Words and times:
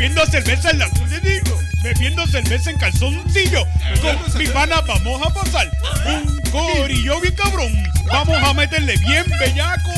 bebiendo 0.00 0.24
cerveza 0.24 0.70
en 0.70 0.78
la 0.78 0.88
te 0.88 1.20
digo, 1.20 1.60
bebiendo 1.82 2.26
cerveza 2.26 2.70
en 2.70 2.78
calzoncillo. 2.78 3.66
Con 4.00 4.38
mi 4.38 4.46
pana 4.46 4.80
vamos 4.80 5.20
a 5.20 5.28
pasar 5.28 5.70
un 6.06 6.40
corillo 6.50 7.20
bien 7.20 7.34
cabrón. 7.34 7.70
Vamos 8.06 8.42
a 8.42 8.54
meterle 8.54 8.96
bien 8.96 9.26
bellaco. 9.38 9.90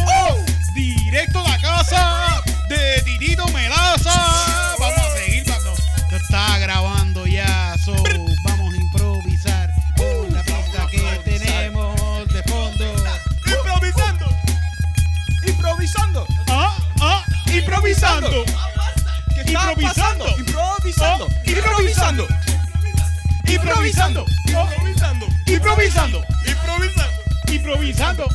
Directo 0.75 1.39
a 1.39 1.51
la 1.51 1.59
casa 1.61 2.43
de 2.69 3.01
Titito 3.03 3.47
Melaza. 3.51 4.75
Vamos 4.81 4.99
a 4.99 5.19
seguir. 5.19 5.47
No, 5.47 5.73
esto 5.73 6.17
está 6.17 6.59
grabando 6.59 7.25
ya. 7.29 7.77
So, 7.85 7.95
vamos 8.43 8.75
a 8.75 8.77
improvisar 8.77 9.71
con 9.97 10.35
la 10.35 10.43
pista 10.43 10.89
que 10.91 11.21
tenemos 11.25 12.27
de 12.27 12.43
fondo. 12.43 12.93
Improvisando. 13.47 14.27
Improvisando. 15.47 16.27
Ah, 16.49 16.77
ah, 17.01 17.25
improvisando. 17.47 18.45
¿Qué 19.53 19.87
está 19.87 20.15
Improvisando. 20.39 21.27
Improvisando. 21.45 22.27
Oh, 22.27 22.41
improvisando. 23.45 24.25
Improvisando. 24.25 24.25
Oh, 24.25 24.69
Improvisando. 24.73 25.27
Improvisando. 25.47 26.25
Improvisando. 26.47 27.09
Improvisando. 27.49 28.29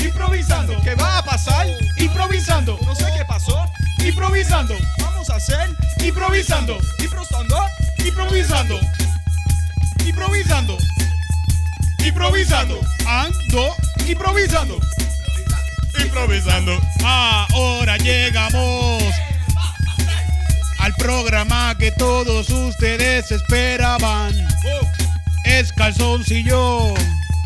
Improvisando. 0.00 0.80
¿Qué 0.82 0.94
va 0.94 1.18
a 1.18 1.24
pasar? 1.24 1.66
Improvisando. 1.96 2.78
No 2.84 2.94
sé 2.94 3.06
qué 3.16 3.24
pasó. 3.24 3.66
Improvisando. 4.04 4.74
Vamos 4.98 5.30
a 5.30 5.36
hacer. 5.36 5.70
Improvisando. 6.00 6.78
Improvisando. 6.98 7.56
Improvisando. 8.04 8.80
Improvisando. 10.04 10.78
Improvisando. 12.04 12.80
Ando. 13.06 13.74
Improvisando. 14.06 14.78
Improvisando. 15.98 16.78
Ahora 17.02 17.96
llegamos 17.96 19.02
al 20.84 20.92
programa 20.96 21.74
que 21.78 21.90
todos 21.92 22.50
ustedes 22.50 23.32
esperaban. 23.32 24.34
Oh. 24.36 24.86
Es 25.46 25.72
calzoncillo. 25.72 26.92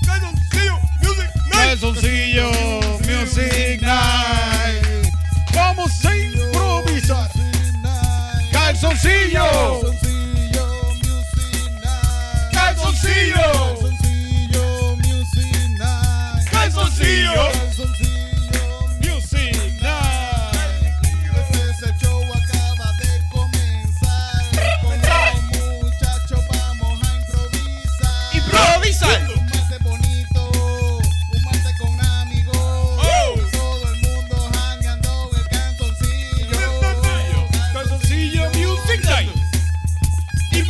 Calzoncillo. 0.05 0.81
Music. 1.01 1.31
Night. 1.47 1.53
Calzoncillo 1.53 2.51
Music 3.07 3.81
Night. 3.81 5.13
Vamos 5.55 6.05
a 6.05 6.17
improvisar. 6.17 7.31
Calzoncillo. 8.51 9.45
Calzoncillo. 12.53 13.79
Calzoncillo. 16.51 17.39
Music 17.45 17.68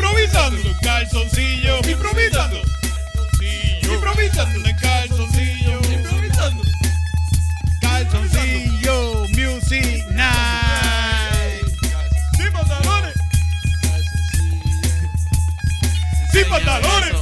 Improvisando. 0.08 0.76
Calzoncillo. 0.82 1.80
Improvisando. 1.86 2.62
Improvisando. 3.82 4.68
En 4.68 4.76
calzoncillo. 4.76 5.80
Improvisando. 5.92 6.62
Calzoncillo 7.80 9.26
Music 9.36 10.06
Night. 10.12 11.64
Sin 12.36 12.52
pantalones. 12.52 13.14
Sin 16.32 16.48
pantalones. 16.48 17.17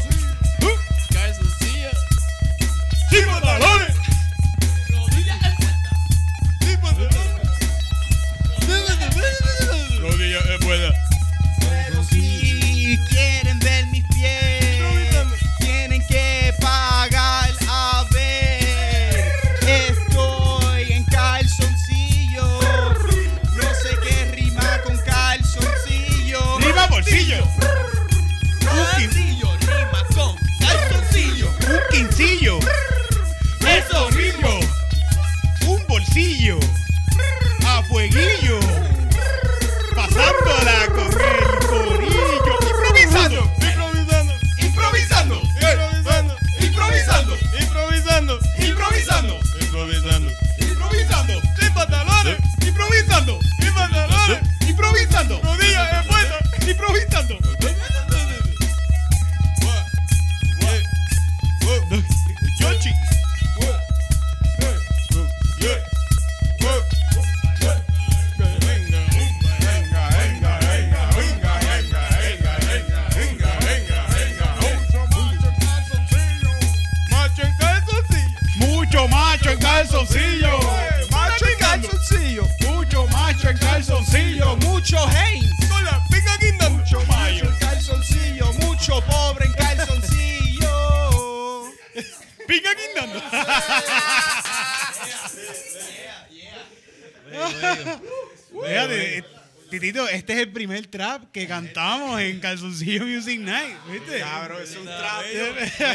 Calzoncillo 102.76 103.06
Music 103.06 103.41
Night, 103.41 103.76
¿viste? 103.91 104.20
Cabrón, 104.20 104.62
es 104.62 104.76
un 104.76 104.84
trap. 104.84 105.22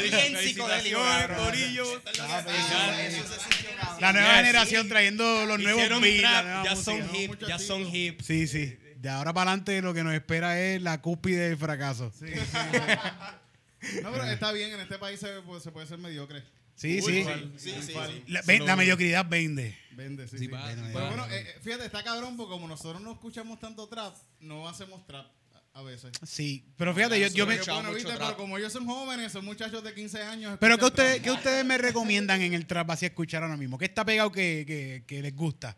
Bien 0.01 0.37
psicodélico. 0.37 0.99
Corillo. 1.37 2.01
La 3.99 4.13
nueva 4.13 4.35
generación 4.35 4.89
trayendo 4.89 5.45
los 5.45 5.59
nuevos 5.59 6.01
beats, 6.01 6.21
ya 6.63 6.75
son 6.75 7.15
hip, 7.15 7.35
ya 7.47 7.59
son 7.59 7.95
hip. 7.95 8.21
Sí, 8.21 8.47
sí. 8.47 8.77
De 8.97 9.09
ahora 9.09 9.33
para 9.33 9.51
adelante 9.51 9.81
lo 9.81 9.93
que 9.93 10.03
nos 10.03 10.13
espera 10.13 10.59
es 10.59 10.81
la 10.81 11.01
cúspide 11.01 11.49
del 11.49 11.57
fracaso. 11.57 12.11
Sí, 12.17 12.25
No, 14.03 14.11
pero 14.11 14.25
está 14.25 14.51
bien, 14.51 14.71
en 14.73 14.79
este 14.79 14.99
país 14.99 15.19
se, 15.19 15.41
pues, 15.41 15.63
se 15.63 15.71
puede 15.71 15.87
ser 15.87 15.97
mediocre. 15.97 16.43
sí. 16.75 17.01
Sí, 17.01 17.25
sí, 17.57 17.71
sí. 17.81 17.93
La, 18.27 18.75
mediocridad 18.75 19.25
vende. 19.27 19.75
Vende, 19.93 20.27
sí. 20.27 20.37
Sí, 20.37 20.45
sí. 20.45 20.51
Pero 20.51 21.07
bueno, 21.07 21.25
eh, 21.31 21.55
fíjate, 21.63 21.85
está 21.85 22.03
cabrón 22.03 22.37
porque 22.37 22.51
como 22.51 22.67
nosotros 22.67 23.01
no 23.01 23.13
escuchamos 23.13 23.59
tanto 23.59 23.87
trap, 23.87 24.15
no 24.39 24.69
hacemos 24.69 25.05
trap 25.07 25.25
a- 25.73 25.81
veces. 25.83 26.11
Sí, 26.27 26.65
pero 26.77 26.93
fíjate, 26.93 27.19
yo, 27.19 27.27
yo 27.27 27.47
me... 27.47 27.57
Bueno, 27.57 27.81
mucho 27.83 27.93
viste, 27.93 28.11
pero 28.13 28.37
como 28.37 28.57
ellos 28.57 28.71
son 28.73 28.85
jóvenes, 28.85 29.31
son 29.31 29.43
muchachos 29.45 29.83
de 29.83 29.93
15 29.93 30.21
años. 30.21 30.57
Pero 30.59 30.77
¿qué 30.77 30.85
trap. 30.85 31.21
¿qué 31.21 31.31
ustedes 31.31 31.65
me 31.65 31.77
recomiendan 31.77 32.41
en 32.41 32.53
el 32.53 32.65
trap 32.67 32.91
así 32.91 33.05
a 33.05 33.09
escuchar 33.09 33.43
ahora 33.43 33.57
mismo? 33.57 33.77
¿Qué 33.77 33.85
está 33.85 34.05
pegado 34.05 34.31
que, 34.31 34.63
que, 34.67 35.03
que 35.07 35.21
les 35.21 35.35
gusta? 35.35 35.77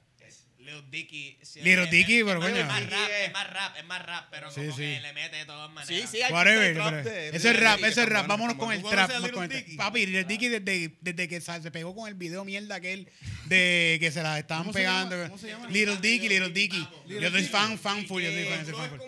Little 0.60 0.84
Dicky. 0.90 1.38
sí, 1.42 1.60
Little 1.62 1.84
es- 1.84 1.92
Dicky, 1.92 2.20
es- 2.20 2.24
pero 2.24 2.42
es 2.46 2.52
coño. 2.54 2.66
más 2.66 2.90
rap, 2.90 3.10
es 3.22 3.34
más 3.34 3.50
rap, 3.52 3.78
es 3.78 3.86
más 3.86 4.06
rap, 4.06 4.28
pero 4.32 4.50
Sí, 4.50 4.62
como 4.62 4.72
sí. 4.78 4.82
que 4.82 5.02
le 5.02 5.12
mete 5.14 5.36
de 5.36 5.46
todas 5.46 5.70
maneras. 5.70 6.10
Sí, 6.10 6.18
sí, 6.18 6.24
hay 6.24 6.32
Whatever, 6.32 6.74
trap 6.74 6.94
de- 7.04 7.30
Ese 7.36 7.52
es 7.52 7.60
rap, 7.60 7.80
ese 7.84 8.02
es 8.04 8.10
rap. 8.10 8.28
Vámonos 8.28 8.56
como 8.56 8.68
con 8.72 8.74
el 8.74 8.82
trap. 8.82 9.32
con 9.32 9.52
el. 9.52 9.76
Papi, 9.76 10.06
Little 10.06 10.24
Dicky 10.24 10.48
desde, 10.48 10.96
desde 11.02 11.28
que 11.28 11.42
se 11.42 11.70
pegó 11.70 11.94
con 11.94 12.08
el 12.08 12.14
video 12.16 12.46
mierda 12.46 12.76
aquel 12.76 13.10
de 13.48 13.98
que 14.00 14.10
se 14.10 14.24
la 14.24 14.40
estaban 14.40 14.64
¿Cómo 14.64 14.74
se 14.74 14.84
llama? 14.84 15.10
pegando. 15.10 15.28
¿Cómo 15.28 15.38
se 15.38 15.48
llama? 15.50 15.68
Little 15.68 15.98
Dicky, 15.98 16.30
Little 16.30 16.50
Dicky. 16.50 16.88
Yo 17.10 17.30
soy 17.30 17.44
fan, 17.44 17.78
fan 17.78 18.08
full, 18.08 18.24
yo 18.24 18.32
soy 18.32 18.46
fan, 18.46 18.66
fan 18.66 18.84
es 18.86 18.90
full. 18.90 19.00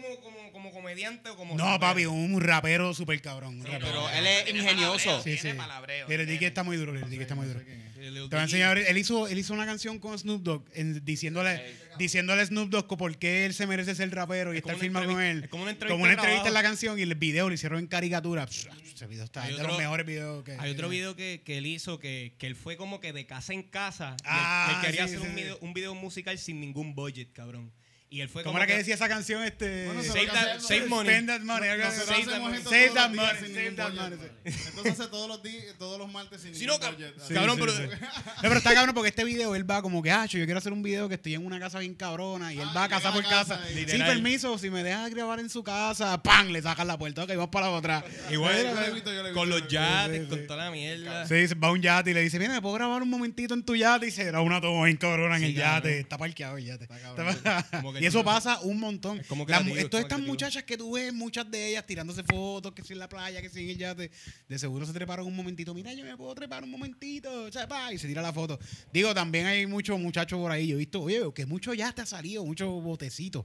Como, 0.69 0.81
comediante 0.81 1.29
o 1.29 1.35
como 1.35 1.55
No, 1.55 1.63
rapero? 1.65 1.79
papi, 1.79 2.05
un 2.05 2.41
rapero 2.41 2.93
súper 2.93 3.21
cabrón. 3.21 3.63
rapero. 3.63 3.85
Pero 3.85 4.09
él 4.11 4.27
es 4.27 4.49
ingenioso. 4.55 5.17
Sí, 5.23 5.35
Tiene 5.35 5.51
sí. 5.51 5.57
palabreo. 5.57 6.07
Lil 6.07 6.25
Dicky 6.27 6.45
está 6.45 6.63
muy 6.63 6.77
duro, 6.77 6.93
Lil 6.93 7.09
Dicky 7.09 7.21
está 7.23 7.35
muy 7.35 7.47
duro. 7.47 7.59
Te 7.61 8.11
voy 8.11 8.39
a 8.39 8.43
enseñar, 8.43 8.77
él 8.77 8.97
hizo, 8.97 9.27
él 9.27 9.37
hizo 9.39 9.53
una 9.53 9.65
canción 9.65 9.97
con 9.99 10.17
Snoop 10.17 10.43
Dogg 10.43 10.63
en- 10.73 11.03
diciéndole, 11.03 11.73
diciéndole 11.97 12.41
a 12.43 12.45
Snoop 12.45 12.69
Dogg 12.69 12.97
por 12.97 13.17
qué 13.17 13.45
él 13.47 13.53
se 13.55 13.65
merece 13.65 13.95
ser 13.95 14.13
rapero 14.13 14.53
y 14.53 14.57
Es 14.57 14.61
estar 14.63 14.77
filmado 14.77 15.07
con 15.07 15.21
él. 15.21 15.43
es 15.45 15.49
como 15.49 15.63
una 15.63 15.71
entrevista 15.71 15.93
Como 15.93 16.03
una 16.03 16.11
de 16.13 16.17
entrevista 16.19 16.47
en 16.49 16.53
la 16.53 16.61
canción 16.61 16.99
y 16.99 17.01
el 17.01 17.15
video 17.15 17.47
lo 17.49 17.55
hicieron 17.55 17.79
en 17.79 17.87
caricatura. 17.87 18.45
Psh, 18.45 18.67
Ese 18.93 19.07
video 19.07 19.23
está 19.25 19.41
Hay 19.43 19.51
es 19.51 19.55
de 19.57 19.61
otro- 19.63 19.69
los 19.73 19.77
mejores 19.79 20.05
videos 20.05 20.43
que 20.43 20.51
Hay 20.59 20.71
otro 20.71 20.87
video 20.87 21.15
que, 21.15 21.41
que 21.43 21.57
él 21.57 21.65
hizo 21.65 21.97
que, 21.99 22.33
que 22.37 22.45
él 22.47 22.55
fue 22.55 22.77
como 22.77 22.99
que 22.99 23.11
de 23.11 23.25
casa 23.25 23.53
en 23.53 23.63
casa. 23.63 24.11
él- 24.19 24.23
Ah, 24.25 24.73
él 24.81 24.85
quería 24.85 25.07
sí, 25.07 25.15
hacer 25.15 25.19
sí, 25.21 25.25
un, 25.27 25.35
sí. 25.35 25.41
video, 25.41 25.57
un 25.61 25.73
video 25.73 25.95
musical 25.95 26.37
sin 26.37 26.59
ningún 26.61 26.93
budget, 26.93 27.33
cabrón. 27.33 27.71
Y 28.15 28.21
él 28.21 28.29
fue 28.29 28.43
¿Cómo 28.43 28.53
como 28.53 28.63
era 28.63 28.67
que 28.67 28.77
decía 28.77 28.95
esa 28.95 29.09
canción? 29.09 29.43
Este, 29.43 29.87
Bueno, 29.87 30.01
Save 30.03 30.27
that- 30.27 30.59
save 30.61 30.85
money. 30.87 31.11
Spend 31.11 31.27
that 31.27 31.41
money. 31.41 31.67
Save 31.67 31.83
hacemos 31.83 32.07
that 32.07 32.19
esto 32.19 32.39
money. 32.39 32.39
todos 32.39 32.63
los 32.63 32.63
Save 32.63 32.79
días 32.79 32.93
that 32.95 33.07
sin 33.07 33.15
money, 33.15 33.31
ningún 33.33 33.53
save 33.53 33.71
that 33.75 33.89
budget. 33.91 34.19
money, 34.19 34.31
Entonces 34.67 34.99
hace 34.99 35.09
todos 35.09 35.27
los 35.27 35.43
días, 35.43 35.63
todos 35.77 35.99
los 35.99 36.11
martes 36.13 36.41
sin 36.41 36.55
Sí, 36.55 36.65
ningún 36.65 36.79
no, 36.81 36.91
budget. 36.91 37.13
Sí, 37.27 37.33
Cabrón, 37.33 37.55
sí, 37.57 37.61
pero- 37.65 37.75
sí. 37.75 37.83
No, 38.25 38.41
pero 38.41 38.55
está 38.57 38.73
cabrón 38.73 38.95
porque 38.95 39.09
este 39.09 39.23
video 39.25 39.53
él 39.55 39.69
va 39.69 39.81
como 39.81 40.01
que, 40.01 40.11
ah, 40.11 40.25
yo 40.27 40.45
quiero 40.45 40.57
hacer 40.59 40.71
un 40.71 40.81
video 40.81 41.09
que 41.09 41.15
estoy 41.15 41.33
en 41.35 41.45
una 41.45 41.59
casa 41.59 41.79
bien 41.79 41.93
cabrona 41.93 42.53
y 42.53 42.59
él 42.59 42.67
Ah, 42.69 42.73
va 42.73 42.87
casa 42.87 43.11
por 43.11 43.23
casa. 43.23 43.57
casa 43.57 43.69
Literal. 43.71 44.07
permiso, 44.07 44.57
si 44.57 44.69
me 44.69 44.81
dejas 44.81 45.09
grabar 45.09 45.39
en 45.41 45.49
su 45.49 45.61
casa, 45.61 46.21
¡pam! 46.23 46.47
Le 46.51 46.61
sacan 46.61 46.87
la 46.87 46.97
puerta. 46.97 47.23
Ok, 47.23 47.29
vamos 47.31 47.49
para 47.49 47.65
la 47.67 47.71
otra. 47.73 48.05
Igual 48.31 49.03
con 49.33 49.49
los 49.49 49.67
yates, 49.67 50.27
con 50.29 50.47
toda 50.47 50.65
la 50.65 50.71
mierda. 50.71 51.27
Sí, 51.27 51.53
va 51.55 51.71
un 51.71 51.81
yate 51.81 52.11
y 52.11 52.13
le 52.13 52.21
dice, 52.21 52.39
mira, 52.39 52.53
¿me 52.53 52.61
puedo 52.61 52.75
grabar 52.75 53.01
un 53.01 53.09
momentito 53.09 53.53
en 53.53 53.63
tu 53.63 53.75
yate? 53.75 54.07
Y 54.07 54.11
se 54.11 54.31
da 54.31 54.39
una 54.41 54.61
toma 54.61 54.85
bien 54.85 54.95
cabrona 54.97 55.35
en 55.37 55.43
el 55.43 55.55
cabrón. 55.55 55.75
yate. 55.83 55.99
Está 55.99 56.17
parqueado 56.17 56.57
el 56.57 56.65
yate. 56.65 56.87
cabrón. 56.87 57.29
Está- 57.29 57.65
que 57.99 58.04
y 58.05 58.07
eso 58.07 58.23
pasa 58.23 58.59
un 58.61 58.79
montón. 58.79 59.19
Es 59.19 59.25
como 59.25 59.47
todas 59.47 59.63
como 59.63 59.75
estas 59.75 60.05
creativo. 60.05 60.27
muchachas 60.27 60.63
que 60.63 60.77
tú 60.77 60.93
ves, 60.93 61.11
muchas 61.11 61.49
de 61.49 61.69
ellas 61.69 61.87
tirándose 61.87 62.23
fotos, 62.23 62.71
que 62.73 62.83
si 62.83 62.93
en 62.93 62.99
la 62.99 63.09
playa, 63.09 63.41
que 63.41 63.49
si 63.49 63.63
en 63.63 63.69
el 63.71 63.77
yate, 63.79 64.11
de 64.47 64.59
seguro 64.59 64.85
se 64.85 64.93
treparon 64.93 65.25
un 65.25 65.35
momentito. 65.35 65.73
Mira, 65.73 65.91
yo 65.93 66.05
me 66.05 66.15
puedo 66.15 66.35
trepar 66.35 66.63
un 66.63 66.69
momentito, 66.69 67.51
sepa, 67.51 67.91
y 67.91 67.97
se 67.97 68.07
tira 68.07 68.21
la 68.21 68.31
foto. 68.31 68.59
Digo, 68.93 69.11
también 69.15 69.47
hay 69.47 69.65
muchos 69.65 69.99
muchachos 69.99 70.39
por 70.39 70.51
ahí. 70.51 70.67
Yo 70.67 70.75
he 70.75 70.79
visto, 70.79 71.01
oye, 71.01 71.19
que 71.33 71.47
mucho 71.47 71.73
ya 71.73 71.91
te 71.91 72.03
ha 72.03 72.05
salido, 72.05 72.45
muchos 72.45 72.69
botecitos. 72.83 73.43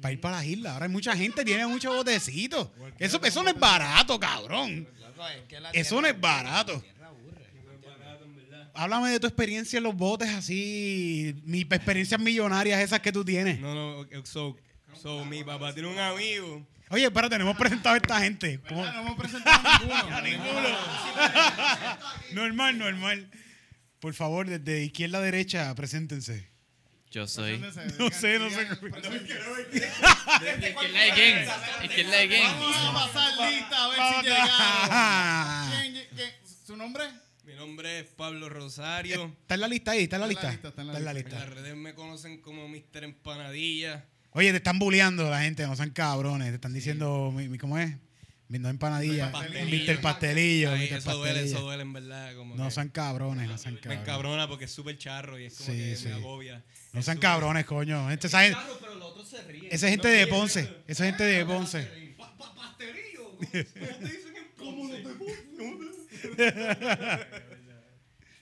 Para 0.00 0.12
ir 0.12 0.20
para 0.20 0.36
las 0.38 0.46
islas. 0.46 0.72
Ahora 0.72 0.86
hay 0.86 0.90
mucha 0.90 1.16
gente, 1.16 1.44
tiene 1.44 1.64
muchos 1.66 1.94
botecitos. 1.94 2.70
Eso, 2.98 3.22
eso 3.22 3.42
no 3.42 3.50
es 3.50 3.58
barato, 3.58 4.18
cabrón. 4.18 4.88
Que 5.48 5.60
la 5.60 5.70
Eso 5.70 6.00
no 6.00 6.08
es 6.08 6.20
barato. 6.20 6.82
Háblame 8.74 9.10
de 9.10 9.20
tu 9.20 9.26
experiencia 9.26 9.76
en 9.76 9.82
los 9.84 9.94
botes 9.94 10.28
así, 10.30 11.34
mis 11.44 11.62
experiencias 11.70 12.18
millonarias 12.20 12.80
esas 12.80 13.00
que 13.00 13.12
tú 13.12 13.22
tienes. 13.24 13.60
No, 13.60 13.74
no, 13.74 14.06
so, 14.24 14.56
so, 15.00 15.24
mi 15.26 15.44
papá 15.44 15.72
tiene 15.74 15.88
un 15.88 15.98
amigo. 15.98 16.66
Oye, 16.88 17.04
espérate, 17.04 17.38
no 17.38 17.44
hemos 17.44 17.56
presentado 17.56 17.94
a 17.94 17.98
esta 17.98 18.20
gente. 18.20 18.60
¿Cómo? 18.68 18.84
No 18.84 19.00
hemos 19.00 19.16
presentado 19.18 19.94
a 20.14 20.20
ninguno. 20.20 20.52
Normal, 22.32 22.78
normal. 22.78 23.30
Por 24.00 24.14
favor, 24.14 24.46
desde 24.46 24.84
izquierda 24.84 25.18
a 25.18 25.22
derecha, 25.22 25.74
preséntense. 25.74 26.50
Yo 27.10 27.26
soy. 27.26 27.58
No 27.58 27.70
sé, 28.10 28.38
no 28.38 28.48
sé. 28.50 28.68
¿Quién 28.78 28.92
la 30.92 31.00
de 31.02 31.12
quién? 31.14 31.44
¿Y 31.82 31.88
quién 31.88 32.10
la 32.10 32.16
de 32.16 32.28
quién? 32.28 32.42
Vamos 32.44 32.76
a 32.76 32.92
pasar 33.12 33.50
lista 33.50 33.84
a 33.84 33.88
ver 33.88 33.98
si 33.98 34.22
llegaron. 34.22 34.48
a- 34.50 35.70
¿Quién, 35.80 35.92
quién- 36.16 36.30
¿Su 36.66 36.76
nombre? 36.76 37.04
Mi 37.44 37.54
nombre 37.54 38.00
es 38.00 38.06
Pablo 38.06 38.48
Rosario. 38.48 39.24
Está 39.42 39.54
en 39.54 39.60
la 39.60 39.68
lista 39.68 39.90
ahí, 39.92 40.04
está 40.04 40.16
en 40.16 40.22
la 40.22 40.28
Está 40.28 40.50
lista. 40.50 40.52
en 40.52 40.52
la 40.52 40.52
lista, 40.52 40.68
está 40.68 40.80
en 40.82 40.86
la 40.86 40.92
Está 40.92 40.98
en 40.98 41.04
la 41.04 41.10
En 41.10 41.16
lista. 41.16 41.38
las 41.40 41.48
redes 41.50 41.76
me 41.76 41.94
conocen 41.94 42.40
como 42.40 42.68
Mr. 42.68 43.04
Empanadilla. 43.04 44.04
Oye, 44.30 44.50
te 44.52 44.58
están 44.58 44.78
bulleando 44.78 45.28
la 45.28 45.42
gente, 45.42 45.66
no 45.66 45.74
sean 45.76 45.90
cabrones. 45.90 46.48
Te 46.50 46.54
están 46.54 46.72
diciendo, 46.72 47.32
mi- 47.34 47.48
mi- 47.48 47.58
¿cómo 47.58 47.78
es? 47.78 47.90
Mi- 48.48 48.58
No 48.58 48.68
empanadilla. 48.68 49.32
Pastelillo. 49.32 49.92
Mr. 49.92 50.00
Pastelillo. 50.00 50.70
Ay, 50.72 50.88
Mr. 50.90 50.98
eso 50.98 51.16
duele, 51.16 51.30
Pastelillo. 51.32 51.56
eso 51.56 51.64
duele 51.64 51.82
en 51.82 51.92
verdad. 51.92 52.36
Como 52.36 52.54
No 52.54 52.64
que 52.66 52.70
sean 52.70 52.88
cabrones, 52.90 53.48
no 53.48 53.58
sean 53.58 53.74
me 53.74 53.80
cabrones. 53.80 54.02
encabrona 54.02 54.48
porque 54.48 54.64
es 54.66 54.70
súper 54.72 54.98
charro 54.98 55.38
y 55.38 55.46
es 55.46 55.54
como 55.56 55.70
Sí, 55.72 55.76
que 55.78 55.96
sí. 55.96 56.08
me 56.08 56.14
agobia. 56.14 56.62
No 56.92 57.02
sean 57.02 57.18
cabrones, 57.18 57.64
coño. 57.64 58.08
Gente, 58.08 58.26
esa, 58.28 58.42
gente- 58.42 58.58
pero 58.80 58.94
los 58.96 59.08
otros 59.10 59.28
se 59.28 59.42
ríen. 59.42 59.68
esa 59.70 59.88
gente 59.88 60.06
de 60.08 60.26
Ponce. 60.28 60.68
Esa 60.86 61.04
gente 61.06 61.24
de 61.24 61.44
Ponce. 61.44 61.88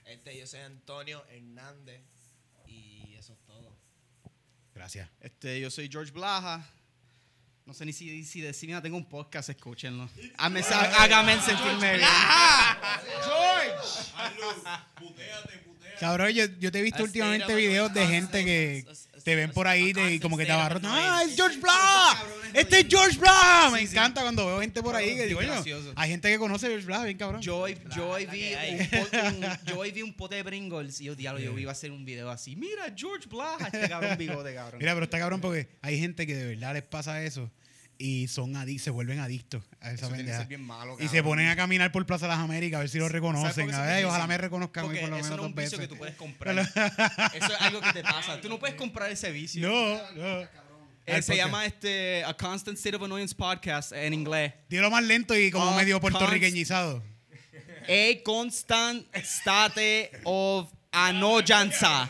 Este, 0.05 0.37
yo 0.37 0.45
soy 0.45 0.59
Antonio 0.59 1.25
Hernández 1.29 2.01
y 2.67 3.15
eso 3.17 3.33
es 3.33 3.39
todo. 3.45 3.75
Gracias. 4.75 5.09
Este, 5.21 5.59
yo 5.59 5.71
soy 5.71 5.89
George 5.89 6.11
Blaja. 6.11 6.67
No 7.65 7.73
sé 7.73 7.85
ni 7.85 7.93
si, 7.93 8.23
si 8.25 8.41
decir 8.41 8.69
nada, 8.69 8.81
tengo 8.81 8.97
un 8.97 9.07
podcast, 9.07 9.49
escúchenlo. 9.49 10.09
Hágame, 10.37 10.61
hágame 10.61 11.41
sentirme 11.41 11.97
bien. 11.97 12.09
Cabrón, 15.99 16.29
yo, 16.31 16.45
yo 16.59 16.71
te 16.71 16.79
he 16.79 16.81
visto 16.81 16.99
A 16.99 17.03
últimamente 17.03 17.55
videos 17.55 17.93
de 17.93 18.07
gente 18.07 18.43
que 18.43 18.85
te 19.23 19.35
ven 19.35 19.51
por 19.51 19.67
ahí 19.67 19.93
de- 19.93 20.15
y 20.15 20.19
como 20.19 20.37
que 20.37 20.45
te 20.45 20.51
abarrotan. 20.51 20.91
¡Ah, 20.93 21.21
es 21.25 21.35
George. 21.35 21.57
Blah! 21.59 22.23
¡Este 22.53 22.79
es 22.79 22.87
George 22.89 23.17
Blah! 23.17 23.69
Me 23.71 23.81
encanta 23.81 24.21
cuando 24.21 24.45
veo 24.45 24.59
gente 24.61 24.81
por 24.83 24.95
ahí 24.95 25.15
que 25.15 25.25
digo, 25.27 25.39
hay 25.95 26.09
gente 26.09 26.29
que 26.29 26.37
conoce 26.37 26.65
a 26.65 26.69
George 26.69 26.85
Blah, 26.85 27.03
bien 27.05 27.17
cabrón. 27.17 27.41
Yo 27.41 27.57
hoy, 27.57 27.77
yo 27.95 28.09
hoy 28.09 28.25
vi 28.25 28.53
un, 28.53 28.87
po- 28.89 29.17
un- 29.27 29.57
yo 29.67 29.79
hoy 29.79 29.91
vi 29.91 30.01
un 30.01 30.13
pote 30.13 30.35
de 30.35 30.43
Pringles 30.43 30.99
y 31.01 31.05
yo, 31.05 31.15
diablo, 31.15 31.39
yo 31.41 31.57
iba 31.57 31.71
a 31.71 31.73
hacer 31.73 31.91
un 31.91 32.03
video 32.05 32.29
así. 32.29 32.55
Mira, 32.55 32.93
George 32.95 33.27
Blaha, 33.29 33.67
este 33.71 33.87
cabrón 33.89 34.17
bigote, 34.17 34.53
cabrón. 34.53 34.79
Mira, 34.81 34.93
pero 34.93 35.03
está 35.05 35.19
cabrón 35.19 35.39
porque 35.41 35.69
hay 35.81 35.99
gente 35.99 36.27
que 36.27 36.35
de 36.35 36.45
verdad 36.55 36.73
les 36.73 36.83
pasa 36.83 37.23
eso 37.23 37.49
y 38.01 38.27
son 38.27 38.53
se 38.79 38.89
vuelven 38.89 39.19
adictos 39.19 39.63
a 39.79 39.91
esa 39.91 40.07
Eso 40.07 40.15
pendeja. 40.15 40.43
bien 40.45 40.63
malo, 40.63 40.97
Y 40.99 41.07
se 41.07 41.21
ponen 41.23 41.47
a 41.49 41.55
caminar 41.55 41.91
por 41.91 42.05
Plaza 42.05 42.25
de 42.25 42.31
las 42.31 42.39
Américas 42.39 42.77
a 42.77 42.81
ver 42.81 42.89
si 42.89 42.97
lo 42.97 43.05
¿Sabes 43.05 43.13
reconocen. 43.13 43.69
A 43.69 43.73
eso 43.73 43.81
ver, 43.83 44.05
ojalá 44.05 44.27
me 44.27 44.37
reconozcan 44.37 44.85
por 44.85 44.93
lo 44.93 44.99
eso 44.99 45.07
menos 45.07 45.19
no 45.29 45.35
es 45.35 45.39
un 45.41 45.55
dos 45.55 45.63
vicio 45.63 45.77
que 45.79 45.87
tú 45.87 45.97
puedes 45.97 46.15
comprar. 46.15 46.57
eso 46.59 47.53
es 47.53 47.61
algo 47.61 47.81
que 47.81 47.93
te 47.93 48.03
pasa. 48.03 48.41
Tú 48.41 48.49
no 48.49 48.59
puedes 48.59 48.75
comprar 48.75 49.11
ese 49.11 49.31
vicio. 49.31 49.69
No, 49.69 49.97
no. 50.15 50.41
Eh, 51.05 51.15
Al 51.15 51.23
se 51.23 51.35
llama 51.35 51.65
este 51.65 52.23
A 52.25 52.33
Constant 52.35 52.77
State 52.77 52.95
of 52.95 53.03
Annoyance 53.03 53.33
Podcast 53.35 53.91
en 53.91 54.13
inglés. 54.13 54.53
Dilo 54.69 54.89
más 54.91 55.03
lento 55.03 55.35
y 55.37 55.49
como 55.51 55.75
medio 55.75 55.99
puertorriqueñizado. 55.99 57.03
A 57.87 58.23
constant 58.23 59.05
state 59.15 60.11
of 60.23 60.71
annoyanza. 60.91 62.09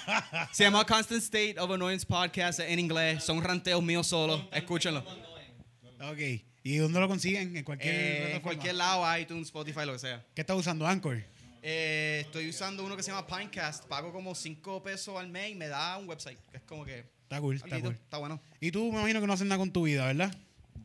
Se 0.52 0.64
llama 0.64 0.84
Constant 0.84 1.22
State 1.22 1.58
of 1.58 1.70
Annoyance 1.70 2.06
Podcast 2.06 2.60
en 2.60 2.78
inglés. 2.78 3.22
Son 3.24 3.42
ranteos 3.42 3.82
míos 3.82 4.06
solos. 4.06 4.42
Escúchenlo. 4.52 5.00
Ok. 5.00 6.42
¿Y 6.62 6.76
dónde 6.78 6.98
lo 6.98 7.08
consiguen? 7.08 7.56
En 7.56 7.64
cualquier, 7.64 7.94
Eh, 7.94 8.34
en 8.36 8.40
cualquier 8.40 8.74
lado, 8.76 9.04
iTunes, 9.18 9.46
Spotify, 9.48 9.80
lo 9.84 9.92
que 9.92 9.98
sea. 9.98 10.24
¿Qué 10.34 10.40
estás 10.40 10.56
usando? 10.56 10.86
Anchor. 10.86 11.22
Eh, 11.62 12.22
estoy 12.24 12.48
usando 12.48 12.84
uno 12.84 12.96
que 12.96 13.02
se 13.02 13.10
llama 13.10 13.26
Pinecast. 13.26 13.84
Pago 13.86 14.12
como 14.12 14.34
5 14.34 14.82
pesos 14.82 15.16
al 15.18 15.28
mes 15.28 15.50
y 15.52 15.54
me 15.54 15.68
da 15.68 15.96
un 15.98 16.08
website. 16.08 16.38
Que 16.50 16.58
es 16.58 16.62
como 16.62 16.84
que. 16.84 17.04
Está 17.22 17.40
cool, 17.40 17.56
está 17.56 17.80
cool. 17.80 17.92
Está 17.94 18.18
bueno. 18.18 18.40
Y 18.60 18.70
tú 18.70 18.90
me 18.92 18.98
imagino 19.00 19.20
que 19.20 19.26
no 19.26 19.32
haces 19.32 19.46
nada 19.46 19.58
con 19.58 19.72
tu 19.72 19.82
vida, 19.84 20.06
¿verdad? 20.06 20.34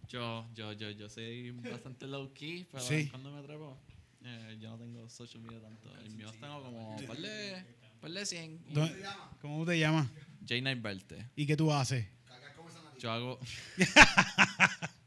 Yo, 0.09 0.45
yo, 0.55 0.73
yo, 0.73 0.89
yo 0.89 1.07
soy 1.09 1.51
bastante 1.51 2.07
low 2.07 2.33
key, 2.33 2.65
pero 2.71 2.83
Sí. 2.83 3.07
cuando 3.09 3.31
me 3.31 3.39
atrevo, 3.39 3.77
eh, 4.23 4.57
yo 4.59 4.69
no 4.71 4.77
tengo 4.77 5.09
social 5.09 5.41
media 5.43 5.59
tanto. 5.61 5.95
El 5.99 6.11
mío 6.11 6.31
tengo 6.39 6.61
como 6.63 6.97
par 7.07 7.17
de, 7.17 7.63
par 8.01 8.11
de 8.11 8.25
100. 8.25 8.65
y- 8.69 8.73
¿Dónde- 8.73 9.03
¿Cómo 9.41 9.65
te 9.65 9.77
llamas? 9.79 10.07
J 10.47 10.61
Night 10.61 10.81
Verte. 10.81 11.25
¿Y 11.35 11.45
qué 11.45 11.55
tú 11.57 11.71
haces? 11.71 12.05
Yo 12.99 13.11
hago. 13.11 13.39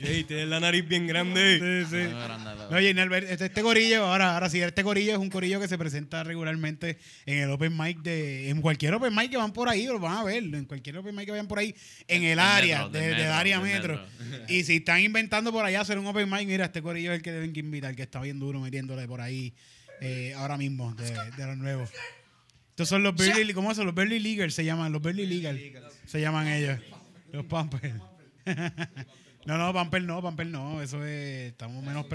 Jay, 0.00 0.24
tienes 0.24 0.48
la 0.48 0.60
nariz 0.60 0.86
bien 0.86 1.06
grande. 1.06 1.84
Sí, 1.88 1.90
sí. 1.90 2.10
No. 2.12 2.76
Oye, 2.76 2.92
Nelbert, 2.94 3.28
este, 3.30 3.46
este 3.46 3.62
corillo, 3.62 4.04
ahora, 4.06 4.34
ahora 4.34 4.48
sí, 4.50 4.60
este 4.60 4.82
corillo 4.84 5.12
es 5.12 5.18
un 5.18 5.30
corillo 5.30 5.60
que 5.60 5.68
se 5.68 5.76
presenta 5.78 6.22
regularmente 6.24 6.98
en 7.26 7.38
el 7.38 7.50
open 7.50 7.76
mic 7.76 7.98
de, 8.02 8.50
en 8.50 8.60
cualquier 8.60 8.94
open 8.94 9.14
mic 9.14 9.30
que 9.30 9.36
van 9.36 9.52
por 9.52 9.68
ahí, 9.68 9.86
lo 9.86 9.98
van 9.98 10.18
a 10.18 10.24
ver, 10.24 10.42
en 10.42 10.64
cualquier 10.66 10.98
open 10.98 11.14
mic 11.14 11.24
que 11.26 11.30
vayan 11.32 11.48
por 11.48 11.58
ahí, 11.58 11.74
en 12.06 12.22
el 12.24 12.38
área, 12.38 12.84
metro, 12.84 12.90
de- 12.92 13.00
del 13.00 13.08
del 13.10 13.18
metro, 13.18 13.34
área 13.34 13.60
del 13.60 13.72
metro. 13.72 14.06
metro. 14.30 14.44
Y 14.54 14.64
si 14.64 14.76
están 14.76 15.00
inventando 15.00 15.50
por 15.52 15.64
allá 15.64 15.80
hacer 15.80 15.98
un 15.98 16.06
open 16.06 16.28
mic, 16.30 16.46
mira, 16.46 16.66
este 16.66 16.82
corillo 16.82 17.12
es 17.12 17.16
el 17.18 17.22
que 17.22 17.32
deben 17.32 17.52
que 17.52 17.60
invitar, 17.60 17.94
que 17.96 18.02
está 18.02 18.20
bien 18.20 18.38
duro 18.38 18.60
metiéndole 18.60 19.06
por 19.08 19.20
ahí 19.20 19.52
eh, 20.00 20.32
ahora 20.36 20.56
mismo, 20.56 20.94
de, 20.94 21.10
de 21.10 21.46
los 21.46 21.56
nuevos. 21.56 21.90
Estos 22.70 22.88
son 22.90 23.02
los 23.02 23.14
Burley, 23.16 23.52
¿cómo 23.54 23.74
son? 23.74 23.86
Los 23.86 23.94
Burley 23.94 24.20
Leaguers 24.20 24.54
se 24.54 24.64
llaman, 24.64 24.92
los 24.92 25.02
Burley 25.02 25.26
Leaguers 25.26 25.60
se 26.06 26.20
llaman 26.20 26.46
ellos. 26.46 26.78
Los 27.32 27.44
Pampers. 27.46 27.94
no, 29.46 29.56
no, 29.58 29.72
Pamper 29.72 30.02
no, 30.02 30.20
Pamper 30.22 30.46
no, 30.46 30.82
eso 30.82 31.04
es, 31.04 31.50
estamos 31.52 31.82
menos... 31.82 32.06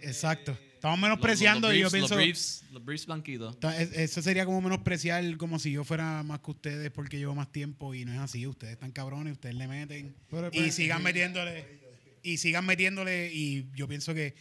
exacto, 0.00 0.56
estamos 0.74 0.98
menospreciando 0.98 1.68
Los- 1.68 1.76
y 1.76 1.78
yo 1.80 1.84
los 1.84 1.92
pienso... 1.92 2.14
briefs, 2.16 2.64
los 2.72 2.84
briefs 2.84 3.06
blanquitos. 3.06 3.58
Ta- 3.60 3.78
es- 3.80 3.92
Eso 3.92 4.22
sería 4.22 4.44
como 4.44 4.60
menospreciar 4.60 5.36
como 5.36 5.58
si 5.58 5.72
yo 5.72 5.84
fuera 5.84 6.22
más 6.22 6.40
que 6.40 6.50
ustedes 6.50 6.90
porque 6.90 7.18
llevo 7.18 7.34
más 7.34 7.50
tiempo 7.52 7.94
y 7.94 8.04
no 8.04 8.12
es 8.12 8.20
así. 8.20 8.46
Ustedes 8.46 8.74
están 8.74 8.92
cabrones, 8.92 9.32
ustedes 9.34 9.54
le 9.56 9.66
meten 9.68 10.14
Pero, 10.30 10.50
y 10.52 10.70
sigan 10.70 11.02
metiéndole 11.02 11.78
y 12.22 12.36
sigan 12.38 12.64
metiéndole 12.66 13.30
y 13.32 13.66
yo 13.74 13.86
pienso 13.88 14.12
que 14.14 14.34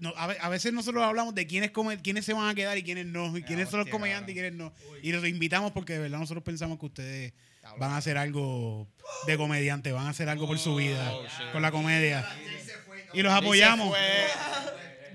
no, 0.00 0.12
a, 0.16 0.26
ve- 0.28 0.38
a 0.40 0.48
veces 0.48 0.72
nosotros 0.72 1.02
hablamos 1.04 1.34
de 1.34 1.46
quiénes, 1.46 1.70
come- 1.70 2.00
quiénes 2.00 2.24
se 2.24 2.32
van 2.32 2.48
a 2.48 2.54
quedar 2.54 2.76
y 2.78 2.82
quiénes 2.82 3.06
no, 3.06 3.36
y 3.36 3.42
quiénes 3.42 3.68
son 3.68 3.80
los 3.80 3.88
comediantes 3.88 4.30
y 4.30 4.34
quiénes 4.34 4.52
no. 4.52 4.72
Y 5.02 5.12
los 5.12 5.26
invitamos 5.26 5.72
porque 5.72 5.94
de 5.94 5.98
verdad 6.00 6.18
nosotros 6.18 6.44
pensamos 6.44 6.78
que 6.78 6.86
ustedes 6.86 7.32
van 7.78 7.90
a 7.92 7.96
hacer 7.98 8.16
algo 8.16 8.88
de 9.26 9.36
comediante, 9.36 9.92
van 9.92 10.06
a 10.06 10.10
hacer 10.10 10.28
algo 10.28 10.46
por 10.46 10.58
su 10.58 10.76
vida 10.76 11.12
con 11.52 11.62
la 11.62 11.70
comedia. 11.70 12.26
Y 13.12 13.22
los 13.22 13.32
apoyamos. 13.32 13.96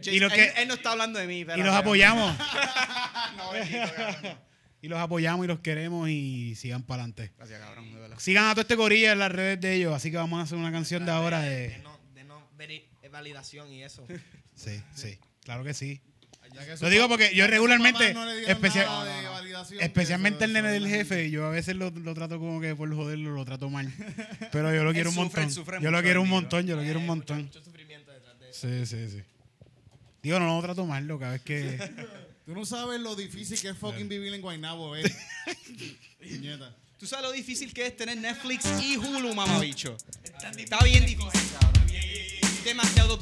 Y 0.06 0.20
lo 0.20 0.30
que- 0.30 0.54
él, 0.58 0.68
no 0.68 0.74
está 0.74 0.92
hablando 0.92 1.20
de 1.20 1.28
mí, 1.28 1.46
pero. 1.46 1.58
Y 1.60 1.64
los 1.64 1.74
apoyamos. 1.74 2.36
y 4.82 4.88
los 4.88 5.00
apoyamos 5.00 5.46
y 5.46 5.48
los 5.48 5.60
queremos 5.60 6.10
y 6.10 6.56
sigan 6.56 6.84
para 6.84 7.04
adelante. 7.04 7.32
Gracias, 7.38 7.60
cabrón, 7.62 7.94
de 7.94 8.00
verdad. 8.00 8.20
Sigan 8.20 8.48
a 8.48 8.52
todo 8.52 8.62
este 8.62 8.76
gorilla 8.76 9.14
en 9.14 9.20
las 9.20 9.32
redes 9.32 9.62
de 9.62 9.76
ellos, 9.76 9.94
así 9.94 10.12
que 10.12 10.18
vamos 10.18 10.40
a 10.40 10.44
hacer 10.44 10.58
una 10.58 10.72
canción 10.72 11.06
de 11.06 11.12
ahora 11.12 11.42
De 11.42 11.70
de... 11.70 11.78
no, 11.80 11.98
no 12.26 12.44
validación 13.14 13.72
y 13.72 13.84
eso. 13.84 14.08
Sí, 14.64 14.82
sí, 14.96 15.18
claro 15.44 15.64
que 15.64 15.74
sí. 15.74 16.02
Lo 16.82 16.90
digo 16.90 17.10
porque 17.10 17.34
yo 17.36 17.48
regularmente, 17.48 18.14
no 18.14 18.30
especial- 18.32 18.88
especialmente 19.80 20.46
el 20.46 20.54
nene 20.54 20.70
del 20.70 20.86
es 20.86 20.92
jefe, 20.92 21.32
yo 21.32 21.48
a 21.48 21.50
veces 21.50 21.76
lo, 21.76 21.90
lo 21.90 22.14
trato 22.14 22.38
como 22.38 22.62
que 22.62 22.76
por 22.76 22.94
joderlo 22.94 23.32
lo 23.34 23.44
trato 23.44 23.70
mal. 23.72 23.92
Pero 24.52 24.74
yo 24.74 24.84
lo 24.84 24.94
quiero 24.94 25.10
un 25.10 25.16
montón. 25.16 25.50
Yo 25.82 25.90
lo 25.90 26.02
quiero 26.04 26.22
un 26.22 26.28
conmigo. 26.28 26.42
montón, 26.42 26.68
yo 26.68 26.76
lo 26.76 26.84
quiero 26.84 27.00
un 27.00 27.08
montón. 27.08 27.44
Mucho 27.46 27.64
sufrimiento 27.64 28.12
detrás 28.12 28.40
de 28.40 28.50
eso. 28.52 28.68
Sí, 28.68 28.86
sí, 28.86 29.10
sí. 29.18 29.24
Digo, 30.22 30.40
no 30.40 30.46
lo 30.56 30.62
trato 30.62 30.86
mal, 30.86 31.06
lo 31.08 31.18
cada 31.18 31.32
vez 31.34 31.42
que... 31.42 31.78
Tú 32.46 32.54
no 32.54 32.66
sabes 32.66 33.00
lo 33.00 33.16
difícil 33.16 33.60
que 33.60 33.70
es 33.70 33.78
fucking 33.78 34.08
vivir 34.08 34.34
en 34.34 34.42
Guaynabo, 34.42 34.96
eh. 34.96 35.04
Tú 37.00 37.08
sabes 37.08 37.26
lo 37.26 37.32
difícil 37.32 37.74
que 37.74 37.88
es 37.88 37.98
tener 37.98 38.18
Netflix 38.18 38.66
y 38.82 38.98
Hulu, 38.98 39.34
mamabicho. 39.34 39.98
Está 40.24 40.84
bien 40.84 41.06
difícil, 41.06 41.42
cabrón. 41.60 41.88
Demasiada 42.64 43.14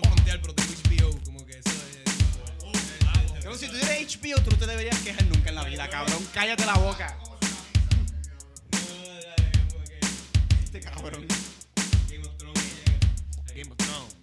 opción. 0.00 0.02
No 0.02 0.02
quiero 0.02 0.02
frontear, 0.02 0.40
pero 0.40 0.54
tengo 0.54 0.72
HBO, 0.72 1.24
como 1.24 1.46
que 1.46 1.52
eso 1.58 1.70
es. 1.70 3.42
Pero 3.42 3.56
si 3.58 3.66
tú 3.68 3.76
eres 3.76 4.16
HBO, 4.16 4.40
tú 4.42 4.50
no 4.50 4.56
te 4.58 4.66
deberías 4.66 4.98
quejar 5.00 5.24
nunca 5.26 5.48
en 5.50 5.54
la 5.54 5.64
vida, 5.64 5.88
cabrón. 5.88 6.26
Cállate 6.32 6.64
la 6.66 6.74
boca. 6.74 7.16
Este 10.64 10.80
cabrón. 10.80 11.26
Game 12.10 12.24
of 12.26 12.36
Thrones. 12.36 12.62
Game 13.54 13.70
of 13.70 13.76
Thrones. 13.76 14.16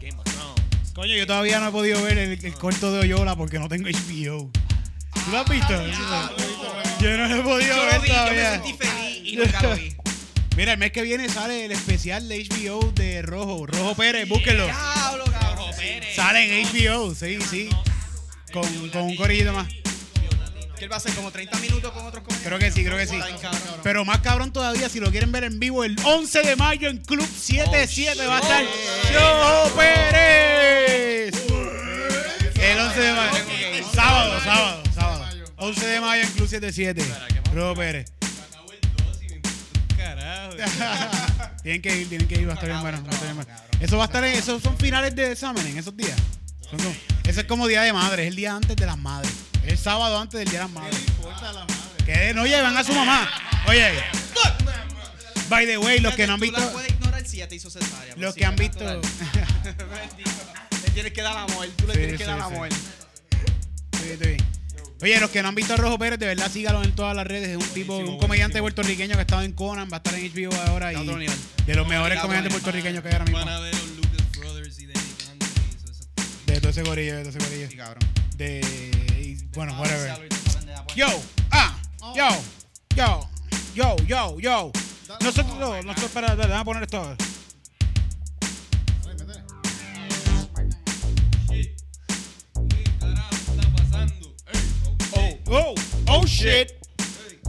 Game 0.00 0.18
of 0.18 0.24
Thrones. 0.24 0.92
Coño, 0.94 1.14
yo 1.16 1.26
todavía 1.26 1.60
no 1.60 1.68
he 1.68 1.72
podido 1.72 2.02
ver 2.02 2.18
el, 2.18 2.44
el 2.44 2.54
corto 2.54 2.92
de 2.92 3.00
Oyola 3.00 3.36
porque 3.36 3.58
no 3.58 3.68
tengo 3.68 3.88
HBO. 3.88 4.50
¿Tú 5.24 5.30
lo 5.32 5.38
has 5.40 5.48
visto? 5.48 5.72
Yo 7.00 7.16
no 7.16 7.28
lo 7.28 7.36
he 7.36 7.42
podido 7.42 7.76
Yo 7.76 7.86
ver 7.86 7.94
lo 7.96 8.00
vi, 8.02 8.08
yo 8.08 8.14
me 8.14 8.18
todavía. 8.18 8.50
sentí 8.52 8.72
feliz 8.74 9.20
y 9.24 9.36
nunca 9.36 9.62
lo 9.62 9.76
vi. 9.76 9.94
Mira, 10.58 10.72
el 10.72 10.78
mes 10.78 10.90
que 10.90 11.02
viene 11.02 11.28
sale 11.28 11.66
el 11.66 11.70
especial 11.70 12.28
de 12.28 12.44
HBO 12.44 12.90
de 12.90 13.22
Rojo, 13.22 13.64
Rojo 13.64 13.94
Pérez, 13.94 14.28
búsquenlo. 14.28 14.64
Diablo, 14.64 15.24
cabrón. 15.26 15.70
Sale 16.16 16.60
en 16.60 16.66
HBO, 16.66 17.14
sí, 17.14 17.38
sí. 17.48 17.68
Con, 18.52 18.90
con 18.90 19.02
un 19.02 19.14
corillito 19.14 19.52
más. 19.52 19.68
Que 20.76 20.86
él 20.86 20.90
va 20.90 20.96
a 20.96 20.96
hacer 20.96 21.12
como 21.12 21.30
30 21.30 21.60
minutos 21.60 21.92
con 21.92 22.04
otros 22.04 22.24
comediantes. 22.24 22.44
Creo 22.44 22.58
que 22.58 22.72
sí, 22.72 22.84
creo 22.84 22.96
que 22.96 23.06
sí. 23.06 23.20
Pero 23.84 24.04
más 24.04 24.18
cabrón 24.18 24.52
todavía, 24.52 24.88
si 24.88 24.98
lo 24.98 25.12
quieren 25.12 25.30
ver 25.30 25.44
en 25.44 25.60
vivo, 25.60 25.84
el 25.84 25.96
11 26.02 26.42
de 26.42 26.56
mayo 26.56 26.88
en 26.88 26.98
Club 27.04 27.24
77 27.24 28.26
va 28.26 28.38
a 28.38 28.40
estar 28.40 28.64
Rojo 29.14 29.76
Pérez. 29.76 31.34
El 32.60 32.80
11 32.80 33.00
de 33.00 33.12
mayo. 33.12 33.44
Sábado, 33.94 34.40
sábado, 34.42 34.82
sábado. 34.92 35.24
11 35.58 35.86
de 35.86 36.00
mayo 36.00 36.24
en 36.24 36.30
Club 36.32 36.48
77. 36.48 37.04
Rojo 37.54 37.74
Pérez. 37.74 38.17
tienen 41.62 41.82
que 41.82 41.96
ir, 42.00 42.08
tienen 42.08 42.28
que 42.28 42.34
ir, 42.36 42.48
va 42.48 42.52
a 42.52 42.54
estar 42.54 42.68
bien 42.68 42.80
bueno. 42.80 42.98
va 43.02 43.08
a 43.08 43.12
estar 43.12 43.22
bien 43.24 43.36
bueno. 43.36 43.50
Eso 43.80 43.96
va 43.96 44.04
a 44.04 44.06
estar 44.06 44.24
en, 44.24 44.34
esos 44.34 44.62
son 44.62 44.76
finales 44.78 45.14
de 45.14 45.32
examen 45.32 45.66
en 45.66 45.78
esos 45.78 45.96
días. 45.96 46.16
Son 46.68 46.78
como- 46.78 46.94
eso 47.24 47.40
es 47.40 47.46
como 47.46 47.66
día 47.66 47.82
de 47.82 47.92
madre, 47.92 48.22
es 48.24 48.28
el 48.28 48.36
día 48.36 48.54
antes 48.54 48.74
de 48.76 48.86
las 48.86 48.96
madres. 48.98 49.30
Es 49.64 49.72
el 49.72 49.78
sábado 49.78 50.18
antes 50.18 50.38
del 50.40 50.48
día 50.48 50.60
de 50.60 50.64
las 50.64 50.72
madres. 50.74 50.98
Importa 51.08 51.52
la 51.52 51.60
madre. 51.60 52.04
Que 52.06 52.32
no 52.34 52.46
llevan 52.46 52.76
a 52.76 52.82
su 52.84 52.92
mamá. 52.92 53.28
Oye. 53.68 53.92
By 55.48 55.66
the 55.66 55.78
way, 55.78 55.98
los 56.00 56.14
que 56.14 56.26
no 56.26 56.34
han 56.34 56.40
Tú 56.40 56.44
visto. 56.46 56.60
la 56.60 56.72
puedes 56.72 56.90
ignorar 56.90 57.26
si 57.26 57.38
ya 57.38 57.48
te 57.48 57.54
hizo 57.54 57.70
cesárea. 57.70 58.14
Los 58.16 58.34
pues 58.34 58.34
que 58.34 58.40
sí, 58.40 58.44
han 58.44 58.56
visto. 58.56 58.84
Bendito. 59.64 60.30
Le 60.84 60.90
tienes 60.92 61.12
que 61.12 61.22
dar 61.22 61.36
amor. 61.38 61.66
Tú 61.76 61.86
le 61.86 61.92
Sí, 61.94 61.98
tienes 62.00 62.18
que 62.18 62.24
sí, 62.24 62.30
dar 62.30 62.38
sí. 62.38 62.44
amor. 62.44 62.68
Sí, 62.72 64.10
estoy 64.10 64.28
bien. 64.28 64.46
Oye, 65.00 65.20
los 65.20 65.30
que 65.30 65.42
no 65.42 65.48
han 65.48 65.54
visto 65.54 65.74
a 65.74 65.76
Rojo 65.76 65.96
Pérez, 65.98 66.18
de 66.18 66.26
verdad 66.26 66.50
sígalo 66.50 66.82
en 66.82 66.92
todas 66.92 67.14
las 67.14 67.26
redes. 67.26 67.50
Es 67.50 67.56
un 67.56 67.68
tipo, 67.74 67.96
un 67.98 68.18
comediante 68.18 68.60
puertorriqueño 68.60 69.12
que 69.14 69.18
ha 69.18 69.22
estado 69.22 69.42
en 69.42 69.52
Conan, 69.52 69.88
va 69.92 69.96
a 69.96 69.98
estar 69.98 70.14
en 70.14 70.32
HBO 70.32 70.54
ahora 70.68 70.92
y 70.92 70.96
A 70.96 71.00
otro 71.02 71.16
nivel. 71.18 71.36
de 71.66 71.74
los 71.74 71.86
mejores 71.86 72.18
comediantes 72.20 72.52
puertorriqueños 72.52 73.02
que 73.02 73.08
hay 73.08 73.14
ahora 73.14 73.24
mismo. 73.24 73.38
Van 73.38 73.48
a 73.48 73.60
ver 73.60 73.74
los 73.74 73.88
Lucas 73.96 74.38
Brothers 74.38 74.78
y 74.80 74.86
Danny 74.86 75.00
y. 76.46 76.50
De 76.52 76.60
todo 76.60 76.70
ese 76.70 76.82
gorillo, 76.82 77.16
de 77.16 77.24
todo 77.24 77.38
ese 77.38 77.48
gorillo. 77.48 77.70
Sí, 77.70 77.76
cabrón. 77.76 78.08
De. 78.36 78.60
y, 79.20 79.44
bueno, 79.54 79.72
Ah, 79.76 79.80
whatever. 79.80 80.10
apuesta. 80.10 80.94
Yo, 80.96 81.06
ah, 81.52 81.78
yo, 82.16 82.28
yo, 82.96 83.28
yo, 83.74 83.96
yo, 84.06 84.40
yo. 84.40 84.72
Nosotros, 85.20 85.58
no, 85.58 85.80
nosotros, 85.82 86.04
espera, 86.06 86.34
vamos 86.34 86.56
a 86.60 86.64
poner 86.64 86.82
esto. 86.82 87.16
Oh, 95.50 95.74
oh 96.08 96.26
shit. 96.26 96.72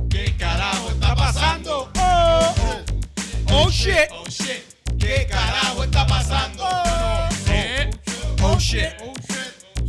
¿Qué 0.09 0.33
carajo 0.37 0.89
está 0.89 1.13
pasando? 1.15 1.91
Oh, 1.97 2.55
oh, 3.51 3.65
oh 3.65 3.69
shit. 3.69 4.09
Oh 4.11 4.23
shit. 4.29 4.63
¿Qué 4.97 5.27
carajo 5.29 5.83
está 5.83 6.07
pasando? 6.07 6.63
Oh, 6.63 7.29
oh 8.41 8.57
shit. 8.57 8.93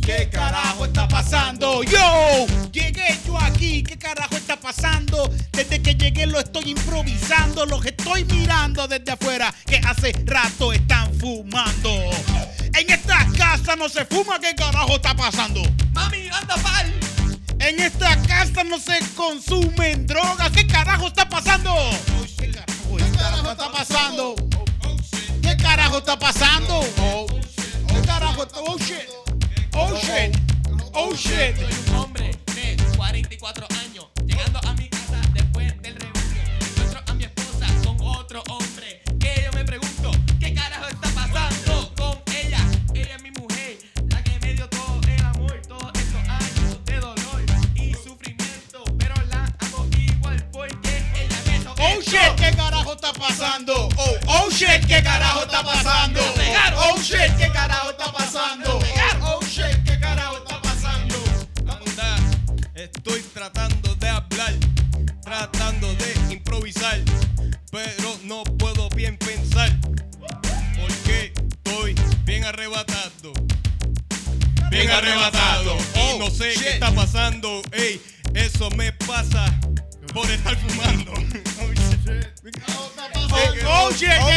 ¿Qué 0.01 0.29
carajo 0.29 0.83
está 0.83 1.07
pasando? 1.07 1.83
Yo, 1.83 2.47
llegué 2.73 3.17
yo 3.25 3.37
aquí. 3.39 3.81
¿Qué 3.81 3.97
carajo 3.97 4.35
está 4.35 4.57
pasando? 4.57 5.31
Desde 5.53 5.81
que 5.81 5.95
llegué 5.95 6.27
lo 6.27 6.39
estoy 6.41 6.71
improvisando. 6.71 7.65
Los 7.65 7.85
estoy 7.85 8.25
mirando 8.25 8.89
desde 8.89 9.09
afuera 9.13 9.53
que 9.65 9.77
hace 9.77 10.11
rato 10.25 10.73
están 10.73 11.13
fumando. 11.17 11.89
En 12.77 12.89
esta 12.89 13.25
casa 13.37 13.77
no 13.77 13.87
se 13.87 14.03
fuma. 14.03 14.37
¿Qué 14.37 14.53
carajo 14.53 14.95
está 14.95 15.15
pasando? 15.15 15.61
Mami, 15.93 16.27
anda 16.27 16.55
pal. 16.55 17.10
En 17.61 17.79
esta 17.79 18.19
casa 18.23 18.63
no 18.63 18.79
se 18.79 18.99
consumen 19.15 20.07
drogas. 20.07 20.51
¿Qué 20.51 20.65
carajo 20.65 21.07
está 21.07 21.29
pasando? 21.29 21.75
¿Qué 22.39 22.49
carajo 22.49 22.97
está, 22.97 23.51
está 23.51 23.71
pasando? 23.71 24.35
¿Qué 25.43 25.57
carajo 25.57 25.97
está 25.99 26.17
pasando? 26.17 26.79
¿Qué 27.87 28.01
carajo 28.01 28.43
está? 28.43 28.59
Oh 28.61 28.77
shit. 28.79 29.07
Oh 29.73 29.93
shit. 29.95 30.35
Oh 30.93 31.13
shit. 31.13 31.55
Soy 31.55 31.89
un 31.89 31.95
hombre 31.97 32.31
de 32.55 32.77
44 32.97 33.67
años, 33.85 34.07
llegando 34.25 34.59
a 34.67 34.73
mi 34.73 34.89
casa 34.89 35.21
después 35.31 35.81
del 35.83 35.95
rebaño. 35.95 36.41
Encuentro 36.59 37.01
a 37.05 37.13
mi 37.13 37.25
esposa 37.25 37.67
con 37.85 38.01
otro 38.01 38.43
hombre. 38.49 39.01
Que 39.19 39.43
yo 39.45 39.51
me 39.53 39.63
pregunto, 39.65 40.11
¿qué 40.39 40.51
carajo 40.55 40.87
está 40.87 41.10
shit, 52.11 52.35
¿qué 52.35 52.55
carajo 52.55 52.93
está 52.93 53.13
pasando? 53.13 53.89
Oh, 53.97 54.15
oh 54.27 54.49
shit, 54.49 54.85
¿qué 54.87 55.01
carajo 55.01 55.43
está 55.43 55.63
pasando? 55.63 56.19
Oh 56.75 56.97
shit, 56.97 57.35
¿qué 57.37 57.49
carajo 57.51 57.91
está 57.91 58.11
pasando? 58.11 58.79
Oh 59.21 59.39
shit, 59.45 59.83
¿qué 59.85 59.99
carajo 59.99 60.37
está 60.37 60.61
pasando? 60.61 61.15
Anda, 61.67 62.17
estoy 62.75 63.21
tratando 63.33 63.95
de 63.95 64.09
hablar, 64.09 64.53
tratando 65.23 65.93
de 65.95 66.33
improvisar, 66.33 66.99
pero 67.71 68.17
no 68.25 68.43
puedo 68.43 68.89
bien 68.89 69.17
pensar, 69.17 69.71
porque 70.79 71.33
estoy 71.35 71.95
bien 72.25 72.43
arrebatado, 72.43 73.31
bien 74.69 74.89
arrebatado, 74.89 75.77
y 75.95 76.19
no 76.19 76.29
sé 76.29 76.53
qué 76.59 76.73
está 76.73 76.91
pasando, 76.91 77.61
ey, 77.71 78.01
eso 78.33 78.69
me 78.71 78.91
pasa 78.91 79.45
Oh, 84.03 84.30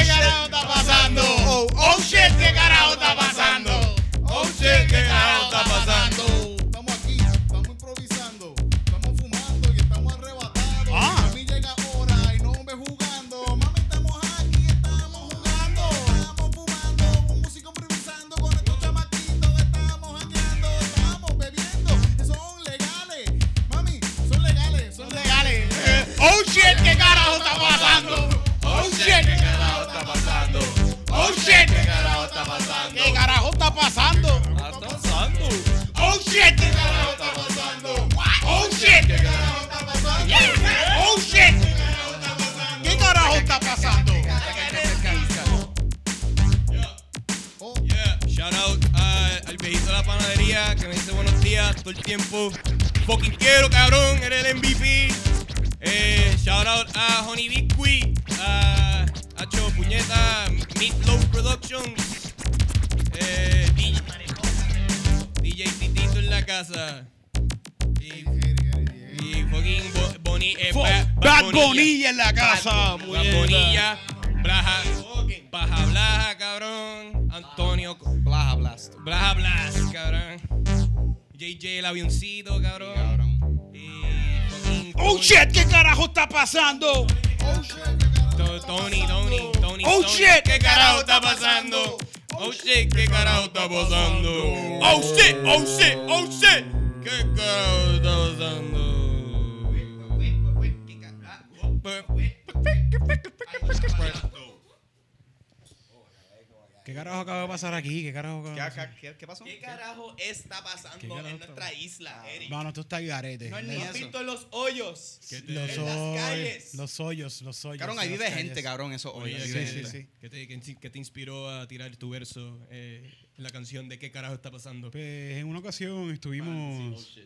¿Qué, 109.04 109.16
qué 109.18 109.26
pasó? 109.26 109.44
¿Qué 109.44 109.58
carajo 109.58 110.16
está 110.18 110.64
pasando 110.64 110.98
¿Qué 110.98 111.08
carajo 111.08 111.28
en 111.28 111.34
está 111.34 111.46
nuestra 111.48 111.72
isla, 111.74 112.30
Eric? 112.32 112.48
Mano, 112.50 112.72
tú 112.72 112.80
estás 112.80 113.02
garete. 113.02 113.50
No 113.50 113.58
es 113.58 113.66
¿No 113.66 113.72
ni 113.74 113.82
has 113.82 113.92
visto 113.92 114.22
los 114.22 114.46
hoyos? 114.50 115.18
Los, 115.30 115.32
en 115.42 115.54
las 115.54 115.78
hoy- 115.78 116.16
calles? 116.16 116.74
los 116.74 117.00
hoyos, 117.00 117.42
los 117.42 117.64
hoyos. 117.66 117.78
Cabrón, 117.80 117.98
ahí 117.98 118.08
vive 118.08 118.24
calles. 118.24 118.38
gente, 118.38 118.62
cabrón, 118.62 118.92
eso 118.94 119.12
hoy. 119.14 119.34
Oye, 119.34 119.42
ahí 119.42 119.66
sí, 119.66 119.66
sí, 119.66 119.84
sí. 119.84 120.08
¿Qué 120.20 120.30
te, 120.30 120.48
qué- 120.48 120.76
qué 120.80 120.88
te 120.90 120.98
inspiró 120.98 121.50
a 121.50 121.68
tirar 121.68 121.94
tu 121.96 122.08
verso 122.08 122.58
eh, 122.70 123.12
en 123.36 123.42
la 123.44 123.50
canción 123.50 123.90
de 123.90 123.98
qué 123.98 124.10
carajo 124.10 124.34
está 124.34 124.50
pasando? 124.50 124.90
Pues 124.90 125.36
en 125.36 125.46
una 125.48 125.58
ocasión 125.58 126.10
estuvimos. 126.10 127.18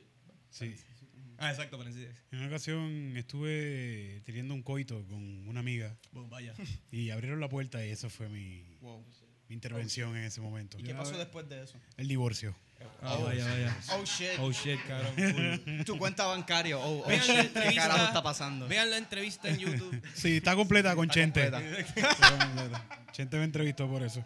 Sí. 0.51 0.75
Ah, 1.41 1.51
exacto, 1.51 1.79
Francis. 1.81 2.09
En 2.33 2.39
una 2.41 2.49
ocasión 2.49 3.17
estuve 3.17 4.21
teniendo 4.25 4.53
un 4.55 4.63
coito 4.65 5.07
con 5.07 5.47
una 5.47 5.61
amiga 5.61 5.97
Bueno, 6.11 6.29
vaya. 6.29 6.53
y 6.91 7.11
abrieron 7.11 7.39
la 7.39 7.49
puerta 7.49 7.87
y 7.87 7.91
eso 7.91 8.11
fue 8.11 8.29
mi, 8.29 8.65
mi 9.49 9.55
intervención 9.55 10.17
en 10.17 10.25
ese 10.25 10.41
momento. 10.41 10.79
¿Y 10.79 10.83
qué 10.83 10.95
pasó 10.95 11.17
después 11.17 11.49
de 11.49 11.63
eso? 11.63 11.79
El 11.97 12.09
divorcio. 12.09 12.55
Ah, 13.03 13.17
vaya, 13.17 13.45
vaya. 13.45 13.77
Oh 13.93 14.05
shit. 14.05 14.39
Oh 14.39 14.53
shit, 14.53 14.79
cabrón. 14.87 15.15
Cool. 15.17 15.85
Tu 15.85 15.99
cuenta 15.99 16.27
bancaria. 16.27 16.79
Oh, 16.79 17.03
oh 17.05 17.09
Vean 17.09 17.27
la 17.27 17.43
shit. 17.43 17.53
¿Qué 17.53 17.75
carajo 17.75 18.05
está 18.05 18.23
pasando? 18.23 18.69
Vean 18.69 18.91
la 18.91 18.99
entrevista 18.99 19.49
en 19.49 19.59
YouTube. 19.59 20.01
Sí, 20.15 20.37
está 20.37 20.55
completa 20.55 20.95
con 20.95 21.09
Chente. 21.09 21.51
completa. 21.51 21.87
Está 22.11 22.39
completa. 22.39 23.03
Chente 23.13 23.37
me 23.39 23.45
entrevistó 23.45 23.89
por 23.89 24.03
eso. 24.03 24.25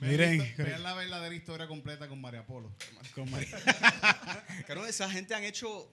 Miren, 0.00 0.54
Vean 0.58 0.82
la 0.82 0.94
verdadera 0.94 1.34
historia 1.34 1.66
completa 1.66 2.06
con 2.08 2.20
María 2.20 2.44
Polo. 2.46 2.70
con 3.14 3.30
María- 3.30 3.48
Cabrón, 4.66 4.86
esa 4.88 5.10
gente 5.10 5.34
han 5.34 5.42
hecho 5.44 5.90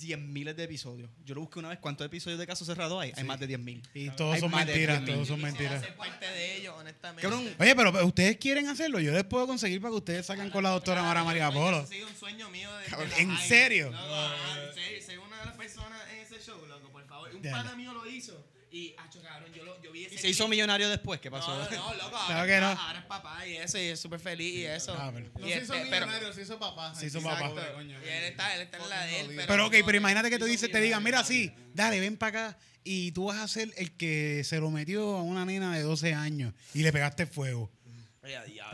10 0.00 0.18
miles 0.18 0.56
de 0.56 0.64
episodios. 0.64 1.10
Yo 1.24 1.34
lo 1.34 1.42
busqué 1.42 1.58
una 1.58 1.68
vez. 1.68 1.78
¿Cuántos 1.78 2.06
episodios 2.06 2.38
de 2.40 2.46
Caso 2.46 2.64
Cerrado 2.64 2.98
hay? 2.98 3.12
Hay 3.16 3.24
más 3.24 3.38
de 3.38 3.46
10 3.46 3.60
mil. 3.60 3.82
y 3.94 4.08
todos 4.10 4.34
Hay 4.34 4.40
son 4.40 4.50
más 4.50 4.66
de 4.66 4.72
mentiras, 4.72 5.02
10.000. 5.02 5.06
todos 5.14 5.28
son 5.28 5.40
mentiras. 5.42 5.80
Ser 5.82 5.94
parte 5.96 6.26
de 6.26 6.56
ellos, 6.56 6.74
honestamente. 6.78 7.22
Cabrón, 7.22 7.54
Oye, 7.58 7.76
pero 7.76 8.06
ustedes 8.06 8.36
quieren 8.38 8.66
hacerlo, 8.68 8.98
yo 8.98 9.12
les 9.12 9.24
puedo 9.24 9.46
conseguir 9.46 9.80
para 9.80 9.92
que 9.92 9.96
ustedes 9.98 10.26
saquen 10.26 10.50
con 10.50 10.62
la 10.62 10.70
doctora 10.70 11.02
Mara 11.02 11.22
María 11.22 11.50
Polo. 11.50 11.78
Ha 11.78 11.86
sido 11.86 12.08
un 12.08 12.14
sueño 12.16 12.48
mío 12.50 12.74
de, 12.78 12.86
Cabrón, 12.86 13.10
de 13.10 13.16
la 13.16 13.22
¿en 13.22 13.38
serio? 13.38 13.90
Loco, 13.90 13.98
ah, 14.02 14.34
en 14.68 14.74
serio, 14.74 15.02
soy 15.04 15.16
una 15.18 15.38
de 15.40 15.46
las 15.46 15.56
personas 15.56 16.00
en 16.12 16.18
ese 16.20 16.40
show, 16.44 16.58
loco, 16.66 16.88
por 16.90 17.06
favor. 17.06 17.30
Un 17.34 17.42
Dale. 17.42 17.56
pana 17.62 17.76
mío 17.76 17.92
lo 17.92 18.06
hizo 18.08 18.42
y, 18.72 18.94
acho, 18.98 19.20
cabrón, 19.22 19.52
yo, 19.52 19.64
lo, 19.64 19.82
yo 19.82 19.90
vi 19.92 20.04
ese 20.04 20.14
y 20.14 20.18
se 20.18 20.28
hizo 20.28 20.46
millonario 20.48 20.88
después. 20.88 21.20
¿Qué 21.20 21.30
pasó? 21.30 21.48
No, 21.56 21.68
no, 21.70 21.94
loco, 21.94 22.10
Claro 22.26 22.40
ahora, 22.40 22.46
que 22.46 22.54
es 22.54 22.60
no. 22.60 22.66
ahora 22.68 22.98
es 23.00 23.04
papá 23.06 23.46
y 23.46 23.56
eso, 23.56 23.78
y 23.78 23.82
es 23.82 24.00
súper 24.00 24.20
feliz 24.20 24.54
y 24.54 24.64
eso. 24.66 24.94
Ah, 24.98 25.10
pero- 25.12 25.30
No 25.38 25.46
Y 25.46 25.50
se 25.52 25.58
este, 25.58 25.64
hizo 25.64 25.72
pero- 25.90 26.06
millonario, 26.06 26.32
se 26.32 26.42
hizo 26.42 26.58
papá. 26.58 26.94
Se 26.94 27.06
hizo 27.06 27.18
Ay, 27.18 27.24
papá. 27.24 27.48
pobre 27.48 27.72
coño. 27.72 27.98
Y 28.04 28.08
él 28.08 28.24
está, 28.24 28.54
él 28.54 28.62
está 28.62 28.76
en 28.78 28.88
la 28.88 29.04
de 29.06 29.20
él, 29.20 29.26
pero... 29.34 29.46
Pero 29.48 29.66
ok, 29.66 29.74
no, 29.80 29.86
pero 29.86 29.98
imagínate 29.98 30.30
que 30.30 30.38
tú 30.38 30.44
dices, 30.44 30.70
te 30.70 30.80
digan, 30.80 31.02
mira, 31.02 31.24
sí, 31.24 31.52
dale, 31.74 31.98
ven 32.00 32.16
para 32.16 32.48
acá 32.50 32.58
y 32.84 33.12
tú 33.12 33.24
vas 33.26 33.38
a 33.38 33.48
ser 33.48 33.72
el 33.76 33.96
que 33.96 34.42
se 34.44 34.58
lo 34.58 34.70
metió 34.70 35.16
a 35.16 35.22
una 35.22 35.44
nena 35.44 35.74
de 35.76 35.82
12 35.82 36.14
años 36.14 36.54
y 36.72 36.82
le 36.82 36.92
pegaste 36.92 37.26
fuego. 37.26 37.70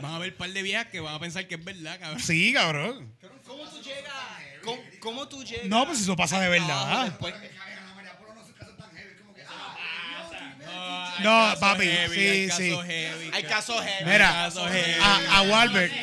Van 0.01 0.13
a 0.13 0.19
ver 0.19 0.31
un 0.33 0.37
par 0.37 0.51
de 0.51 0.61
viejas 0.61 0.87
que 0.87 0.99
van 0.99 1.15
a 1.15 1.19
pensar 1.19 1.47
que 1.47 1.55
es 1.55 1.63
verdad, 1.63 1.99
cabrón. 1.99 2.19
Sí, 2.21 2.53
cabrón. 2.53 3.15
¿Cómo 3.45 3.67
tú 3.67 3.81
llegas? 3.81 4.13
¿Cómo, 4.63 4.81
cómo 4.99 5.27
tú 5.27 5.43
llegas? 5.43 5.65
No, 5.67 5.85
pues 5.87 6.01
eso 6.01 6.15
pasa 6.15 6.39
de 6.39 6.49
verdad. 6.49 7.05
después? 7.05 7.33
No, 11.23 11.29
Caso 11.49 11.59
papi, 11.59 11.83
heavy, 11.85 12.15
sí, 12.15 12.27
hay 12.27 12.51
sí. 12.51 12.69
heavy, 12.85 13.29
Hay 13.33 13.43
ca- 13.43 13.49
casos 13.49 13.81
heavy. 13.83 14.11
Mira, 14.11 14.27
caso 14.31 14.67
heavy. 14.67 14.93
a, 15.01 15.37
a 15.37 15.41
Walbert. 15.43 15.93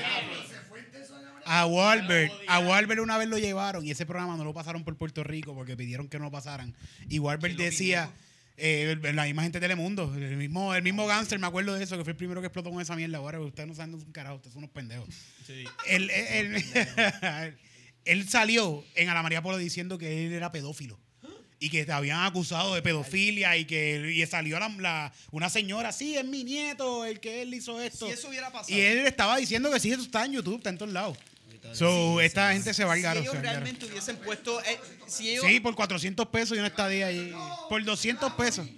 A 1.46 1.66
Walbert, 1.66 2.32
a 2.48 2.58
Walbert 2.60 3.00
una 3.00 3.18
vez 3.18 3.28
lo 3.28 3.36
llevaron 3.36 3.84
y 3.84 3.90
ese 3.90 4.06
programa 4.06 4.34
no 4.36 4.44
lo 4.44 4.54
pasaron 4.54 4.82
por 4.82 4.96
Puerto 4.96 5.22
Rico 5.22 5.54
porque 5.54 5.76
pidieron 5.76 6.08
que 6.08 6.18
no 6.18 6.24
lo 6.24 6.30
pasaran. 6.30 6.74
Y 7.10 7.18
Walbert 7.18 7.56
decía, 7.56 8.10
eh, 8.56 8.96
la 9.12 9.24
misma 9.24 9.42
gente 9.42 9.60
de 9.60 9.64
Telemundo, 9.68 10.10
el 10.16 10.36
mismo, 10.38 10.74
el 10.74 10.82
mismo 10.82 11.06
gánster, 11.06 11.38
me 11.38 11.46
acuerdo 11.46 11.74
de 11.74 11.84
eso, 11.84 11.98
que 11.98 12.04
fue 12.04 12.12
el 12.12 12.16
primero 12.16 12.40
que 12.40 12.46
explotó 12.46 12.70
con 12.70 12.80
esa 12.80 12.96
mierda. 12.96 13.18
Ahora 13.18 13.40
ustedes 13.40 13.68
no 13.68 13.74
saben 13.74 13.94
un 13.94 14.00
carajo, 14.10 14.36
ustedes 14.36 14.54
son 14.54 14.62
unos 14.64 14.70
pendejos. 14.70 15.06
Sí. 15.46 15.64
Él, 15.86 16.10
él, 16.10 16.64
él- 16.74 17.54
él 18.06 18.28
salió 18.28 18.82
en 18.94 19.10
Ana 19.10 19.22
María 19.22 19.42
Polo 19.42 19.58
diciendo 19.58 19.98
que 19.98 20.26
él 20.26 20.32
era 20.32 20.50
pedófilo. 20.50 20.98
Y 21.64 21.70
que 21.70 21.84
te 21.86 21.92
habían 21.92 22.20
acusado 22.24 22.74
de 22.74 22.82
pedofilia 22.82 23.56
y 23.56 23.64
que 23.64 24.12
y 24.14 24.26
salió 24.26 24.58
la, 24.58 24.68
la- 24.68 25.12
una 25.30 25.48
señora, 25.48 25.92
sí, 25.92 26.16
es 26.16 26.24
mi 26.24 26.44
nieto, 26.44 27.04
el 27.04 27.20
que 27.20 27.42
él 27.42 27.54
hizo 27.54 27.80
esto. 27.80 28.06
Si 28.06 28.12
eso 28.12 28.28
hubiera 28.28 28.50
pasado. 28.52 28.76
Y 28.76 28.80
él 28.80 28.98
estaba 29.06 29.36
diciendo 29.36 29.70
que 29.70 29.80
sí, 29.80 29.90
eso 29.92 30.02
está 30.02 30.24
en 30.24 30.32
YouTube, 30.32 30.56
está 30.58 30.70
en 30.70 30.78
todos 30.78 30.92
lados. 30.92 31.16
So, 31.72 32.20
esta 32.20 32.52
gente 32.52 32.74
se 32.74 32.84
va 32.84 32.92
al 32.92 32.98
si 32.98 33.02
garo. 33.02 33.20
ellos 33.20 33.34
realmente 33.40 33.86
hubiesen 33.86 34.16
puesto. 34.18 34.60
eh, 34.64 34.78
si 35.06 35.30
ellos. 35.30 35.46
Sí, 35.46 35.60
por 35.60 35.74
400 35.74 36.26
pesos 36.28 36.56
y 36.56 36.60
una 36.60 36.68
estadía 36.68 37.06
ahí. 37.06 37.32
Por 37.70 37.82
200 37.82 38.32
pesos. 38.34 38.68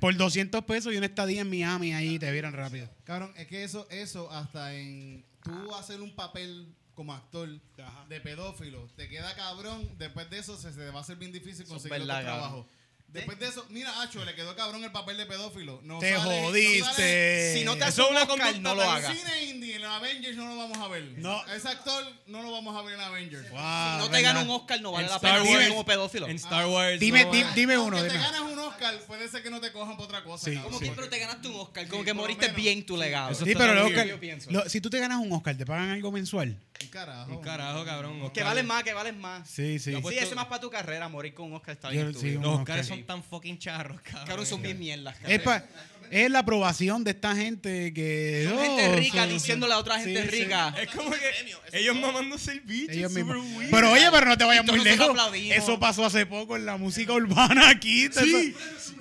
Por 0.00 0.16
200 0.16 0.64
pesos 0.64 0.94
y 0.94 0.96
una 0.96 1.04
estadía 1.06 1.42
en 1.42 1.50
Miami 1.50 1.92
ahí 1.92 2.18
te 2.18 2.30
vieran 2.32 2.54
rápido. 2.54 2.88
Cabrón, 3.04 3.32
es 3.36 3.46
que 3.46 3.62
eso, 3.62 3.86
eso 3.90 4.30
hasta 4.32 4.74
en 4.74 5.22
tú 5.44 5.74
hacer 5.74 6.00
un 6.00 6.14
papel 6.16 6.74
como 7.00 7.14
actor 7.14 7.48
Ajá. 7.82 8.04
de 8.10 8.20
pedófilo, 8.20 8.86
te 8.94 9.08
queda 9.08 9.34
cabrón, 9.34 9.88
después 9.96 10.28
de 10.28 10.38
eso 10.38 10.58
se, 10.58 10.70
se 10.70 10.80
te 10.80 10.90
va 10.90 10.98
a 10.98 11.00
hacer 11.00 11.16
bien 11.16 11.32
difícil 11.32 11.66
conseguir 11.66 12.02
otro 12.02 12.20
trabajo. 12.20 12.66
Después 13.12 13.38
de 13.40 13.48
eso, 13.48 13.66
mira, 13.70 14.00
Acho, 14.02 14.24
le 14.24 14.34
quedó 14.34 14.54
cabrón 14.54 14.84
el 14.84 14.92
papel 14.92 15.16
de 15.16 15.26
pedófilo. 15.26 15.80
No 15.82 15.98
Te 15.98 16.12
sale- 16.12 16.22
no 16.22 16.28
sale- 16.28 16.42
jodiste. 16.42 17.54
Si 17.58 17.64
no 17.64 17.76
te 17.76 17.84
Eso 17.88 18.02
es 18.02 18.08
un 18.10 18.16
una 18.16 18.26
conducta 18.26 18.52
no 18.60 18.74
lo 18.74 18.82
tan 18.82 18.98
En 18.98 19.04
hagas. 19.04 19.16
cine 19.18 19.44
indie, 19.44 19.76
en 19.76 19.84
Avengers 19.84 20.36
no 20.36 20.46
lo 20.46 20.56
vamos 20.56 20.78
a 20.78 20.88
ver. 20.88 21.02
No. 21.18 21.44
Ese 21.48 21.68
actor 21.68 22.04
no 22.26 22.42
lo 22.42 22.52
vamos 22.52 22.76
a 22.76 22.82
ver 22.82 22.94
en 22.94 23.00
Avengers. 23.00 23.50
Wow, 23.50 23.58
Si 23.60 23.98
no 23.98 24.10
te 24.10 24.22
gana 24.22 24.40
un 24.42 24.50
Oscar, 24.50 24.80
no 24.80 24.92
vale 24.92 25.04
En 25.06 25.10
la 25.10 25.16
Star 25.16 25.38
pena 25.42 25.50
Wars- 25.56 25.68
como 25.68 25.84
pedófilo. 25.84 26.28
En 26.28 26.36
Star 26.36 26.66
Wars. 26.66 27.00
Dime, 27.00 27.24
no, 27.24 27.32
di- 27.32 27.42
ah, 27.42 27.52
dime 27.54 27.74
Aunque 27.74 27.88
uno, 27.96 28.02
te 28.06 28.12
dime. 28.12 28.22
ganas 28.24 28.40
un 28.42 28.58
Oscar, 28.60 28.98
puede 29.06 29.28
ser 29.28 29.42
que 29.42 29.50
no 29.50 29.60
te 29.60 29.72
cojan 29.72 29.96
por 29.96 30.04
otra 30.06 30.22
cosa. 30.22 30.44
Sí, 30.44 30.56
que, 30.80 30.92
pero 30.94 31.08
te 31.08 31.18
ganaste 31.18 31.48
un 31.48 31.56
Oscar. 31.56 31.88
Como 31.88 32.02
Sí, 32.02 32.06
que 32.06 32.14
moriste 32.14 32.46
menos. 32.46 32.56
bien 32.62 32.86
tu 32.86 32.96
legado. 32.96 33.30
Eso 33.32 33.44
Sí, 33.44 33.54
pero 33.56 33.72
el 33.72 33.78
Oscar, 33.78 34.06
yo 34.06 34.20
pienso. 34.20 34.50
lo- 34.50 34.68
si 34.68 34.80
tú 34.80 34.88
te 34.88 34.98
ganas 35.00 35.18
un 35.18 35.32
Oscar, 35.32 35.56
¿te 35.56 35.66
pagan 35.66 35.90
algo 35.90 36.12
mensual? 36.12 36.56
Un 36.82 36.88
carajo. 36.88 37.30
Un 37.32 37.42
carajo, 37.42 37.84
cabrón. 37.84 38.30
Que 38.30 38.42
vales 38.42 38.64
más, 38.64 38.82
que 38.84 38.94
vales 38.94 39.14
más. 39.16 39.48
Sí, 39.50 39.78
sí. 39.78 39.94
Sí, 40.08 40.16
ese 40.18 40.34
más 40.34 40.46
para 40.46 40.60
tu 40.60 40.70
carrera. 40.70 41.08
Morir 41.08 41.34
con 41.34 41.46
un 41.46 41.54
Oscar 41.54 41.74
está 41.74 41.90
bien. 41.90 42.06
Los 42.12 42.16
Oscar. 42.16 42.46
Oscars 42.60 42.86
son 42.88 42.99
tan 43.06 43.22
fucking 43.22 43.58
charros, 43.58 44.00
cabrón. 44.02 44.26
Cabrón, 44.26 44.46
son 44.46 44.62
bien 44.62 44.78
mierdas. 44.78 45.14
cabrón. 45.16 45.32
Es, 45.32 45.40
pa- 45.42 45.64
es 46.10 46.28
la 46.30 46.40
aprobación 46.40 47.04
de 47.04 47.12
esta 47.12 47.36
gente 47.36 47.92
que... 47.94 48.46
Son 48.48 48.58
oh, 48.58 48.62
gente 48.62 48.96
rica 48.96 49.20
son- 49.20 49.28
diciéndole 49.28 49.74
a 49.74 49.78
otra 49.78 49.98
Sí, 50.02 50.12
gente 50.12 50.30
sí. 50.30 50.42
rica. 50.44 50.74
Es 50.80 50.88
como 50.90 51.10
que 51.12 51.78
ellos 51.78 51.96
mamándose 51.96 52.52
el 52.52 52.60
bicho. 52.60 52.90
Ellos 52.92 53.12
mismos. 53.12 53.36
weird. 53.56 53.70
Pero 53.70 53.92
oye, 53.92 54.08
pero 54.10 54.26
no 54.26 54.36
te 54.36 54.44
vayas 54.44 54.64
muy 54.66 54.80
lejos. 54.82 55.16
Eso 55.34 55.78
pasó 55.78 56.04
hace 56.04 56.26
poco 56.26 56.56
en 56.56 56.66
la 56.66 56.76
música 56.76 57.12
urbana 57.12 57.68
aquí. 57.70 58.08
Sí. 58.12 58.54
Eso- 58.56 58.94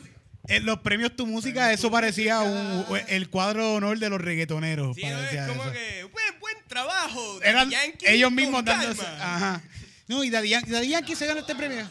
en 0.48 0.66
los 0.66 0.80
premios 0.80 1.16
Tu 1.16 1.28
Música, 1.28 1.72
eso 1.74 1.92
parecía 1.92 2.40
un- 2.42 2.86
el 3.08 3.30
cuadro 3.30 3.64
de 3.70 3.76
honor 3.76 4.00
de 4.00 4.10
los 4.10 4.20
reggaetoneros. 4.20 4.96
Sí, 4.96 5.04
no, 5.06 5.16
parecía 5.18 5.44
es 5.46 5.50
como 5.52 5.64
eso. 5.64 5.72
que, 5.74 6.04
buen, 6.06 6.40
buen 6.40 6.58
trabajo. 6.68 7.40
Eran 7.44 7.70
Yankee 7.70 8.06
ellos 8.08 8.32
mismos 8.32 8.66
dándose. 8.66 9.06
Ajá. 9.20 9.62
No, 10.08 10.24
y 10.24 10.32
Daddy, 10.32 10.50
Yan- 10.50 10.66
Daddy 10.68 10.88
Yankee 10.90 11.16
se 11.16 11.28
ganó 11.28 11.42
este 11.42 11.56
premio. 11.56 11.88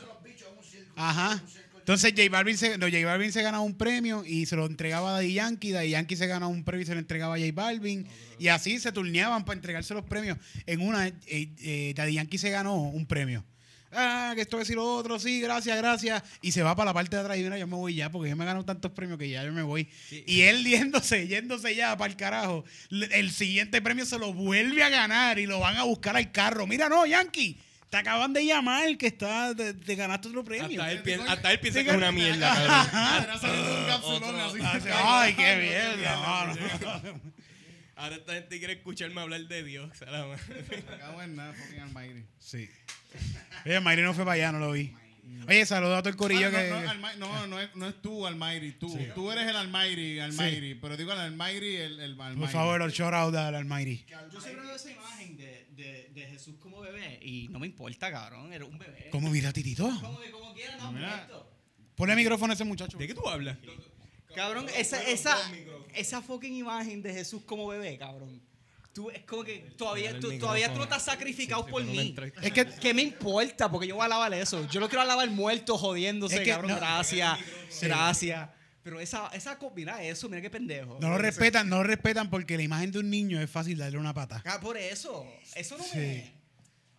Ajá. 0.96 1.40
Entonces 1.88 2.12
J 2.14 2.28
Balvin 2.30 2.58
se, 2.58 2.76
no, 2.76 2.84
J 2.84 3.06
Balvin 3.06 3.32
se 3.32 3.40
ganaba 3.40 3.64
un 3.64 3.72
premio 3.72 4.22
y 4.22 4.44
se 4.44 4.56
lo 4.56 4.66
entregaba 4.66 5.08
a 5.08 5.12
Daddy 5.14 5.32
Yankee. 5.32 5.70
Daddy 5.70 5.88
Yankee 5.88 6.16
se 6.16 6.26
ganaba 6.26 6.52
un 6.52 6.62
premio 6.62 6.82
y 6.82 6.86
se 6.86 6.92
lo 6.92 7.00
entregaba 7.00 7.36
a 7.36 7.38
J 7.38 7.50
Balvin. 7.54 8.06
Y 8.38 8.48
así 8.48 8.78
se 8.78 8.92
turneaban 8.92 9.46
para 9.46 9.56
entregarse 9.56 9.94
los 9.94 10.04
premios. 10.04 10.36
En 10.66 10.82
una, 10.82 11.06
eh, 11.06 11.14
eh, 11.26 11.94
Daddy 11.96 12.12
Yankee 12.12 12.36
se 12.36 12.50
ganó 12.50 12.74
un 12.74 13.06
premio. 13.06 13.42
ah, 13.92 14.32
que 14.34 14.42
esto 14.42 14.60
es 14.60 14.68
y 14.68 14.74
lo 14.74 14.84
otro, 14.84 15.18
sí, 15.18 15.40
gracias, 15.40 15.78
gracias. 15.78 16.22
Y 16.42 16.52
se 16.52 16.62
va 16.62 16.76
para 16.76 16.90
la 16.90 16.92
parte 16.92 17.16
de 17.16 17.22
atrás 17.22 17.38
y 17.38 17.42
mira, 17.42 17.56
yo 17.56 17.66
me 17.66 17.76
voy 17.76 17.94
ya, 17.94 18.10
porque 18.10 18.28
yo 18.28 18.36
me 18.36 18.44
he 18.44 18.46
ganado 18.46 18.66
tantos 18.66 18.92
premios 18.92 19.18
que 19.18 19.30
ya 19.30 19.42
yo 19.42 19.52
me 19.54 19.62
voy. 19.62 19.88
Y 20.26 20.42
él 20.42 20.66
yéndose, 20.66 21.26
yéndose 21.26 21.74
ya 21.74 21.96
para 21.96 22.10
el 22.10 22.18
carajo, 22.18 22.66
el 22.90 23.30
siguiente 23.30 23.80
premio 23.80 24.04
se 24.04 24.18
lo 24.18 24.34
vuelve 24.34 24.82
a 24.82 24.90
ganar 24.90 25.38
y 25.38 25.46
lo 25.46 25.60
van 25.60 25.78
a 25.78 25.84
buscar 25.84 26.18
al 26.18 26.30
carro. 26.32 26.66
Mira, 26.66 26.90
no, 26.90 27.06
Yankee, 27.06 27.58
te 27.90 27.96
acaban 27.96 28.32
de 28.32 28.44
llamar 28.44 28.96
que 28.98 29.06
está, 29.06 29.54
te, 29.54 29.74
te 29.74 29.94
ganaste 29.94 30.28
otro 30.28 30.44
premio. 30.44 30.80
Hasta 30.80 30.92
él, 30.92 31.02
piensa, 31.02 31.32
hasta 31.32 31.52
él 31.52 31.60
piensa 31.60 31.78
Sí, 31.80 31.84
que 31.84 31.90
es 31.90 31.96
una 31.96 32.12
mierda, 32.12 32.54
cabrón. 32.54 32.88
Ay, 35.04 35.34
qué 35.34 35.56
mierda. 35.56 36.14
Ahora 37.96 38.14
esta 38.14 38.34
gente 38.34 38.58
quiere 38.58 38.74
escucharme 38.74 39.20
hablar 39.20 39.40
de 39.40 39.64
Dios. 39.64 39.90
a 40.02 40.10
la 40.10 40.26
madre. 40.26 40.64
Me 40.70 40.98
cago 40.98 41.22
en 41.22 41.34
nada, 41.34 41.52
fucking 41.52 41.80
almighty. 41.80 42.24
Sí. 42.38 42.70
Oye, 43.66 43.80
Mayri 43.80 44.02
no 44.02 44.14
fue 44.14 44.24
para 44.24 44.34
allá, 44.34 44.52
no 44.52 44.60
lo 44.60 44.72
vi. 44.72 44.94
Oye, 45.48 45.64
saludos 45.66 45.98
a 45.98 46.02
todo 46.02 46.10
el 46.10 46.16
corillo 46.16 46.48
Ah, 46.48 46.50
no, 46.50 46.58
que... 46.58 47.18
no, 47.18 47.26
no, 47.28 47.46
no 47.46 47.60
es, 47.60 47.74
no 47.74 47.88
es 47.88 48.02
tú, 48.02 48.26
Almighty. 48.26 48.72
Tú, 48.72 48.98
tú 49.14 49.30
eres 49.32 49.46
el 49.48 49.56
Almighty, 49.56 50.18
Almighty. 50.20 50.74
Pero 50.74 50.96
digo 50.96 51.12
el 51.12 51.18
Almighty, 51.18 51.76
el, 51.76 52.00
el 52.00 52.20
Almighty. 52.20 52.40
Por 52.40 52.48
favor, 52.50 52.82
el 52.82 52.90
shout 52.90 53.14
out 53.14 53.34
al 53.34 53.54
Almighty. 53.54 54.04
Yo 54.32 54.40
siempre 54.40 54.66
veo 54.66 54.74
esa 54.76 54.90
imagen 54.90 55.36
de, 55.36 55.66
de, 55.70 56.10
de 56.14 56.20
Jesús 56.26 56.56
como 56.60 56.80
bebé 56.80 57.18
y 57.22 57.48
no 57.48 57.58
me 57.58 57.66
importa, 57.66 58.10
cabrón. 58.10 58.52
Era 58.52 58.64
un 58.64 58.78
bebé. 58.78 59.08
¿Cómo 59.10 59.30
mira, 59.30 59.52
Titito? 59.52 59.84
Como 60.00 60.20
que 60.20 60.30
como 60.30 60.52
quiera, 60.54 60.76
no, 60.76 60.92
muerto. 60.92 61.50
Ponle 61.94 62.12
el 62.12 62.18
micrófono 62.18 62.52
a 62.52 62.54
ese 62.54 62.64
muchacho. 62.64 62.96
¿De 62.98 63.06
qué 63.06 63.14
tú 63.14 63.26
hablas? 63.28 63.56
Cabrón, 64.34 64.66
esa, 64.76 65.02
esa, 65.02 65.36
esa 65.94 66.22
fucking 66.22 66.54
imagen 66.54 67.02
de 67.02 67.12
Jesús 67.12 67.42
como 67.44 67.66
bebé, 67.66 67.96
cabrón. 67.98 68.40
Tú, 68.98 69.10
es 69.10 69.22
como 69.22 69.44
que 69.44 69.58
todavía, 69.76 70.18
tú, 70.18 70.36
todavía 70.40 70.72
tú 70.72 70.78
no 70.78 70.82
estás 70.82 71.04
sacrificado 71.04 71.64
Sí, 71.64 71.70
por 71.70 71.84
no 71.84 71.92
mí. 71.92 72.16
Es 72.42 72.52
que 72.52 72.66
¿Qué 72.66 72.92
me 72.92 73.02
importa? 73.02 73.70
Porque 73.70 73.86
yo 73.86 73.94
voy 73.94 74.04
a 74.04 74.08
lavar 74.08 74.34
eso. 74.34 74.66
Yo 74.68 74.80
lo 74.80 74.88
quiero 74.88 75.04
lavar 75.04 75.30
muerto, 75.30 75.78
jodiéndose, 75.78 76.34
Es 76.34 76.40
que 76.40 76.50
cabrón. 76.50 76.72
no- 76.72 76.76
gracias, 76.78 77.38
gracias. 77.80 78.50
Pero 78.82 78.98
esa, 78.98 79.28
esa, 79.28 79.56
mira 79.76 80.02
eso, 80.02 80.28
mira 80.28 80.42
qué 80.42 80.50
pendejo. 80.50 80.98
no 81.00 81.10
lo 81.10 81.18
respetan, 81.18 81.68
no 81.68 81.76
lo 81.76 81.84
respetan 81.84 82.28
porque 82.28 82.56
la 82.56 82.64
imagen 82.64 82.90
de 82.90 82.98
un 82.98 83.08
niño 83.08 83.40
es 83.40 83.48
fácil 83.48 83.78
darle 83.78 83.98
una 83.98 84.12
pata. 84.12 84.42
Ah, 84.44 84.58
por 84.60 84.76
eso. 84.76 85.24
Eso 85.54 85.78
no 85.78 85.84
Sí. 85.84 85.96
me... 85.96 86.32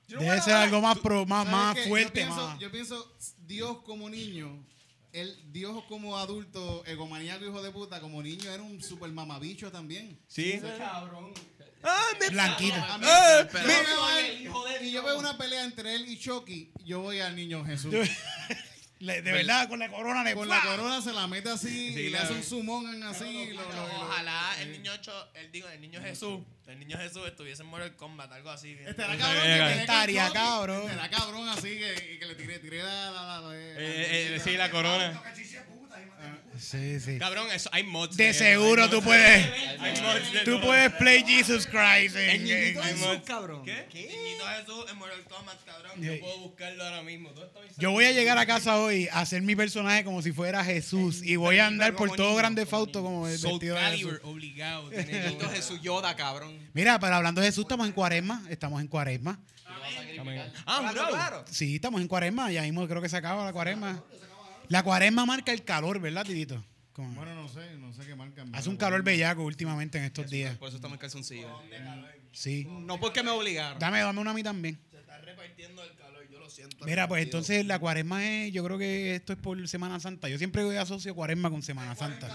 Yo 0.08 0.20
Debe 0.20 0.40
ser 0.42 0.54
algo 0.54 0.80
más 0.80 1.00
pro, 1.00 1.26
más, 1.26 1.46
¿Sabes 1.50 1.60
más 1.78 1.88
fuerte, 1.90 2.22
yo 2.22 2.26
pienso, 2.28 2.48
más. 2.48 2.60
Yo 2.60 2.72
pienso, 2.72 3.18
Dios 3.46 3.82
como 3.82 4.10
niño, 4.10 4.66
el 5.12 5.52
Dios 5.52 5.84
como 5.88 6.18
adulto, 6.18 6.86
egomaníaco, 6.86 7.44
hijo 7.44 7.62
de 7.62 7.72
puta, 7.72 8.00
como 8.00 8.22
niño 8.22 8.52
era 8.52 8.62
un 8.64 8.82
super 8.82 9.12
mamabicho 9.12 9.72
también. 9.72 10.18
Sí. 10.28 10.60
Cabrón. 10.78 11.34
Ah, 11.84 12.02
me 12.20 12.30
Blanquito. 12.30 12.76
A 12.76 12.98
mí- 12.98 13.06
Ah, 13.08 13.40
yo 13.44 13.48
pero- 13.52 13.70
El 14.20 14.42
hijo 14.42 14.66
de 14.66 14.86
y 14.86 14.92
yo 14.92 15.04
veo 15.04 15.18
una 15.18 15.38
pelea 15.38 15.64
entre 15.64 15.96
él 15.96 16.08
y 16.08 16.18
Chucky, 16.20 16.72
yo 16.84 17.00
voy 17.02 17.20
al 17.22 17.36
niño 17.36 17.64
Jesús. 17.66 17.94
Le- 19.00 19.22
de 19.22 19.32
verdad, 19.32 19.70
con 19.70 19.80
la 19.80 19.90
corona 19.90 20.26
le 20.26 20.34
Con 20.34 20.50
la 20.50 20.62
corona 20.62 21.02
se 21.02 21.14
la 21.14 21.26
mete 21.26 21.50
así 21.50 21.70
Sí, 21.94 22.00
y 22.02 22.10
le 22.10 22.18
hace 22.18 22.34
un 22.34 22.44
sumón 22.44 23.02
así. 23.04 23.24
y 23.26 23.54
lo- 23.54 23.64
lo- 23.64 23.70
lo- 23.74 24.02
Ojalá 24.02 24.56
el 24.60 24.74
niño 24.74 24.98
Cho- 24.98 25.34
el 25.36 25.50
digo, 25.54 25.70
el 25.70 25.80
niño 25.80 26.02
Jesús, 26.02 26.42
el 26.68 26.80
niño 26.80 26.98
Jesús 26.98 27.26
estuviese 27.26 27.62
en 27.64 27.70
Mortal 27.70 27.96
Kombat, 27.96 28.30
algo 28.34 28.50
así. 28.50 28.74
Estará 28.86 29.16
cabrón 29.18 29.42
que 29.44 29.74
Estaría 29.80 30.30
cabrón. 30.34 30.90
Estará 30.90 31.10
cabrón 31.10 31.48
así 31.48 31.70
que, 31.78 32.12
y 32.16 32.20
que 32.20 32.26
le 32.26 32.36
tiré, 32.36 32.60
tiré 32.60 32.84
la, 32.84 33.12
la, 33.12 33.22
la- 33.24 33.40
la- 33.42 33.56
Eh, 33.56 34.36
eh, 34.36 34.42
sí, 34.44 34.58
la 34.58 34.70
corona. 34.70 35.22
Sí, 36.60 37.00
sí. 37.00 37.18
Cabrón, 37.18 37.48
eso, 37.52 37.70
hay 37.72 37.84
mods. 37.84 38.18
De 38.18 38.34
seguro 38.34 38.90
tú 38.90 39.02
puedes, 39.02 39.48
Hay 39.80 40.02
mods 40.02 40.34
de 40.34 40.40
tú 40.42 40.60
puedes 40.60 40.92
play 40.94 41.24
Jesus 41.26 41.66
Christ 41.66 42.16
en, 42.18 42.44
niñito 42.44 42.82
en- 42.82 42.86
Jesús, 42.86 43.00
mods. 43.08 43.22
cabrón. 43.26 43.64
¿Qué? 43.64 43.88
Niñito 43.94 44.46
Jesús 44.58 44.86
en 44.92 44.98
Mortal 44.98 45.24
Kombat, 45.24 45.64
cabrón. 45.66 46.02
Yo 46.02 46.20
puedo 46.20 46.40
buscarlo 46.40 46.84
ahora 46.84 47.02
mismo. 47.02 47.30
¿Dónde 47.30 47.46
está 47.48 47.60
mi 47.62 47.68
Yo 47.78 47.92
voy 47.92 48.06
a 48.06 48.12
llegar 48.12 48.38
a 48.38 48.46
casa 48.46 48.78
hoy 48.78 49.08
a 49.08 49.22
hacer 49.22 49.42
mi 49.42 49.56
personaje 49.56 50.04
como 50.04 50.22
si 50.22 50.34
fuera 50.34 50.64
Jesús 50.66 51.24
y 51.24 51.38
voy 51.38 51.60
a 51.60 51.68
andar 51.68 51.96
por 51.96 52.14
todo 52.16 52.36
Grande 52.36 52.66
Fausto 52.66 53.02
como 53.02 53.26
el 53.28 53.38
vestido 53.38 53.76
de 53.76 53.82
Jesús. 53.92 54.20
Obligado. 54.24 54.90
Jesús 55.54 55.82
Yoda, 55.82 56.16
cabrón. 56.18 56.58
Mira, 56.74 57.00
pero 57.00 57.16
hablando 57.16 57.40
de 57.40 57.48
Jesús, 57.48 57.64
estamos 57.64 57.88
en 57.88 57.94
cuaresma. 57.94 58.44
Estamos 58.50 58.82
en 58.82 58.88
cuaresma. 58.88 59.40
Ah, 60.66 60.92
claro. 60.94 61.46
Sí, 61.50 61.76
estamos 61.76 62.02
en 62.02 62.08
cuaresma. 62.10 62.52
Ya 62.52 62.64
mismo 62.64 62.86
creo 62.88 63.02
que 63.02 63.08
se 63.10 63.16
acaba 63.18 63.46
la 63.46 63.54
cuaresma. 63.54 64.04
La 64.70 64.84
cuaresma 64.84 65.26
marca 65.26 65.52
el 65.52 65.64
calor, 65.64 66.00
¿verdad, 66.00 66.26
Titito? 66.26 66.64
Como- 66.94 67.14
Bueno, 67.14 67.34
no 67.36 67.48
sé, 67.50 67.76
no 67.78 67.94
sé 67.94 68.06
qué 68.06 68.16
marca. 68.16 68.46
hace 68.54 68.70
un 68.70 68.78
calor 68.78 69.04
bellaco 69.04 69.44
últimamente 69.44 69.98
en 69.98 70.04
estos 70.06 70.30
días. 70.30 70.58
Por 70.58 70.68
eso 70.68 70.78
estamos 70.78 70.96
en 70.96 71.00
calzoncillo. 71.00 71.62
Sí. 72.34 72.68
No 72.70 73.00
porque 73.00 73.24
me 73.24 73.32
obligaron. 73.32 73.80
Dame, 73.80 74.00
dame 74.00 74.20
una 74.20 74.32
a 74.32 74.34
mí 74.34 74.44
también. 74.44 74.80
Se 74.92 75.00
está 75.00 75.18
repartiendo 75.20 75.84
el 75.84 75.96
calor, 75.96 76.28
yo 76.32 76.40
lo 76.40 76.50
siento. 76.50 76.86
Mira, 76.86 77.08
pues 77.08 77.24
entonces 77.24 77.66
la 77.66 77.80
cuaresma 77.80 78.24
es, 78.26 78.54
yo 78.54 78.64
creo 78.64 78.78
que 78.78 79.16
esto 79.16 79.34
es 79.34 79.40
por 79.40 79.68
Semana 79.68 80.00
Santa. 80.00 80.30
Yo 80.30 80.38
siempre 80.38 80.78
asocio 80.78 81.16
cuaresma 81.16 81.50
con 81.50 81.64
Semana 81.64 81.96
Santa. 81.96 82.28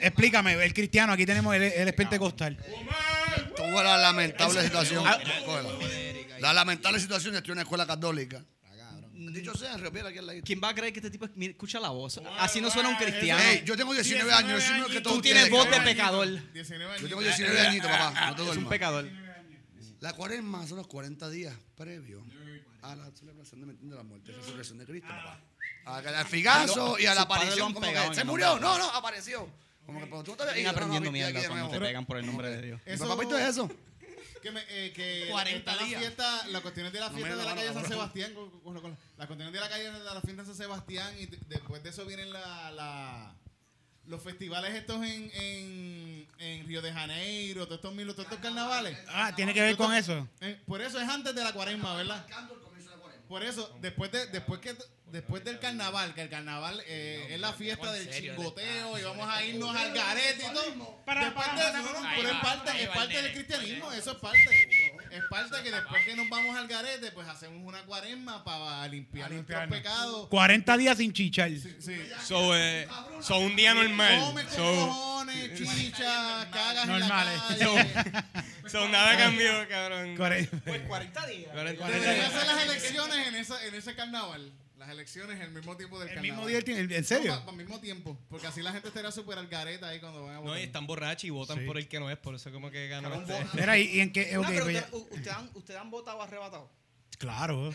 Explícame, 0.00 0.52
el 0.62 0.74
cristiano, 0.74 1.12
aquí 1.12 1.24
tenemos, 1.24 1.54
él, 1.54 1.62
él 1.62 1.88
es 1.88 1.94
pentecostal. 1.94 2.56
Tuvo 3.56 3.82
la 3.82 3.96
lamentable 3.96 4.62
situación. 4.62 5.02
Cógela. 5.44 5.70
La 6.40 6.52
lamentable 6.52 7.00
situación 7.00 7.32
de 7.32 7.38
estudiar 7.38 7.52
en 7.54 7.58
una 7.58 7.62
escuela 7.62 7.86
católica. 7.86 8.44
Dicho 9.18 9.54
sea, 9.54 9.76
repite 9.76 10.06
aquí 10.08 10.18
al 10.18 10.26
ladito. 10.26 10.44
¿Quién 10.44 10.60
va 10.62 10.68
a 10.68 10.74
creer 10.74 10.92
que 10.92 10.98
este 11.00 11.10
tipo 11.10 11.26
mira, 11.34 11.52
escucha 11.52 11.80
la 11.80 11.88
voz? 11.90 12.20
Así 12.38 12.60
no 12.60 12.70
suena 12.70 12.88
un 12.90 12.96
cristiano. 12.96 13.42
Ey, 13.42 13.62
yo 13.64 13.76
tengo 13.76 13.92
19 13.94 14.32
años, 14.32 14.62
yo 14.62 14.68
soy 14.68 14.78
lo 14.80 14.88
que 14.88 15.00
Tú 15.00 15.20
tienes 15.20 15.50
voz 15.50 15.70
de 15.70 15.80
pecador. 15.80 16.28
19 16.52 17.00
Yo 17.00 17.08
tengo 17.08 17.20
años. 17.20 17.36
19 17.36 17.60
añitos, 17.66 17.90
papá. 17.90 18.30
No 18.30 18.36
te 18.36 18.50
Es 18.50 18.56
un 18.56 18.68
pecador. 18.68 19.08
La 20.00 20.12
cuaresma 20.12 20.66
son 20.66 20.76
los 20.78 20.86
40 20.86 21.30
días 21.30 21.54
previos 21.76 22.22
a 22.82 22.94
la 22.94 23.10
celebración 23.12 23.66
de, 23.66 23.88
de 23.88 23.94
la 23.96 24.02
muerte 24.02 24.30
y 24.30 24.34
resurrección 24.34 24.78
de 24.78 24.84
Cristo, 24.84 25.08
papá. 25.08 25.40
A- 25.86 25.98
Al 26.20 26.26
figazo 26.26 26.98
y 26.98 27.06
a 27.06 27.14
la 27.14 27.22
aparición. 27.22 27.72
Como 27.72 27.86
que, 27.86 28.14
¿Se 28.14 28.24
murió? 28.24 28.54
de 28.54 28.60
No, 28.60 28.78
no, 28.78 28.90
apareció. 28.90 29.48
Como 29.86 30.00
que, 30.00 30.06
pero 30.06 30.22
tú 30.24 30.34
te 30.36 30.66
aprendiendo 30.66 31.10
mierda 31.12 31.46
cuando 31.48 31.68
te 31.70 31.80
pegan 31.80 32.04
por 32.04 32.18
el 32.18 32.26
nombre 32.26 32.50
de 32.50 32.62
Dios. 32.62 32.80
Papá, 32.98 33.16
es 33.38 33.48
eso? 33.50 33.70
Que, 34.46 34.52
me, 34.52 34.60
eh, 34.68 34.92
que 34.92 35.26
40 35.28 35.58
está 35.58 35.74
la 35.74 35.82
días. 35.88 36.00
fiesta, 36.00 36.46
las 36.52 36.62
cuestiones 36.62 36.92
de 36.92 37.00
la 37.00 37.10
fiesta 37.10 37.34
de 37.36 37.44
la 37.44 37.54
calle 37.56 37.72
San. 37.72 37.84
Sebastián, 37.88 38.32
las 39.16 39.26
cuestiones 39.26 39.52
de 39.52 39.58
la 39.60 39.68
calle 39.68 39.90
de 39.90 39.98
la 40.04 40.20
fiesta 40.20 40.42
de 40.42 40.46
San 40.46 40.54
Sebastián 40.56 41.14
y 41.18 41.26
de- 41.26 41.38
después 41.48 41.82
de 41.82 41.90
eso 41.90 42.04
vienen 42.06 42.32
la, 42.32 42.70
la- 42.70 43.34
los 44.04 44.22
festivales 44.22 44.72
estos 44.72 45.02
en, 45.04 45.32
en, 45.34 46.28
en 46.38 46.66
Río 46.68 46.80
de 46.80 46.92
Janeiro, 46.92 47.64
todos 47.64 47.78
estos 47.78 47.92
mil, 47.92 48.06
todos 48.12 48.20
estos 48.26 48.38
carnavales. 48.38 48.96
Ah, 49.08 49.32
tiene 49.34 49.52
que 49.52 49.62
ver 49.62 49.76
con 49.76 49.92
eso. 49.92 50.28
Eh, 50.40 50.60
por 50.64 50.80
eso 50.80 51.00
es 51.00 51.08
antes 51.08 51.34
de 51.34 51.42
la 51.42 51.52
cuaresma, 51.52 51.96
¿verdad? 51.96 52.24
Por 53.28 53.42
eso, 53.42 53.76
después 53.80 54.12
de 54.12 54.26
después 54.28 54.60
que 54.60 54.76
después 55.12 55.44
del 55.44 55.58
carnaval, 55.60 56.14
que 56.14 56.22
el 56.22 56.28
carnaval 56.28 56.82
eh, 56.86 57.28
es 57.30 57.40
la 57.40 57.52
fiesta 57.52 57.92
del 57.92 58.10
chingoteo 58.10 58.98
y 58.98 59.02
vamos 59.02 59.28
a 59.28 59.44
irnos 59.44 59.74
al 59.74 59.92
garete 59.92 60.44
y 60.44 60.52
todo. 60.52 61.02
Después 61.06 61.46
de 61.56 61.62
eso, 61.62 61.92
no, 61.92 62.00
no, 62.02 62.08
pero 62.16 62.30
es 62.30 62.38
parte, 62.40 62.82
es 62.82 62.88
parte 62.88 63.22
del 63.22 63.32
cristianismo, 63.32 63.92
eso 63.92 64.12
es 64.12 64.18
parte. 64.18 64.96
Es 65.10 65.22
parte 65.30 65.62
que 65.62 65.70
después 65.70 66.04
que 66.04 66.16
nos 66.16 66.28
vamos 66.28 66.56
al 66.56 66.66
garete, 66.66 67.12
pues 67.12 67.26
hacemos 67.28 67.62
una 67.64 67.82
cuaresma 67.84 68.44
para 68.44 68.86
limpiar 68.88 69.30
nuestros 69.30 69.68
pecados. 69.68 70.28
40 70.28 70.76
días 70.76 70.98
sin 70.98 71.12
chichar. 71.12 71.50
Sí. 71.50 71.96
So, 72.24 72.56
eh, 72.56 72.88
so 73.20 73.38
un 73.38 73.54
día 73.56 73.74
normal. 73.74 74.32
Con 74.32 74.50
So, 74.50 74.62
cojones, 74.86 75.54
chicha, 75.58 76.48
cagas 76.52 76.86
Normales. 76.86 77.40
en 77.50 77.74
la 77.74 77.92
calle. 77.94 78.24
so 78.68 78.88
nada 78.88 79.16
cambió, 79.16 79.68
cabrón. 79.68 80.14
Pues 80.16 80.82
40 80.82 81.26
días. 81.26 81.54
Deberían 81.54 82.20
hacer 82.20 82.46
las 82.46 82.62
elecciones 82.64 83.28
en, 83.28 83.34
esa, 83.36 83.64
en 83.64 83.74
ese 83.74 83.94
carnaval. 83.94 84.52
Las 84.76 84.90
elecciones 84.90 85.40
el 85.40 85.50
mismo 85.52 85.74
tiempo 85.76 85.98
del 85.98 86.08
El 86.08 86.14
carnaval. 86.16 86.36
mismo 86.36 86.46
día, 86.48 86.60
tiene- 86.62 86.94
¿en 86.96 87.04
serio? 87.04 87.32
al 87.48 87.56
mismo 87.56 87.80
tiempo. 87.80 88.18
Porque 88.28 88.46
así 88.46 88.60
la 88.62 88.72
gente 88.72 88.88
estaría 88.88 89.10
súper 89.10 89.38
al 89.38 89.46
gareta 89.48 89.88
ahí 89.88 90.00
cuando 90.00 90.22
van 90.24 90.32
a 90.32 90.34
No, 90.36 90.42
votar. 90.42 90.58
y 90.60 90.64
están 90.64 90.86
borrachos 90.86 91.24
y 91.24 91.30
votan 91.30 91.60
Sí. 91.60 91.64
por 91.64 91.78
el 91.78 91.88
que 91.88 91.98
no 91.98 92.10
es, 92.10 92.18
por 92.18 92.34
eso 92.34 92.52
como 92.52 92.70
que 92.70 92.86
ganó 92.88 93.14
este. 93.14 93.34
Mira, 93.54 93.78
¿y, 93.78 93.96
y 93.96 94.00
en 94.00 94.12
qué? 94.12 94.32
No, 94.34 94.40
ok, 94.42 94.46
pero 94.48 94.64
pues 94.64 94.76
usted- 94.76 94.90
ya- 94.90 94.96
ustedes 95.16 95.28
han, 95.36 95.50
ustedes 95.54 95.80
han 95.80 95.90
votado 95.90 96.20
arrebatado. 96.22 96.70
Claro. 97.18 97.72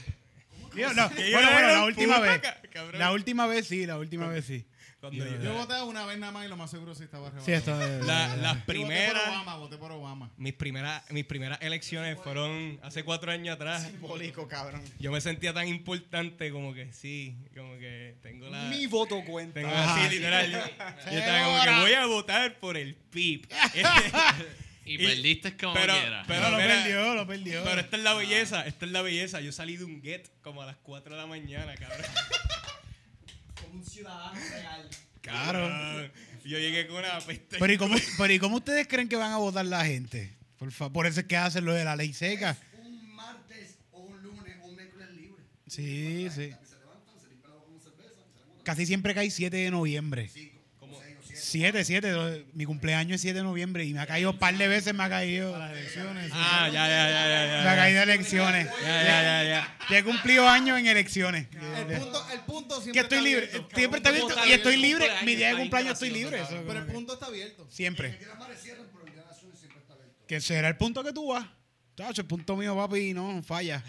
Yo, 0.76 0.94
no, 0.94 1.10
bueno, 1.10 1.52
bueno, 1.52 1.68
la 1.68 1.86
última 1.86 2.20
vez. 2.20 2.42
cabrón. 2.72 3.00
La 3.00 3.12
última 3.12 3.48
vez 3.48 3.68
sí, 3.68 3.86
la 3.88 3.98
última 3.98 4.28
vez 4.28 4.46
sí. 4.46 4.66
Cuando 5.02 5.18
Yo- 5.26 5.42
yo- 5.42 5.54
voté 5.56 5.82
una 5.82 6.06
vez 6.06 6.20
nada 6.20 6.32
más 6.32 6.46
y 6.46 6.48
lo 6.48 6.56
más 6.58 6.70
seguro 6.70 6.94
sí 6.94 7.04
estaba 7.04 7.28
arrebatado. 7.30 7.46
Sí, 7.48 7.52
esto 7.54 7.82
es- 7.82 8.06
La- 8.06 8.36
las 8.36 8.38
Yo 8.38 8.42
voté 8.44 8.56
por 8.60 8.66
primeras, 8.76 9.28
Obama, 9.30 9.56
voté 9.56 9.78
por 9.78 9.92
Obama. 9.92 10.30
mis 10.38 10.54
primeras, 10.54 11.02
mis 11.12 11.26
primeras 11.26 11.60
elecciones 11.62 12.20
fueron 12.24 12.80
hace 12.84 13.04
cuatro 13.04 13.32
años 13.32 13.56
atrás. 13.56 13.82
Simbólico, 13.88 14.48
cabrón. 14.48 14.84
Yo 15.00 15.12
me 15.12 15.20
sentía 15.20 15.54
tan 15.54 15.68
importante 15.68 16.52
como 16.52 16.76
que 16.76 16.94
sí, 16.94 17.36
como 17.58 17.80
que 17.80 18.16
tengo 18.22 18.48
la. 18.50 18.66
Mi 18.66 18.86
voto 18.86 19.24
cuenta. 19.26 19.56
Tengo 19.56 19.70
Ajá. 19.74 20.06
así, 20.06 20.14
literal. 20.16 20.52
Yo, 20.52 20.60
yo 21.12 21.18
estaba 21.18 21.46
como 21.46 21.64
que 21.64 21.82
voy 21.82 21.94
a 21.94 22.06
votar 22.06 22.60
por 22.60 22.78
el 22.78 22.94
PIB. 22.94 23.48
Y 24.84 24.98
perdiste 24.98 25.56
como 25.56 25.74
pero, 25.76 25.94
quiera. 25.94 26.24
pero, 26.28 26.50
lo 26.50 26.58
mira, 26.58 26.68
perdió, 26.84 27.14
lo 27.16 27.28
perdió. 27.28 27.64
pero 27.64 27.82
esta 27.82 27.98
es 27.98 28.04
la 28.04 28.14
belleza, 28.16 28.66
esta 28.66 28.86
es 28.88 28.92
la 28.92 29.02
belleza. 29.04 29.40
Yo 29.40 29.52
salí 29.52 29.78
de 29.78 29.86
un 29.86 30.02
get 30.02 30.28
como 30.42 30.64
a 30.64 30.66
las 30.66 30.76
4 30.78 31.14
de 31.16 31.22
la 31.22 31.28
mañana, 31.28 31.76
cabrón. 31.76 32.02
Un 33.72 33.84
ciudadano 33.86 34.40
real. 34.52 34.90
Claro. 35.22 36.12
Yo 36.46 36.58
llegué 36.58 36.88
con 36.88 36.98
una 36.98 37.20
peste. 37.20 37.58
Pero 37.60 37.72
¿y, 37.74 37.78
cómo, 37.78 37.96
pero 38.18 38.34
¿y 38.34 38.40
cómo 38.40 38.56
ustedes 38.58 38.88
creen 38.88 39.08
que 39.08 39.16
van 39.16 39.32
a 39.32 39.38
votar 39.38 39.66
la 39.66 39.86
gente? 39.86 40.34
Por, 40.58 40.72
fa- 40.72 40.90
por 40.92 41.06
eso 41.06 41.20
es 41.20 41.26
que 41.28 41.38
hacen 41.38 41.66
lo 41.66 41.74
de 41.74 41.86
la 41.86 41.96
ley 41.96 42.14
seca. 42.14 42.58
Un 42.84 43.16
martes 43.16 43.78
o 43.92 44.00
un 44.02 44.22
lunes 44.24 44.56
o 44.64 44.68
un 44.68 44.78
Sí, 45.68 46.28
sí. 46.34 46.52
Casi 48.64 48.86
siempre 48.86 49.14
cae 49.14 49.30
7 49.30 49.56
de 49.56 49.72
noviembre. 49.72 50.30
7, 51.42 51.84
7. 51.84 52.46
Mi 52.54 52.66
cumpleaños 52.66 53.16
es 53.16 53.22
7 53.22 53.38
de 53.40 53.44
noviembre 53.44 53.84
y 53.86 53.94
me 53.94 54.00
ha 54.00 54.06
caído 54.08 54.32
un 54.32 54.38
par 54.40 54.56
de 54.58 54.68
veces, 54.68 54.94
me 54.94 55.04
ha 55.04 55.10
caído 55.10 55.58
las 55.58 55.72
elecciones. 55.72 56.32
Ah, 56.34 56.70
ya, 56.72 56.88
ya, 56.88 57.10
ya, 57.10 57.46
ya. 57.58 57.64
Me 57.64 57.70
ha 57.70 57.76
caído 57.76 58.04
elecciones. 58.04 58.68
Ya, 58.82 59.04
ya, 59.04 59.22
ya, 59.24 59.44
ya. 59.44 59.78
Ya 59.90 59.98
he 59.98 60.04
cumplido 60.04 60.48
años 60.48 60.80
en 60.80 60.86
elecciones. 60.88 61.48
El 61.90 61.98
punto, 62.00 62.28
el 62.32 62.40
punto 62.42 62.76
Que 62.78 62.84
siempre 62.84 63.02
estoy 63.02 63.18
está 63.18 63.22
libre. 63.22 63.46
abierto. 63.48 63.76
Siempre 63.76 63.98
está 63.98 64.10
abierto. 64.10 64.36
Y 64.48 64.52
estoy 64.52 64.78
libre. 64.78 65.10
Mi 65.26 65.36
día 65.36 65.50
de 65.50 65.56
cumpleaños 65.58 65.94
estoy 65.94 66.10
libre. 66.12 66.42
Pero 66.50 66.80
el 66.80 66.86
que- 66.86 66.92
punto 66.94 67.14
está 67.14 67.26
abierto. 67.26 67.68
Siempre. 67.70 68.20
Que 70.28 70.40
será 70.40 70.68
el 70.70 70.78
punto 70.78 71.04
que 71.04 71.12
tú 71.12 71.28
vas. 71.28 71.46
Chacho, 71.98 72.22
el 72.22 72.28
punto 72.28 72.56
mío, 72.56 72.76
papi, 72.76 73.14
no 73.14 73.44
falla. 73.44 73.84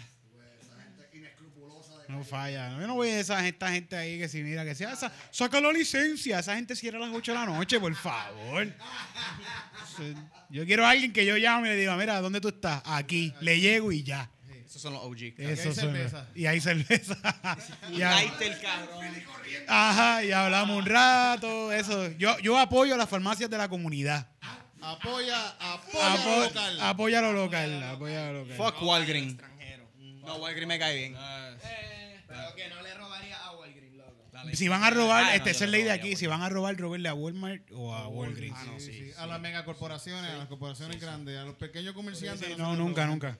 Esa 0.61 0.75
gente 0.83 1.09
inescrupulosa 1.17 1.92
de 1.92 1.92
No 2.07 2.23
falla. 2.23 2.69
Yo 2.79 2.87
no 2.87 2.95
voy 2.95 3.09
a 3.09 3.19
esa 3.19 3.47
esta 3.47 3.71
gente 3.71 3.95
ahí 3.95 4.17
que 4.19 4.27
si 4.27 4.41
mira 4.43 4.63
que 4.65 4.75
sea 4.75 4.93
esa. 4.93 5.11
Saca 5.31 5.59
la 5.61 5.71
licencia. 5.71 6.39
Esa 6.39 6.55
gente 6.55 6.75
cierra 6.75 6.97
a 6.97 7.01
las 7.07 7.15
8 7.15 7.31
de 7.31 7.37
la 7.39 7.45
noche, 7.45 7.79
por 7.79 7.93
favor. 7.95 8.67
Yo 10.49 10.65
quiero 10.65 10.85
a 10.85 10.91
alguien 10.91 11.11
que 11.13 11.25
yo 11.25 11.37
llame 11.37 11.67
y 11.69 11.71
le 11.71 11.77
diga, 11.77 11.95
mira, 11.97 12.19
¿dónde 12.21 12.41
tú 12.41 12.49
estás? 12.49 12.81
Aquí. 12.85 13.33
Le 13.41 13.59
llego 13.59 13.91
y 13.91 14.03
ya. 14.03 14.29
Esos 14.65 14.81
son 14.81 14.93
los 14.93 15.03
OG. 15.03 15.33
Eso 15.37 15.69
hay 15.69 15.75
suena. 15.75 15.75
cerveza. 15.75 16.27
Y 16.35 16.45
hay 16.47 16.59
cerveza. 16.61 17.17
Y 17.91 17.97
Ya. 17.97 18.11
Lighter, 18.11 18.59
cabrón. 18.61 19.05
Ajá, 19.67 20.23
y 20.23 20.31
hablamos 20.31 20.77
un 20.79 20.85
rato. 20.85 21.71
Eso. 21.71 22.11
Yo, 22.17 22.37
yo 22.39 22.57
apoyo 22.59 22.95
a 22.95 22.97
las 22.97 23.07
farmacias 23.09 23.49
de 23.49 23.57
la 23.57 23.69
comunidad. 23.69 24.27
Apoya, 24.81 25.47
apoya 25.59 26.13
Apo- 26.13 26.25
lo 26.29 26.43
local. 26.45 26.79
apoya 26.81 27.21
lo 27.21 27.33
local. 27.33 27.83
Apoya 27.83 28.31
lo 28.31 28.43
local. 28.45 28.57
Fuck 28.57 28.81
Walgreens. 28.81 29.33
Extranjero. 29.33 29.89
No, 30.25 30.35
Walgreens 30.37 30.67
me 30.67 30.79
cae 30.79 30.97
bien. 30.97 31.15
Pero 32.33 32.55
que 32.55 32.67
no 32.69 32.81
le 32.81 32.93
robaría 32.95 33.37
a 33.37 33.51
Walgreens, 33.57 33.95
loco. 33.95 34.23
Si 34.53 34.67
van 34.67 34.83
a 34.83 34.89
robar, 34.89 35.23
Ah, 35.23 35.27
no, 35.27 35.33
este 35.35 35.49
yo 35.49 35.51
esa 35.51 35.65
es 35.65 35.69
no 35.69 35.77
ley 35.77 35.83
de 35.83 35.91
aquí. 35.91 36.15
Si 36.15 36.27
van 36.27 36.41
a 36.41 36.49
robar, 36.49 36.75
robarle 36.77 37.07
a 37.09 37.13
Walmart 37.13 37.71
o 37.73 37.93
a 37.93 38.07
Walgreens. 38.07 38.55
Ah, 38.57 38.63
no, 38.65 38.79
sí, 38.79 38.91
sí. 38.93 39.11
A 39.17 39.25
las 39.27 39.39
megacorporaciones, 39.39 40.31
a 40.31 40.37
las 40.37 40.47
corporaciones 40.47 40.99
grandes, 40.99 41.37
a 41.37 41.43
los 41.45 41.55
pequeños 41.55 41.93
comerciantes. 41.93 42.57
No, 42.57 42.75
nunca, 42.75 43.05
nunca. 43.05 43.37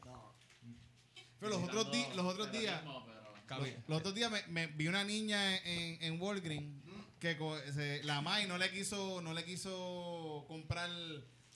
Pero 1.40 1.52
los 1.52 1.64
otros, 1.64 1.92
di- 1.92 2.06
los 2.16 2.26
otros 2.26 2.52
días, 2.52 2.82
los, 2.86 3.68
los 3.88 4.00
otros 4.00 4.16
días 4.16 4.32
me, 4.32 4.44
me 4.48 4.68
vi 4.68 4.88
una 4.88 5.04
niña 5.04 5.58
en, 5.58 6.02
en 6.02 6.22
Walgreens 6.22 6.82
que 7.20 7.38
co- 7.38 7.58
se- 7.74 8.02
la 8.04 8.22
Mai 8.22 8.48
no 8.48 8.58
le 8.58 8.72
quiso, 8.72 9.22
no 9.22 9.34
le 9.34 9.44
quiso 9.44 10.46
comprar 10.48 10.90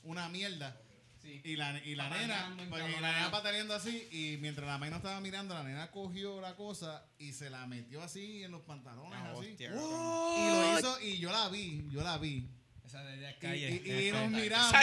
una 0.03 0.27
mierda. 0.29 0.77
Y 1.43 1.55
la, 1.55 1.77
y 1.83 1.95
la 1.95 2.09
nena, 2.09 2.55
porque 2.69 2.99
la 3.01 3.11
nena 3.13 3.31
pataleando 3.31 3.73
así, 3.75 4.07
y 4.11 4.37
mientras 4.41 4.65
la 4.67 4.77
Mai 4.77 4.89
no 4.89 4.97
estaba 4.97 5.19
mirando, 5.21 5.53
la 5.53 5.63
nena 5.63 5.91
cogió 5.91 6.39
la 6.41 6.55
cosa 6.55 7.05
y 7.19 7.33
se 7.33 7.49
la 7.49 7.65
metió 7.67 8.01
así 8.01 8.43
en 8.43 8.51
los 8.51 8.61
pantalones, 8.61 9.19
así. 9.19 9.49
hostia, 9.51 9.69
Y 9.69 9.73
lo 9.73 10.79
hizo, 10.79 11.01
y 11.01 11.17
yo 11.19 11.31
la 11.31 11.49
vi, 11.49 11.85
yo 11.91 12.01
la 12.03 12.17
vi. 12.17 12.49
Esa 12.85 13.03
de 13.03 13.17
Y, 13.31 13.33
calle. 13.39 13.81
y- 13.85 14.07
y 14.07 14.11
nos 14.11 14.29
miramos. 14.29 14.73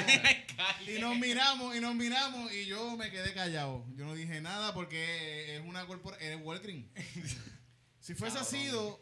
y 0.87 0.99
nos 1.01 1.17
miramos, 1.19 1.75
y 1.77 1.81
nos 1.81 1.95
miramos, 1.95 2.53
y 2.53 2.67
yo 2.67 2.97
me 2.99 3.11
quedé 3.11 3.33
callado. 3.33 3.87
Yo 3.97 4.05
no 4.05 4.15
dije 4.15 4.41
nada 4.43 4.75
porque 4.75 5.57
es 5.57 5.63
una 5.65 5.87
corporación, 5.87 6.33
es 6.33 6.45
Walgreens. 6.45 6.87
si 8.01 8.15
fuese 8.15 8.45
sido 8.45 9.01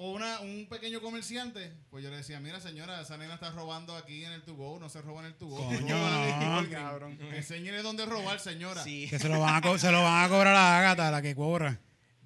o 0.00 0.12
una, 0.12 0.38
un 0.40 0.66
pequeño 0.70 1.00
comerciante, 1.00 1.72
pues 1.90 2.04
yo 2.04 2.10
le 2.10 2.18
decía, 2.18 2.38
mira 2.40 2.60
señora, 2.60 3.00
esa 3.00 3.16
nena 3.16 3.34
está 3.34 3.50
robando 3.50 3.96
aquí 3.96 4.24
en 4.24 4.32
el 4.32 4.42
to-go, 4.42 4.78
no 4.78 4.88
se 4.88 5.02
roba 5.02 5.20
en 5.20 5.26
el 5.26 5.34
to-go. 5.34 5.56
Coño, 5.66 5.96
Roba 5.96 6.28
en 6.28 6.40
no. 6.40 6.54
Walgreens. 6.56 7.34
Enséñele 7.34 7.82
dónde 7.82 8.06
robar, 8.06 8.38
señora. 8.38 8.82
Sí. 8.84 9.06
Que 9.10 9.18
se 9.18 9.28
lo 9.28 9.40
van 9.40 9.56
a, 9.56 9.60
co- 9.60 9.76
se 9.78 9.90
lo 9.90 10.02
van 10.02 10.24
a 10.24 10.28
cobrar 10.28 10.54
a 10.54 10.58
la 10.58 10.78
Ágata, 10.78 11.10
la 11.10 11.20
que 11.20 11.34
cobra. 11.34 11.80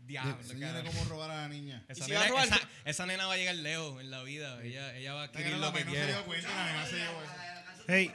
Diablo, 0.05 0.37
cómo 0.85 1.05
robar 1.09 1.31
a 1.31 1.37
la 1.43 1.49
niña. 1.49 1.85
Esa, 1.89 2.05
¿Y 2.05 2.07
si 2.09 2.13
va 2.13 2.19
a 2.21 2.23
nena, 2.25 2.31
robar? 2.31 2.47
esa, 2.49 2.61
esa 2.85 3.07
nena 3.07 3.27
va 3.27 3.33
a 3.35 3.37
llegar 3.39 3.55
lejos 3.55 4.01
en 4.03 4.11
la 4.11 4.23
vida. 4.23 4.63
Ella, 4.63 4.95
ella 4.95 5.15
va 5.15 5.23
a 5.23 5.25
adquirir 5.25 5.57
lo 5.57 5.73
que 5.73 5.85
no 5.87 5.93
se 5.93 6.07
dio 6.07 6.25
cuenta, 6.27 6.49
la 6.55 6.67
nena 6.67 6.87
se 6.87 6.97
llevó 6.97 7.23
eso. 7.23 7.33
Hey, 7.89 8.13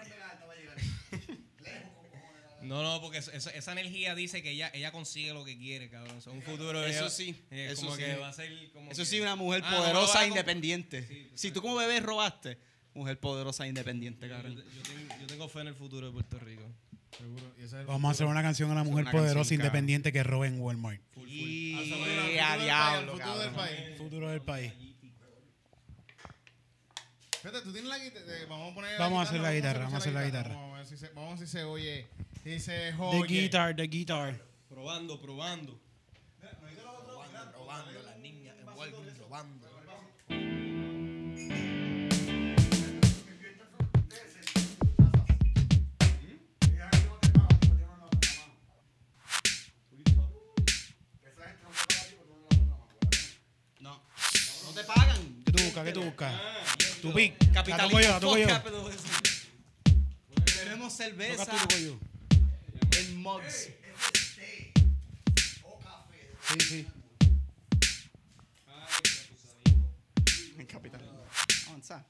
No, 2.68 2.84
no, 2.84 3.02
porque 3.02 3.18
eso- 3.20 3.32
esa 3.32 3.72
energía 3.72 4.14
dice 4.16 4.42
que 4.44 4.52
ella, 4.52 4.70
ella 4.74 4.92
consigue 4.92 5.34
lo 5.34 5.44
que 5.46 5.58
quiere, 5.58 5.90
cabrón. 5.90 6.18
O 6.18 6.22
sea, 6.22 6.34
un 6.34 6.42
futuro. 6.42 6.84
Eso 6.86 7.00
ella- 7.06 7.10
sí, 7.10 7.36
eh, 7.52 7.70
eso 7.72 7.82
como 7.84 7.96
sí. 7.96 8.04
que 8.04 8.16
va 8.18 8.30
a 8.30 8.34
ser 8.34 8.72
como 8.74 8.92
Eso 8.92 9.02
que- 9.02 9.06
sí, 9.06 9.20
una 9.20 9.36
mujer 9.36 9.62
Ah, 9.66 9.76
poderosa 9.78 10.24
e 10.24 10.28
independiente. 10.28 11.30
si 11.36 11.52
tú 11.52 11.62
como 11.62 11.76
bebé 11.76 12.00
robaste, 12.00 12.58
mujer 12.94 13.20
poderosa 13.20 13.66
e 13.66 13.70
independiente, 13.70 14.28
Yo, 14.28 14.34
cabrón. 14.36 14.56
yo 14.56 14.82
tengo, 14.84 15.16
yo 15.22 15.28
tengo 15.28 15.50
fe 15.50 15.60
en 15.62 15.68
el 15.68 15.76
futuro 15.76 16.08
de 16.08 16.14
Puerto 16.14 16.40
Rico. 16.40 16.64
Seguro. 17.18 17.44
Y 17.58 17.64
ese 17.64 17.82
es 17.82 17.86
vamos 17.88 18.10
a 18.10 18.12
hacer 18.12 18.28
una 18.28 18.42
canción 18.44 18.70
a 18.72 18.76
la 18.76 18.84
mujer 18.84 19.06
poderosa 19.06 19.36
canción, 19.40 19.62
independiente 19.62 20.12
que 20.12 20.24
robe 20.24 20.48
en 20.50 20.60
Walmart. 20.60 21.02
Y 21.26 21.74
Al 21.74 21.84
futuro 21.86 22.06
del 22.06 22.26
país, 22.28 22.42
a 22.42 22.58
diablo, 22.58 23.12
futuro 23.14 23.40
del 23.40 23.52
país. 23.52 23.98
Futuro 23.98 24.30
del 24.30 24.42
país. 24.42 24.74
Fíjate, 27.42 27.62
tú 27.62 27.72
tienes 27.72 27.90
la 27.90 27.98
guitarra. 28.00 28.26
Vamos 28.50 28.72
a 28.72 28.76
poner. 28.76 29.00
Vamos 29.00 29.20
a 29.20 29.30
hacer 29.30 29.42
la 29.42 29.54
guitarra, 29.54 29.80
vamos 29.80 29.94
a 29.94 29.98
hacer 29.98 30.14
la 30.14 30.26
guitarra. 30.26 30.56
vamos 30.56 30.74
a 30.76 30.78
ver 30.78 31.38
si 31.40 31.48
se 31.48 31.64
oye. 31.64 32.08
Si 32.44 32.60
se 32.60 32.94
The 32.94 33.28
guitar, 33.28 33.74
the 33.76 33.88
guitar. 33.88 34.34
Probando, 34.70 35.18
probando. 35.20 35.80
Robando, 36.42 37.52
robando, 37.58 38.02
la 38.04 38.18
niña 38.18 38.54
en 38.60 38.68
Walgreens 38.78 39.18
robando. 39.18 39.68
No. 53.80 54.02
No 54.64 54.72
te 54.74 54.84
pagan. 54.84 55.44
¿Qué 55.46 55.52
tú 55.52 55.64
buscas? 55.64 55.86
¿Qué 55.86 55.92
tú 55.94 56.04
buscas? 56.04 56.34
Tu 57.02 57.14
pic. 57.14 57.34
La 57.48 57.54
Capitalismo. 57.54 58.20
toco 58.20 58.38
mugs. 63.28 63.70
Sí, 66.48 66.60
sí. 66.60 66.88
En 70.58 70.66
capitalismo. 70.66 71.20
Avanza. 71.68 72.06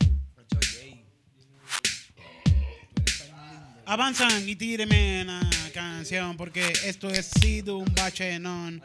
Avanzan 3.86 4.48
y 4.48 4.56
tíreme 4.56 5.24
una 5.24 5.50
canción 5.74 6.38
porque 6.38 6.72
esto 6.86 7.10
es 7.10 7.26
sido 7.26 7.78
un 7.78 7.92
bachenón. 7.96 8.84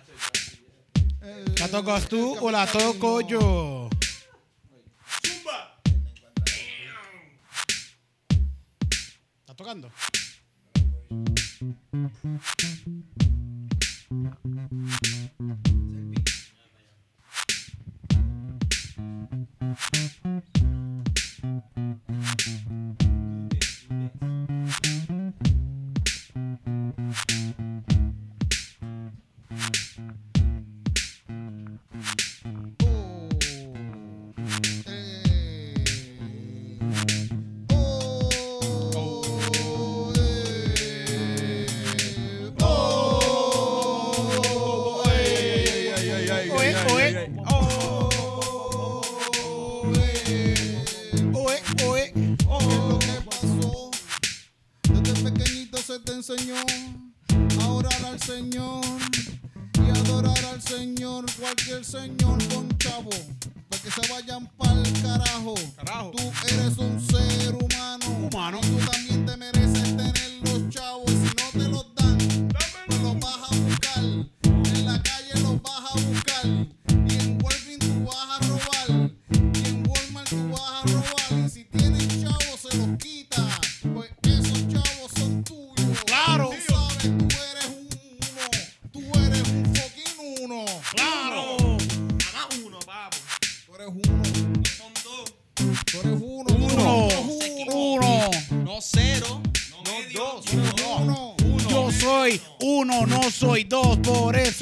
¿La 1.58 1.68
tocas 1.68 2.08
tú 2.08 2.38
o 2.40 2.50
la 2.50 2.66
toco 2.66 3.20
yo? 3.20 3.90
¿Está 9.40 9.54
tocando? 9.54 9.92
Thank 11.62 11.76
you. 15.66 15.71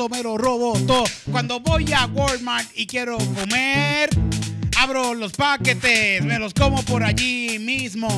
Me 0.09 0.23
lo 0.23 0.39
robo 0.39 0.79
todo. 0.87 1.05
Cuando 1.31 1.61
voy 1.61 1.93
a 1.93 2.07
Walmart 2.07 2.69
y 2.75 2.87
quiero 2.87 3.19
comer, 3.19 4.11
abro 4.79 5.15
los 5.15 5.33
paquetes, 5.33 6.25
me 6.25 6.39
los 6.39 6.55
como 6.55 6.83
por 6.83 7.03
allí 7.03 7.59
mismo. 7.59 8.09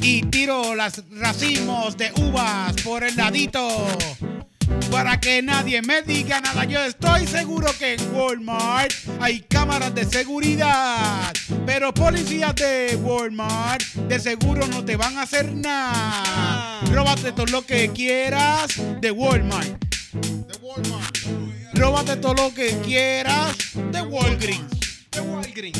Y 0.00 0.22
tiro 0.22 0.74
las 0.74 1.02
racimos 1.10 1.96
de 1.96 2.12
uvas 2.16 2.74
por 2.82 3.04
el 3.04 3.16
ladito. 3.16 3.86
Para 4.90 5.20
que 5.20 5.42
nadie 5.42 5.82
me 5.82 6.02
diga 6.02 6.40
nada, 6.40 6.64
yo 6.64 6.82
estoy 6.82 7.26
seguro 7.26 7.68
que 7.78 7.94
en 7.94 8.14
Walmart 8.14 8.92
hay 9.20 9.40
cámaras 9.40 9.94
de 9.94 10.04
seguridad. 10.04 11.32
Pero 11.66 11.92
policías 11.92 12.54
de 12.54 12.98
Walmart 13.02 13.82
de 13.82 14.18
seguro 14.18 14.66
no 14.66 14.84
te 14.84 14.96
van 14.96 15.16
a 15.18 15.22
hacer 15.22 15.52
nada. 15.52 16.80
Róbate 16.92 17.32
todo 17.32 17.46
lo 17.46 17.66
que 17.66 17.90
quieras 17.90 18.80
de 19.00 19.10
Walmart. 19.10 19.89
Róbate 21.80 22.16
todo 22.16 22.34
lo 22.34 22.52
que 22.52 22.78
quieras 22.84 23.56
de 23.90 24.02
Walgreens. 24.02 25.08
De 25.10 25.20
Walgreens. 25.22 25.78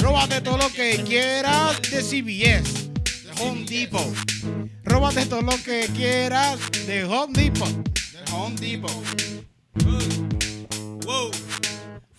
Róbate 0.00 0.40
todo 0.40 0.58
lo 0.58 0.68
que 0.70 1.04
quieras 1.04 1.80
de 1.82 2.02
CVS. 2.02 2.90
De 3.22 3.30
Home 3.40 3.64
Depot. 3.64 4.12
Róbate 4.82 5.26
todo 5.26 5.42
lo 5.42 5.56
que 5.62 5.88
quieras 5.94 6.58
de 6.88 7.04
Home 7.04 7.32
Depot. 7.32 7.68
De 7.68 8.32
Home 8.32 8.56
Depot. 8.56 9.04
Wow. 11.04 11.30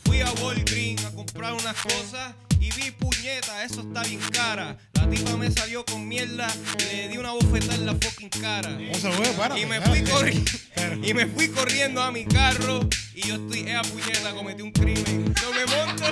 Fui 0.05 0.21
a 0.21 0.31
Walgreens 0.41 1.03
a 1.03 1.12
comprar 1.12 1.51
unas 1.51 1.75
cosas 1.75 2.34
y 2.65 2.71
vi 2.71 2.91
puñeta, 2.91 3.63
eso 3.63 3.82
está 3.82 4.01
bien 4.04 4.19
cara. 4.32 4.78
La 4.93 5.08
tipa 5.10 5.38
me 5.38 5.51
salió 5.51 5.86
con 5.86 6.08
mierda, 6.08 6.47
le 6.80 7.10
di 7.10 7.17
una 7.17 7.32
bofetada 7.32 7.75
en 7.75 7.86
la 7.86 7.93
fucking 7.93 8.30
cara. 8.30 8.78
O 8.91 8.97
sea, 8.97 9.15
güey, 9.15 9.32
párate, 9.36 9.62
Y 9.62 9.65
me 9.65 9.80
fui 9.82 10.01
corriendo 10.04 10.51
y 11.04 11.13
me 11.13 11.28
fui 11.28 11.49
corriendo 11.49 12.01
a 12.01 12.12
mi 12.12 12.25
carro 12.25 12.88
y 13.13 13.28
yo 13.28 13.36
estoy 13.36 13.69
esa 13.69 13.82
puñeta 13.84 14.34
cometí 14.34 14.63
un 14.63 14.71
crimen. 14.71 15.34
Yo 15.36 15.51
me 15.54 15.65
monto 15.75 16.04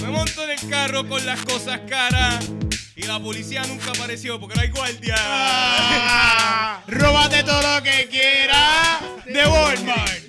me 0.00 0.08
monto 0.08 0.44
en 0.44 0.50
el 0.50 0.68
carro 0.68 1.08
con 1.08 1.24
las 1.26 1.40
cosas 1.44 1.80
caras 1.88 2.48
y 2.94 3.02
la 3.02 3.18
policía 3.18 3.64
nunca 3.64 3.90
apareció 3.90 4.38
porque 4.38 4.54
no 4.54 4.62
hay 4.62 4.70
guardia. 4.70 5.16
Ah, 5.18 6.82
Róbate 6.86 7.42
todo 7.42 7.76
lo 7.76 7.82
que 7.82 8.08
quieras 8.08 9.00
de 9.26 9.46
Walmart. 9.46 10.20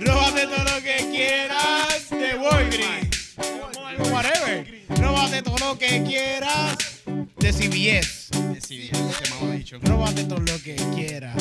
Róbate 0.00 0.46
todo 0.46 0.64
lo 0.64 0.82
que 0.82 0.96
quieras 1.10 2.10
de 2.10 2.34
Walgreens. 2.36 3.15
Whatever. 4.10 4.66
Róbate 4.88 5.42
todo 5.42 5.58
lo 5.58 5.78
que 5.78 6.02
quieras 6.04 6.76
de 7.38 7.52
CVS. 7.52 8.30
De 8.30 8.60
CVS, 8.60 9.18
que 9.22 9.46
me 9.46 9.56
dicho. 9.58 9.78
Róbate 9.82 10.24
todo 10.24 10.40
lo 10.40 10.62
que 10.62 10.76
quieras 10.94 11.36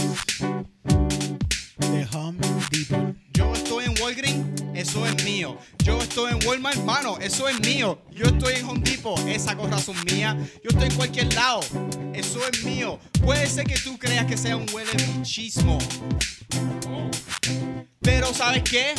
de 1.78 2.08
Home 2.14 2.40
Depot. 2.72 3.25
Yo 3.36 3.54
estoy 3.54 3.86
en 3.86 4.02
Walgreens, 4.02 4.64
eso 4.74 5.06
es 5.06 5.24
mío. 5.26 5.58
Yo 5.84 6.00
estoy 6.00 6.32
en 6.32 6.48
Walmart, 6.48 6.78
mano, 6.78 7.18
eso 7.20 7.50
es 7.50 7.60
mío. 7.60 8.02
Yo 8.12 8.28
estoy 8.28 8.56
en 8.56 8.66
Home 8.66 8.80
Depot, 8.80 9.20
esa 9.28 9.54
gorra 9.54 9.78
son 9.78 9.96
mía. 10.06 10.38
Yo 10.64 10.70
estoy 10.70 10.88
en 10.88 10.96
cualquier 10.96 11.34
lado, 11.34 11.60
eso 12.14 12.40
es 12.48 12.64
mío. 12.64 12.98
Puede 13.22 13.48
ser 13.48 13.66
que 13.66 13.78
tú 13.78 13.98
creas 13.98 14.26
que 14.26 14.38
sea 14.38 14.56
un 14.56 14.66
huele 14.74 14.92
bichismo. 14.94 15.78
Pero 18.02 18.34
¿sabes 18.34 18.64
qué? 18.64 18.94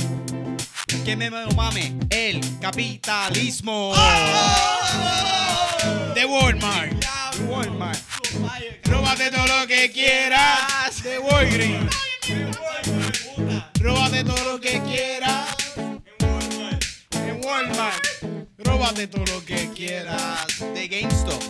Que 1.04 1.16
me 1.16 1.30
lo 1.30 1.50
mame 1.52 1.96
el 2.10 2.40
capitalismo. 2.60 3.94
De 6.14 6.24
Walmart. 6.26 7.04
Walmart. 7.48 7.98
Róbate 8.84 9.30
todo 9.30 9.46
lo 9.46 9.66
que 9.66 9.90
quieras 9.90 11.02
de 11.02 11.18
Walgreens. 11.18 11.96
Róbate 13.86 14.24
todo 14.24 14.52
lo 14.52 14.60
que 14.60 14.82
quieras 14.82 15.54
En 17.12 17.40
Walmart. 17.44 18.04
Róbate 18.58 19.06
todo 19.06 19.24
lo 19.26 19.44
que 19.44 19.70
quieras. 19.70 20.44
De 20.74 20.88
GameStop. 20.88 21.40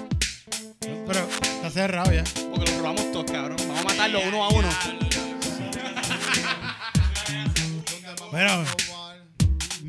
Pero 0.80 1.26
está 1.40 1.70
cerrado 1.70 2.12
ya. 2.12 2.24
Porque 2.50 2.70
lo 2.70 2.76
robamos 2.76 3.10
todos, 3.10 3.30
cabrón. 3.32 3.56
Vamos 3.66 3.80
a 3.80 3.84
matarlo 3.84 4.20
uno 4.28 4.44
a 4.44 4.48
uno. 4.50 4.68
Pero 8.30 8.64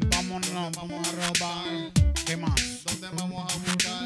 vámonos, 0.08 0.72
vamos 0.78 1.06
a 1.06 1.12
robar. 1.12 1.92
¿Qué 2.26 2.38
más? 2.38 2.56
¿Dónde 2.86 3.10
vamos 3.12 3.54
a 3.54 3.58
buscar 3.58 4.04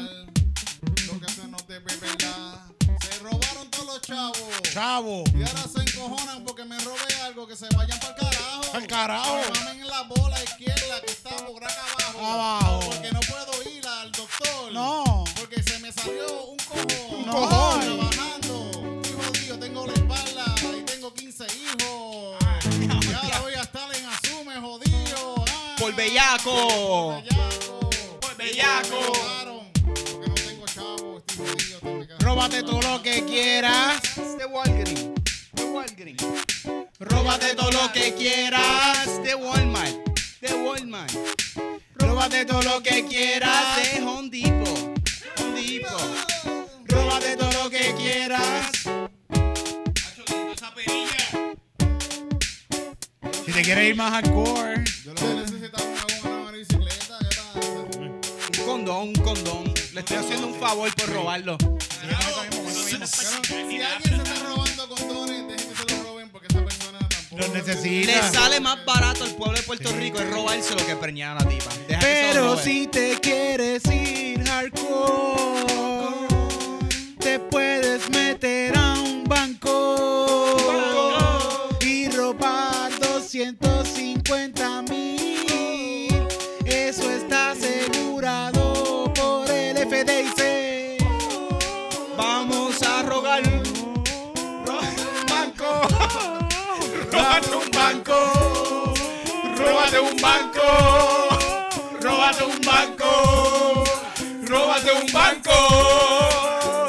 lo 1.06 1.20
que 1.20 1.32
se 1.32 1.46
nos 1.46 1.64
debe, 1.68 1.96
verdad? 1.96 2.60
Se 3.02 3.18
robaron 3.22 3.70
todos 3.70 3.86
los 3.86 4.00
chavos. 4.02 4.62
Chavo. 4.62 5.22
Y 5.32 5.42
ahora 5.44 5.64
se 5.72 5.80
encojonan 5.80 6.44
porque 6.62 6.74
me 6.74 6.78
robé 6.84 7.14
algo. 7.24 7.46
Que 7.46 7.56
se 7.56 7.66
vayan 7.74 7.98
para 8.00 8.14
carajo. 8.14 8.72
Pa'l 8.72 8.86
carajo. 8.86 9.40
Que 9.52 9.58
mamen 9.58 9.80
en 9.80 9.88
la 9.88 10.02
bola 10.02 10.42
izquierda 10.42 11.00
que 11.04 11.10
está 11.12 11.30
por 11.46 11.62
acá 11.64 11.74
abajo. 11.98 12.26
Abajo. 12.26 12.80
Porque 12.90 13.10
no 13.12 13.20
puedo 13.20 13.70
ir 13.70 13.86
al 13.86 14.12
doctor. 14.12 14.72
No. 14.72 15.24
Porque 15.38 15.62
se 15.62 15.78
me 15.80 15.92
salió 15.92 16.44
un 16.44 16.56
cojón. 16.58 17.18
Un 17.18 17.24
cojón. 17.24 17.80
Trabajando. 17.80 19.00
Estoy 19.02 19.24
jodido. 19.24 19.58
Tengo 19.58 19.86
la 19.86 19.92
espalda 19.94 20.54
y 20.78 20.82
tengo 20.82 21.12
15 21.14 21.44
hijos. 21.46 22.36
Y 22.80 23.12
ahora 23.12 23.40
voy 23.40 23.54
a 23.54 23.62
estar 23.62 23.94
en 23.96 24.06
Asume, 24.06 24.60
jodido. 24.60 25.44
Ah. 25.48 25.76
Por 25.78 25.94
bellaco. 25.94 27.22
Bellaco. 27.22 27.90
Por 28.20 28.36
bellaco. 28.36 29.00
Me 29.00 29.06
robaron 29.18 29.72
Porque 29.72 30.28
no 30.28 30.34
tengo 30.34 30.66
chavo. 30.66 31.18
Estoy 31.26 31.46
jodido. 31.80 32.06
que- 32.06 32.24
Róbate 32.24 32.62
todo 32.62 32.80
lo 32.82 33.02
que 33.02 33.24
quieras. 33.24 34.00
De 34.38 34.44
Walgreens. 34.46 35.21
De 35.72 35.78
Walgreens. 35.78 36.22
Róbate 37.00 37.54
todo 37.54 37.70
lo 37.70 37.90
que 37.92 38.12
quieras. 38.12 39.22
De 39.22 39.34
Walmart. 39.34 39.96
De 40.42 40.52
Walmart. 40.52 41.12
Róbate 41.94 42.44
todo 42.44 42.60
lo 42.62 42.82
que 42.82 43.06
quieras. 43.06 43.76
De 43.76 44.02
Home 44.02 44.28
Depot. 44.28 45.00
Home 45.40 45.62
Depot. 45.62 46.88
Róbate 46.88 47.36
todo 47.38 47.50
lo 47.52 47.70
que 47.70 47.94
quieras. 47.94 48.70
Si 53.46 53.52
te 53.52 53.62
quieres 53.62 53.88
ir 53.88 53.96
más 53.96 54.12
hardcore. 54.12 54.84
Yo 55.04 55.14
lo 55.14 55.14
que 55.14 55.24
necesitaba 55.24 55.84
una 55.84 56.04
goma 56.22 56.40
una 56.42 56.50
bicicleta. 56.50 57.18
¿Qué 57.18 57.36
pasa? 57.36 58.60
Un 58.60 58.66
condón, 58.66 59.08
un 59.08 59.14
condón. 59.14 59.74
Le 59.94 60.00
estoy 60.00 60.18
haciendo 60.18 60.48
un 60.48 60.54
favor 60.54 60.94
por 60.94 61.08
robarlo. 61.08 61.56
Pero 61.58 63.06
si 63.06 63.80
alguien 63.80 64.11
Le 67.50 68.22
sale 68.32 68.60
más 68.60 68.84
barato 68.84 69.24
al 69.24 69.34
pueblo 69.34 69.56
de 69.56 69.64
Puerto 69.64 69.90
Rico 69.96 70.20
es 70.20 70.30
robárselo 70.30 70.86
que 70.86 70.94
preñar 70.94 71.36
a 71.36 71.40
la 71.40 71.48
tipa. 71.48 71.70
Deja 71.88 72.00
lo 72.00 72.06
Pero 72.06 72.56
si 72.56 72.86
te 72.86 73.18
quieres 73.20 73.84
ir 73.86 74.44
hardcore, 74.44 76.28
te 77.18 77.40
puedes 77.40 78.08
meter 78.10 78.76
a 78.76 78.94
un 78.94 79.24
banco 79.24 80.56
y 81.80 82.08
robar 82.10 82.92
250 83.00 84.82
mil. 84.82 86.08
Eso 86.64 87.10
está 87.10 87.50
asegurado 87.50 89.12
por 89.14 89.50
el 89.50 89.78
FDIC. 89.78 91.02
Vamos 92.16 92.80
a 92.84 93.02
rogar. 93.02 93.42
un 93.42 93.64
banco. 95.28 96.41
Róbate 97.22 97.54
un 97.54 97.70
banco. 97.70 98.16
Róbate 99.56 100.00
un 100.00 100.16
banco. 100.20 100.66
Róbate 102.00 102.44
un 102.44 102.60
banco. 102.60 103.84
Róbate 104.44 104.92
un 104.92 105.12
banco. 105.12 105.52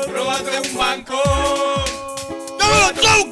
Róbate 0.07 0.59
un 0.59 0.75
banco. 0.75 1.21
¡No, 2.59 2.91
no, 2.93 3.29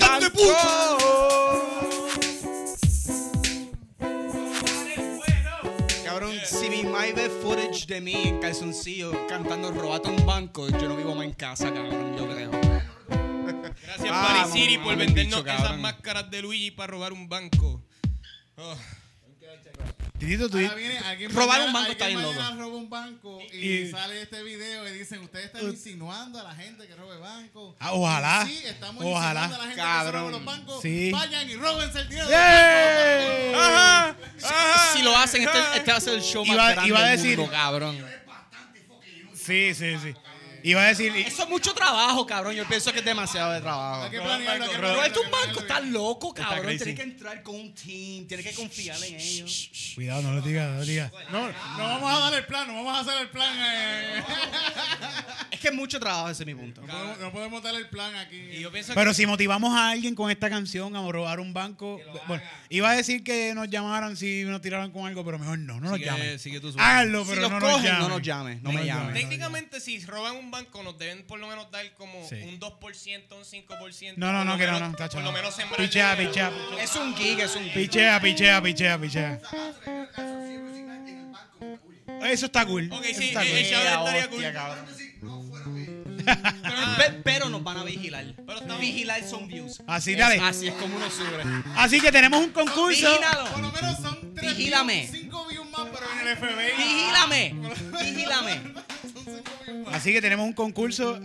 Cabrón, 6.05 6.35
si 6.45 6.69
mi 6.69 6.83
mai 6.83 7.13
ve 7.13 7.29
footage 7.29 7.87
de 7.87 7.99
mí 7.99 8.13
en 8.25 8.39
calzoncillo 8.39 9.25
cantando 9.27 9.71
robate 9.71 10.07
un 10.09 10.23
banco, 10.23 10.67
yo 10.69 10.87
no 10.87 10.95
vivo 10.95 11.15
más 11.15 11.25
en 11.25 11.33
casa, 11.33 11.73
cabrón, 11.73 12.15
yo 12.15 12.27
creo. 12.27 12.51
Gracias 13.97 14.09
Ah, 14.13 14.25
Paris 14.27 14.53
City 14.53 14.77
por 14.77 14.95
vendernos 14.95 15.43
bicho, 15.43 15.53
esas 15.57 15.77
máscaras 15.77 16.31
de 16.31 16.41
Luigi 16.41 16.71
para 16.71 16.87
robar 16.91 17.11
un 17.13 17.27
banco. 17.27 17.83
Oh. 18.57 18.75
Titito, 20.17 20.49
tú. 20.49 20.57
Robar 20.59 20.77
mañana- 20.77 21.65
un 21.65 21.73
banco 21.73 21.91
está 21.91 22.07
bien 22.07 22.21
loco. 22.21 22.39
roba 22.55 22.75
un 22.77 22.89
banco 22.91 23.39
y, 23.51 23.57
Y- 23.57 23.91
sale 23.91 24.21
este 24.21 24.43
video 24.43 24.87
y 24.87 24.91
dicen, 24.99 25.19
ustedes 25.21 25.45
están 25.47 25.63
insinuando 25.63 26.39
a 26.39 26.43
la 26.43 26.53
gente 26.55 26.87
que 26.87 26.95
robe 26.95 27.17
bancos. 27.17 27.75
Ah, 27.79 27.93
ojalá. 27.93 28.45
Sí, 28.45 28.61
estamos 28.65 29.03
Ojalá. 29.03 29.45
insinuando 29.45 29.55
a 29.55 29.57
la 29.57 29.63
gente 29.63 29.75
que 29.75 29.81
Cabrón. 29.81 30.11
se 30.13 30.19
robe 30.19 30.31
los 30.31 30.45
bancos. 30.45 30.81
Sí. 30.83 31.11
Vayan 31.11 31.49
y 31.49 31.55
róbense 31.55 31.99
el 32.01 32.09
dinero. 32.09 32.29
¡Yay! 32.29 33.53
Ajá. 33.55 34.15
Si 34.93 35.01
lo 35.01 35.17
hacen, 35.17 35.41
este, 35.41 35.57
este 35.75 35.91
va 35.91 35.97
a 35.97 36.01
ser 36.01 36.13
el 36.13 36.21
show 36.21 36.45
más 36.45 36.55
Iba- 36.55 36.71
grande 36.71 36.87
iba 36.87 36.99
a 36.99 37.03
del 37.09 37.17
decir- 37.17 37.37
mundo, 37.39 37.51
cabrón. 37.51 37.97
Sí, 39.33 39.73
sí, 39.73 39.97
sí. 40.03 40.13
Iba 40.63 40.83
a 40.83 40.87
decir. 40.87 41.15
Eso 41.15 41.43
es 41.43 41.49
mucho 41.49 41.73
trabajo, 41.73 42.25
cabrón. 42.25 42.55
Yo 42.55 42.65
pienso 42.67 42.91
que 42.93 42.99
es 42.99 43.05
demasiado 43.05 43.51
de 43.53 43.61
trabajo. 43.61 44.03
Hay 44.03 44.11
que 44.11 44.19
planearlo, 44.21 44.63
hay 44.65 44.69
que 44.69 44.75
Pero 44.77 45.03
es 45.03 45.17
un 45.17 45.31
banco, 45.31 45.59
estás 45.61 45.85
loco, 45.85 46.33
cabrón. 46.33 46.77
Tienes 46.77 46.95
que 46.95 47.03
entrar 47.03 47.43
con 47.43 47.55
un 47.55 47.73
team, 47.73 48.27
tienes 48.27 48.45
que 48.45 48.53
confiar 48.53 48.97
en 49.03 49.15
ellos. 49.15 49.71
Cuidado, 49.95 50.21
no 50.21 50.33
lo 50.33 50.41
digas, 50.41 50.69
no 50.71 50.77
lo 50.79 50.85
digas. 50.85 51.11
No, 51.31 51.47
no 51.47 51.53
vamos 51.83 52.13
a 52.13 52.19
dar 52.19 52.33
el 52.35 52.45
plan, 52.45 52.67
no 52.67 52.75
vamos 52.83 52.95
a 52.95 52.99
hacer 53.01 53.21
el 53.21 53.29
plan. 53.29 53.53
eh. 53.59 54.23
Es 55.51 55.59
que 55.59 55.67
es 55.67 55.73
mucho 55.73 55.99
trabajo, 55.99 56.29
ese 56.29 56.43
es 56.43 56.47
mi 56.47 56.55
punto. 56.55 56.81
No 56.81 56.87
podemos, 56.93 57.19
no 57.19 57.31
podemos 57.31 57.63
dar 57.63 57.75
el 57.75 57.87
plan 57.89 58.15
aquí. 58.15 58.37
Y 58.37 58.61
yo 58.61 58.71
pienso 58.71 58.93
Pero 58.93 59.13
si 59.13 59.25
motivamos 59.25 59.75
a 59.75 59.89
alguien 59.91 60.15
con 60.15 60.31
esta 60.31 60.49
canción 60.49 60.95
a 60.95 61.11
robar 61.11 61.39
un 61.39 61.53
banco. 61.53 61.99
Bueno, 62.27 62.43
iba 62.69 62.89
a 62.89 62.95
decir 62.95 63.23
que 63.23 63.53
nos 63.53 63.69
llamaran 63.69 64.15
si 64.15 64.43
nos 64.45 64.61
tiraran 64.61 64.91
con 64.91 65.05
algo, 65.07 65.23
pero 65.25 65.37
mejor 65.39 65.59
no, 65.59 65.79
no 65.79 65.89
nos 65.89 65.97
Sigue- 65.97 66.05
llamen. 66.05 66.39
sigue 66.39 66.59
tu 66.59 66.71
sueño. 66.71 66.85
Háganlo, 66.87 67.23
Si 67.23 67.29
pero 67.29 67.41
los 67.41 67.51
no 67.51 67.59
cogen, 67.59 67.73
nos 67.73 67.83
llamen. 67.83 67.99
no 68.01 68.09
nos 68.09 68.21
llamen, 68.21 68.63
no 68.63 68.69
me 68.71 68.75
nos 68.77 68.85
llamen. 68.85 69.13
técnicamente 69.13 69.79
si 69.79 69.99
roban 70.05 70.35
un 70.35 70.50
banco 70.51 70.83
nos 70.83 70.97
deben 70.97 71.25
por 71.25 71.39
lo 71.39 71.47
menos 71.47 71.71
dar 71.71 71.91
como 71.95 72.27
Sí. 72.27 72.35
un 72.43 72.59
2%, 72.59 73.35
un 73.37 73.45
5%. 73.45 74.13
No, 74.17 74.31
no, 74.31 74.39
por 74.39 74.45
no, 74.45 74.51
lo 74.53 74.57
que 74.59 74.65
no, 74.67 74.73
menos- 74.73 74.91
no, 74.91 74.95
tacho, 74.97 75.13
Por 75.13 75.23
lo 75.23 75.31
no. 75.31 75.37
menos 75.37 75.55
sembrar 75.55 75.79
Pichea, 75.81 76.15
dinero. 76.15 76.31
pichea, 76.31 76.51
Es 76.83 76.95
un 76.95 77.15
gig, 77.15 77.39
es 77.39 77.55
un 77.55 77.63
gig. 77.63 77.73
pichea, 77.73 78.19
pichea, 78.21 78.61
pichea, 78.61 78.99
pichea. 78.99 79.39
Eso 82.23 82.45
está 82.45 82.65
cool. 82.65 82.89
Ok, 82.91 83.03
Eso 83.05 83.19
sí, 83.19 83.27
está 83.29 83.43
eh, 83.43 83.47
cool. 83.49 83.57
estaría 83.57 83.99
hostia, 84.29 84.53
cabrón. 84.53 84.85
Pe- 86.97 87.11
Pero 87.23 87.49
nos 87.49 87.63
van 87.63 87.77
a 87.77 87.83
vigilar. 87.83 88.25
Pero 88.45 88.59
estamos- 88.59 88.79
Vigilar 88.79 89.23
son 89.27 89.47
views. 89.47 89.81
Así, 89.87 90.11
Es- 90.11 90.17
dale. 90.19 90.39
Así 90.39 90.67
es 90.67 90.73
como 90.75 90.95
uno 90.95 91.09
sube. 91.09 91.43
Así 91.75 91.99
que 91.99 92.11
tenemos 92.11 92.39
un 92.39 92.51
concurso. 92.51 92.81
Por 92.81 92.89
Vigílalo. 93.19 93.57
lo 93.57 93.71
menos 93.71 93.97
son 93.99 94.35
3 94.35 94.55
Vigílame. 94.55 95.07
5 95.11 95.47
views 95.47 95.69
más, 95.71 95.87
pero 95.91 96.05
en 96.11 96.27
el 96.27 96.37
FBI. 96.37 96.77
Vigílame. 96.77 97.55
Vigílame. 98.03 98.61
Son 99.31 99.43
5 99.45 99.51
views 99.65 99.85
más. 99.87 99.95
Así 99.95 100.11
que 100.13 100.21
tenemos 100.21 100.45
un 100.45 100.53
concurso. 100.53 101.19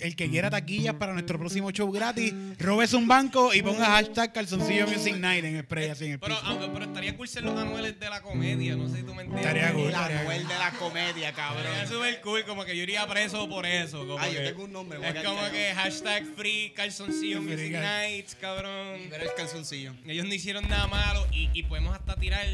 El 0.00 0.16
que 0.16 0.28
quiera 0.30 0.50
taquillas 0.50 0.94
para 0.94 1.12
nuestro 1.12 1.38
próximo 1.38 1.70
show 1.70 1.90
gratis, 1.90 2.32
robes 2.58 2.92
un 2.94 3.06
banco 3.08 3.54
y 3.54 3.62
ponga 3.62 3.86
hashtag 3.86 4.32
calzoncillo 4.32 4.86
music 4.86 5.16
night 5.16 5.44
en 5.44 5.62
spray 5.62 5.88
así 5.88 6.06
en 6.06 6.12
el 6.12 6.18
Pero, 6.20 6.34
piso. 6.36 6.46
aunque- 6.46 6.68
pero 6.68 6.84
estaría 6.84 7.16
cool 7.16 7.28
ser 7.28 7.44
los 7.44 7.58
anuales 7.58 7.98
de 7.98 8.10
la 8.10 8.20
comedia, 8.22 8.76
no 8.76 8.88
sé 8.88 8.96
si 8.98 9.02
tú 9.02 9.14
me 9.14 9.22
entiendes. 9.22 9.46
Estaría 9.46 9.72
cool. 9.72 9.88
El 9.88 9.94
Anuel 9.94 10.38
cool. 10.40 10.48
de 10.48 10.58
la 10.58 10.70
comedia, 10.72 11.32
cabrón. 11.32 11.66
Estaría 11.66 11.86
súper 11.88 12.20
cool, 12.22 12.44
como 12.44 12.64
que 12.64 12.76
yo 12.76 12.82
iría 12.82 13.06
preso 13.06 13.48
por 13.48 13.66
eso. 13.66 14.06
Como 14.06 14.18
Ah, 14.18 14.28
yo 14.28 14.38
que- 14.40 14.46
tengo 14.46 14.64
un 14.64 14.72
nombre, 14.72 14.98
voy 14.98 15.06
a 15.06 15.10
Es 15.10 15.24
como 15.24 15.50
que 15.50 15.72
hashtag 15.74 16.24
free 16.36 16.72
calzoncillo 16.74 17.42
Free 17.42 17.50
music 17.56 17.72
cal- 17.72 17.82
nights, 18.10 18.34
cabrón. 18.40 19.10
Ver 19.10 19.22
el 19.22 19.28
calzoncillo. 19.36 19.94
Ellos 20.06 20.26
no 20.26 20.34
hicieron 20.34 20.68
nada 20.68 20.86
malo 20.86 21.26
y, 21.32 21.48
y 21.52 21.62
podemos 21.64 21.94
hasta 21.94 22.14
tirar 22.16 22.46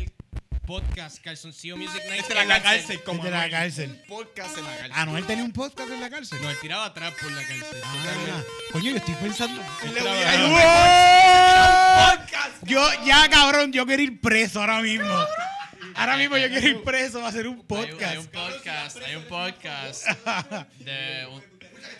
podcast 0.66 1.18
calzoncillo 1.22 1.76
music 1.76 2.02
nights 2.08 2.28
Desde 2.28 2.34
la 2.34 2.42
en 2.42 2.48
la 2.48 2.62
cárcel. 2.62 3.02
como 3.04 3.22
Desde 3.22 3.36
la 3.36 3.50
cárcel. 3.50 4.02
Podcast 4.08 4.56
en 4.58 4.64
la 4.64 4.70
cárcel. 4.76 4.92
Anuel 4.94 5.26
tenía 5.26 5.44
un 5.44 5.52
podcast 5.52 5.90
en 5.90 6.00
la 6.00 6.10
cárcel. 6.10 6.38
No, 6.42 6.50
él 6.50 6.56
tiraba 6.60 6.86
atrás 6.86 7.12
por 7.20 7.30
la 7.32 7.42
cárcel. 7.42 7.80
Ah, 7.84 8.42
coño, 8.72 8.90
yo 8.90 8.96
estoy 8.96 9.14
pensando. 9.14 9.62
¡Wow! 10.48 12.26
Yo, 12.62 12.86
ya 13.04 13.28
cabrón, 13.28 13.72
yo 13.72 13.86
quiero 13.86 14.02
ir 14.02 14.20
preso 14.20 14.60
ahora 14.60 14.80
mismo. 14.80 15.12
Ahora 15.96 16.16
mismo 16.16 16.36
yo 16.38 16.48
quiero 16.48 16.66
ir 16.68 16.82
preso 16.82 17.24
a 17.24 17.28
hacer 17.28 17.46
un 17.46 17.58
un- 17.58 17.66
podcast. 17.66 18.02
hay 18.02 18.16
un 18.18 18.26
podcast, 18.26 18.96
hay 19.06 19.16
un 19.16 19.24
podcast 19.24 20.06
de, 20.78 21.26
un- 21.30 21.40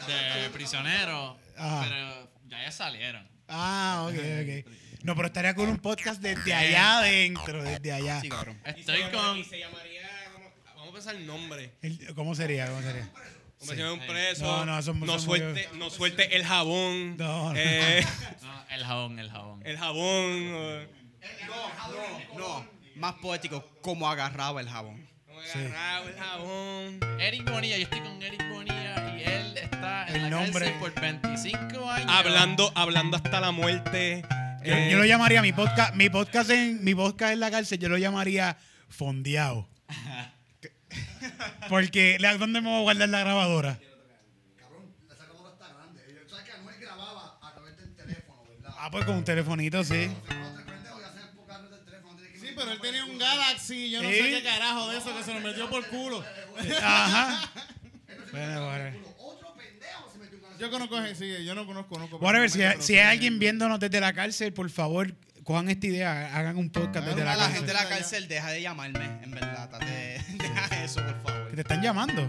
de 0.07 0.51
prisioneros, 0.53 1.37
pero 1.57 2.31
ya 2.49 2.63
ya 2.65 2.73
salieron. 2.73 3.29
Ah, 3.49 4.07
ok, 4.09 4.15
ok. 4.15 4.67
No, 5.05 5.15
pero 5.15 5.27
estaría 5.29 5.55
con 5.55 5.69
un 5.69 5.77
podcast 5.79 6.21
desde 6.21 6.53
allá 6.55 6.99
adentro, 6.99 7.63
desde 7.63 7.93
allá. 7.93 8.21
Sí, 8.23 8.29
cabrón. 8.31 8.59
Estoy 8.65 9.01
Y 9.03 9.11
con... 9.15 9.45
se 9.45 9.59
llamaría. 9.61 10.03
Vamos 10.75 10.89
a 10.89 10.93
pensar 10.95 11.15
el 11.15 11.27
nombre. 11.27 11.73
El- 11.83 12.15
¿Cómo 12.15 12.35
sería? 12.35 12.67
¿Cómo 12.69 12.81
sería? 12.83 13.09
Como 13.59 13.71
si 13.73 13.77
fuera 13.79 13.93
un 13.93 14.01
preso. 14.01 14.43
No, 14.45 14.65
no, 14.65 14.83
son- 14.83 15.01
no 15.01 15.07
son 15.07 15.21
suelte, 15.21 15.69
no 15.75 15.91
suelte 15.91 16.35
el 16.37 16.45
jabón. 16.45 17.17
No, 17.19 17.53
no. 17.53 17.59
eh, 17.59 18.05
no, 18.43 18.65
el 18.75 18.85
jabón, 18.85 19.19
el 19.19 19.31
jabón. 19.31 19.63
el 19.67 19.77
jabón. 19.79 20.55
o- 20.55 22.39
No, 22.39 22.67
más 22.97 23.15
poético, 23.15 23.63
como 23.83 24.09
agarraba 24.11 24.61
el 24.61 24.69
jabón. 24.69 25.07
como 25.27 25.41
agarrado 25.41 26.09
el 26.09 26.17
jabón. 26.17 27.01
Eric 27.21 27.51
Bonilla, 27.51 27.77
yo 27.77 27.85
estoy 27.85 28.01
con 28.01 28.23
Eric 28.23 28.49
Bonilla 28.51 29.17
y 29.19 29.23
él 29.23 29.57
está 29.59 30.07
en 30.09 30.17
El 30.17 30.23
la 30.23 30.31
nombre. 30.31 30.65
cárcel 30.73 30.81
por 30.81 31.01
25 31.01 31.91
años. 31.91 32.11
Hablando, 32.11 32.73
hablando 32.75 33.17
hasta 33.19 33.41
la 33.41 33.51
muerte. 33.51 34.25
Yo, 34.65 34.73
eh, 34.75 34.91
yo 34.91 34.99
lo 34.99 35.05
llamaría 35.05 35.43
mi 35.43 35.53
podcast, 35.53 35.95
mi 35.95 36.09
podcast 36.11 36.51
en 36.51 36.83
mi 36.85 36.95
podcast 36.95 37.33
en 37.33 37.41
la 37.41 37.51
cárcel, 37.51 37.79
yo 37.79 37.89
lo 37.89 37.99
llamaría 37.99 38.57
fondeado. 38.89 39.69
Porque 41.69 42.17
¿la- 42.21 42.37
¿dónde 42.37 42.61
me 42.61 42.69
voy 42.71 42.79
a 42.79 42.83
guardar 42.83 43.09
la 43.09 43.21
grabadora? 43.21 43.79
Cabrón, 44.59 44.95
esa 45.11 45.25
grabadora 45.25 45.53
está 45.55 45.69
grande. 45.75 46.03
¿Sabes 46.29 46.45
que 46.45 46.53
Anuel 46.53 46.77
grababa 46.81 47.39
a 47.43 47.53
través 47.55 47.77
del 47.77 47.95
teléfono, 47.95 48.43
verdad? 48.49 48.75
Ah, 48.79 48.91
pues 48.91 49.05
con 49.05 49.17
un 49.17 49.25
telefonito, 49.25 49.85
sí. 49.85 50.09
Sí, 52.41 52.51
pero 52.57 52.71
él 52.73 52.81
tenía 52.81 53.05
un 53.05 53.19
Galaxy, 53.19 53.91
yo 53.91 54.03
no 54.03 54.09
Sí. 54.11 54.15
sé 54.17 54.31
qué 54.31 54.43
carajo 54.43 54.91
de 54.91 54.99
eso 54.99 55.17
que 55.17 55.23
se 55.25 55.35
lo 55.35 55.41
metió 55.41 55.69
por 55.71 55.87
culo. 55.89 56.25
Ajá. 56.83 57.51
Bueno, 58.31 58.67
whatever. 58.67 58.95
culo. 58.95 59.15
Otro 59.19 59.55
pendejo 59.55 60.11
se 60.13 60.19
metió 60.19 60.39
un 60.39 60.44
Yo 60.59 60.71
conozco 60.71 60.97
sí, 61.15 61.45
yo 61.45 61.55
no 61.55 61.67
conozco, 61.67 61.95
conozco. 61.95 62.17
Whatever, 62.19 62.49
si, 62.51 62.59
personalmente, 62.59 62.87
si 62.87 62.95
hay 62.99 63.07
alguien 63.13 63.39
viéndonos 63.39 63.81
desde 63.81 64.01
la 64.01 64.13
cárcel, 64.13 64.53
por 64.53 64.71
favor, 64.71 65.15
cojan 65.43 65.69
esta 65.69 65.87
idea, 65.87 66.37
hagan 66.37 66.57
un 66.57 66.71
podcast 66.71 67.07
desde 67.07 67.23
A 67.23 67.25
la 67.25 67.37
la 67.37 67.49
gente 67.51 67.67
de 67.67 67.73
la 67.75 67.89
cárcel, 67.89 68.29
deja 68.29 68.51
de 68.51 68.63
llamarme, 68.63 69.05
en 69.23 69.31
verdad. 69.31 69.71
tate- 69.71 70.21
Deja 70.39 70.85
eso, 70.85 71.01
por 71.05 71.23
favor. 71.23 71.49
Que 71.51 71.57
te 71.57 71.63
están 71.63 71.83
llamando. 71.83 72.23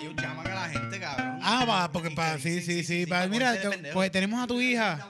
Ellos 0.00 0.14
llaman 0.20 0.46
a 0.46 0.54
la 0.54 0.68
gente, 0.68 0.98
cabrón. 1.00 1.38
Ah, 1.42 1.64
va, 1.64 1.92
porque 1.92 2.10
para, 2.10 2.38
sí, 2.38 2.60
sí, 2.62 2.82
sí, 2.84 3.06
para 3.06 3.26
mira, 3.28 3.54
pues 3.92 4.10
tenemos 4.10 4.42
a 4.42 4.46
tu 4.46 4.60
hija. 4.60 5.08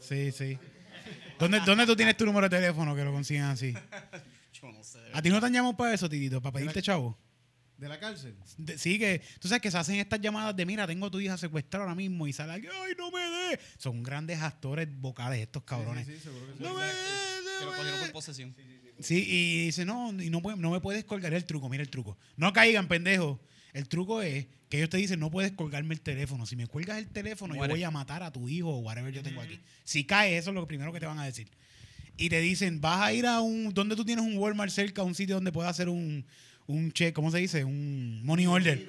Sí, 0.00 0.32
sí. 0.32 0.58
¿Dónde, 1.38 1.60
¿Dónde 1.60 1.86
tú 1.86 1.96
tienes 1.96 2.16
tu 2.16 2.24
número 2.24 2.48
de 2.48 2.56
teléfono 2.56 2.94
que 2.94 3.04
lo 3.04 3.12
consigan 3.12 3.50
así? 3.50 3.72
Yo 4.52 4.70
no 4.72 4.82
sé. 4.84 4.98
¿A 5.12 5.20
ti 5.22 5.28
no 5.30 5.40
te 5.40 5.46
han 5.46 5.52
llamado 5.52 5.76
para 5.76 5.92
eso, 5.94 6.08
Titito? 6.08 6.40
¿Para 6.40 6.52
pedirte 6.54 6.80
chavo? 6.82 7.18
¿De 7.82 7.88
la 7.88 7.98
cárcel? 7.98 8.34
De- 8.58 8.78
sí, 8.78 8.96
que 8.96 9.20
tú 9.40 9.48
sabes 9.48 9.60
que 9.60 9.68
se 9.70 9.76
hacen 9.76 9.96
estas 9.96 10.20
llamadas 10.20 10.54
de 10.54 10.64
mira, 10.64 10.86
tengo 10.86 11.06
a 11.06 11.10
tu 11.10 11.18
hija 11.18 11.36
secuestrada 11.36 11.84
ahora 11.84 11.96
mismo 11.96 12.28
y 12.28 12.32
sale 12.32 12.52
alguien, 12.52 12.72
ay, 12.80 12.92
no 12.96 13.10
me 13.10 13.20
dé. 13.20 13.60
Son 13.76 14.04
grandes 14.04 14.40
actores 14.40 14.88
vocales 15.00 15.40
estos 15.40 15.64
cabrones. 15.64 16.06
Sí, 16.06 16.16
seguro 16.22 16.46
que 16.46 16.52
sí. 16.52 16.62
No 16.62 16.74
me 16.74 16.84
dé, 16.84 16.92
Que 16.92 17.64
no 17.64 17.66
lo 17.66 17.70
me 17.72 17.76
cogieron 17.78 17.98
dé. 18.00 18.06
por 18.06 18.12
posesión. 18.12 18.54
Sí, 19.00 19.24
y 19.28 19.64
dice, 19.66 19.84
no, 19.84 20.12
y 20.22 20.30
no, 20.30 20.40
no 20.56 20.70
me 20.70 20.80
puedes 20.80 21.04
colgar 21.04 21.34
el 21.34 21.44
truco. 21.44 21.68
Mira 21.68 21.82
el 21.82 21.90
truco. 21.90 22.16
No 22.36 22.52
caigan, 22.52 22.86
pendejo. 22.86 23.40
El 23.72 23.88
truco 23.88 24.22
es 24.22 24.46
que 24.68 24.76
ellos 24.76 24.90
te 24.90 24.98
dicen, 24.98 25.18
no 25.18 25.28
puedes 25.28 25.50
colgarme 25.50 25.92
el 25.94 26.00
teléfono. 26.02 26.46
Si 26.46 26.54
me 26.54 26.68
cuelgas 26.68 26.98
el 26.98 27.08
teléfono, 27.08 27.54
Muere. 27.54 27.72
yo 27.72 27.74
voy 27.76 27.82
a 27.82 27.90
matar 27.90 28.22
a 28.22 28.30
tu 28.32 28.48
hijo 28.48 28.68
o 28.68 28.78
whatever 28.78 29.12
yo 29.12 29.24
tengo 29.24 29.40
aquí. 29.40 29.58
Si 29.82 30.04
cae, 30.04 30.36
eso 30.38 30.50
es 30.50 30.54
lo 30.54 30.68
primero 30.68 30.92
que 30.92 31.00
te 31.00 31.06
van 31.06 31.18
a 31.18 31.24
decir. 31.24 31.48
Y 32.16 32.28
te 32.28 32.40
dicen, 32.40 32.80
vas 32.80 33.00
a 33.00 33.12
ir 33.12 33.26
a 33.26 33.40
un, 33.40 33.74
donde 33.74 33.96
tú 33.96 34.04
tienes 34.04 34.24
un 34.24 34.36
Walmart 34.36 34.70
cerca, 34.70 35.02
un 35.02 35.14
sitio 35.16 35.34
donde 35.36 35.50
puedas 35.50 35.70
hacer 35.70 35.88
un, 35.88 36.24
un 36.66 36.92
check, 36.92 37.14
¿cómo 37.14 37.30
se 37.30 37.38
dice? 37.38 37.64
Un 37.64 38.24
money 38.24 38.46
order. 38.46 38.88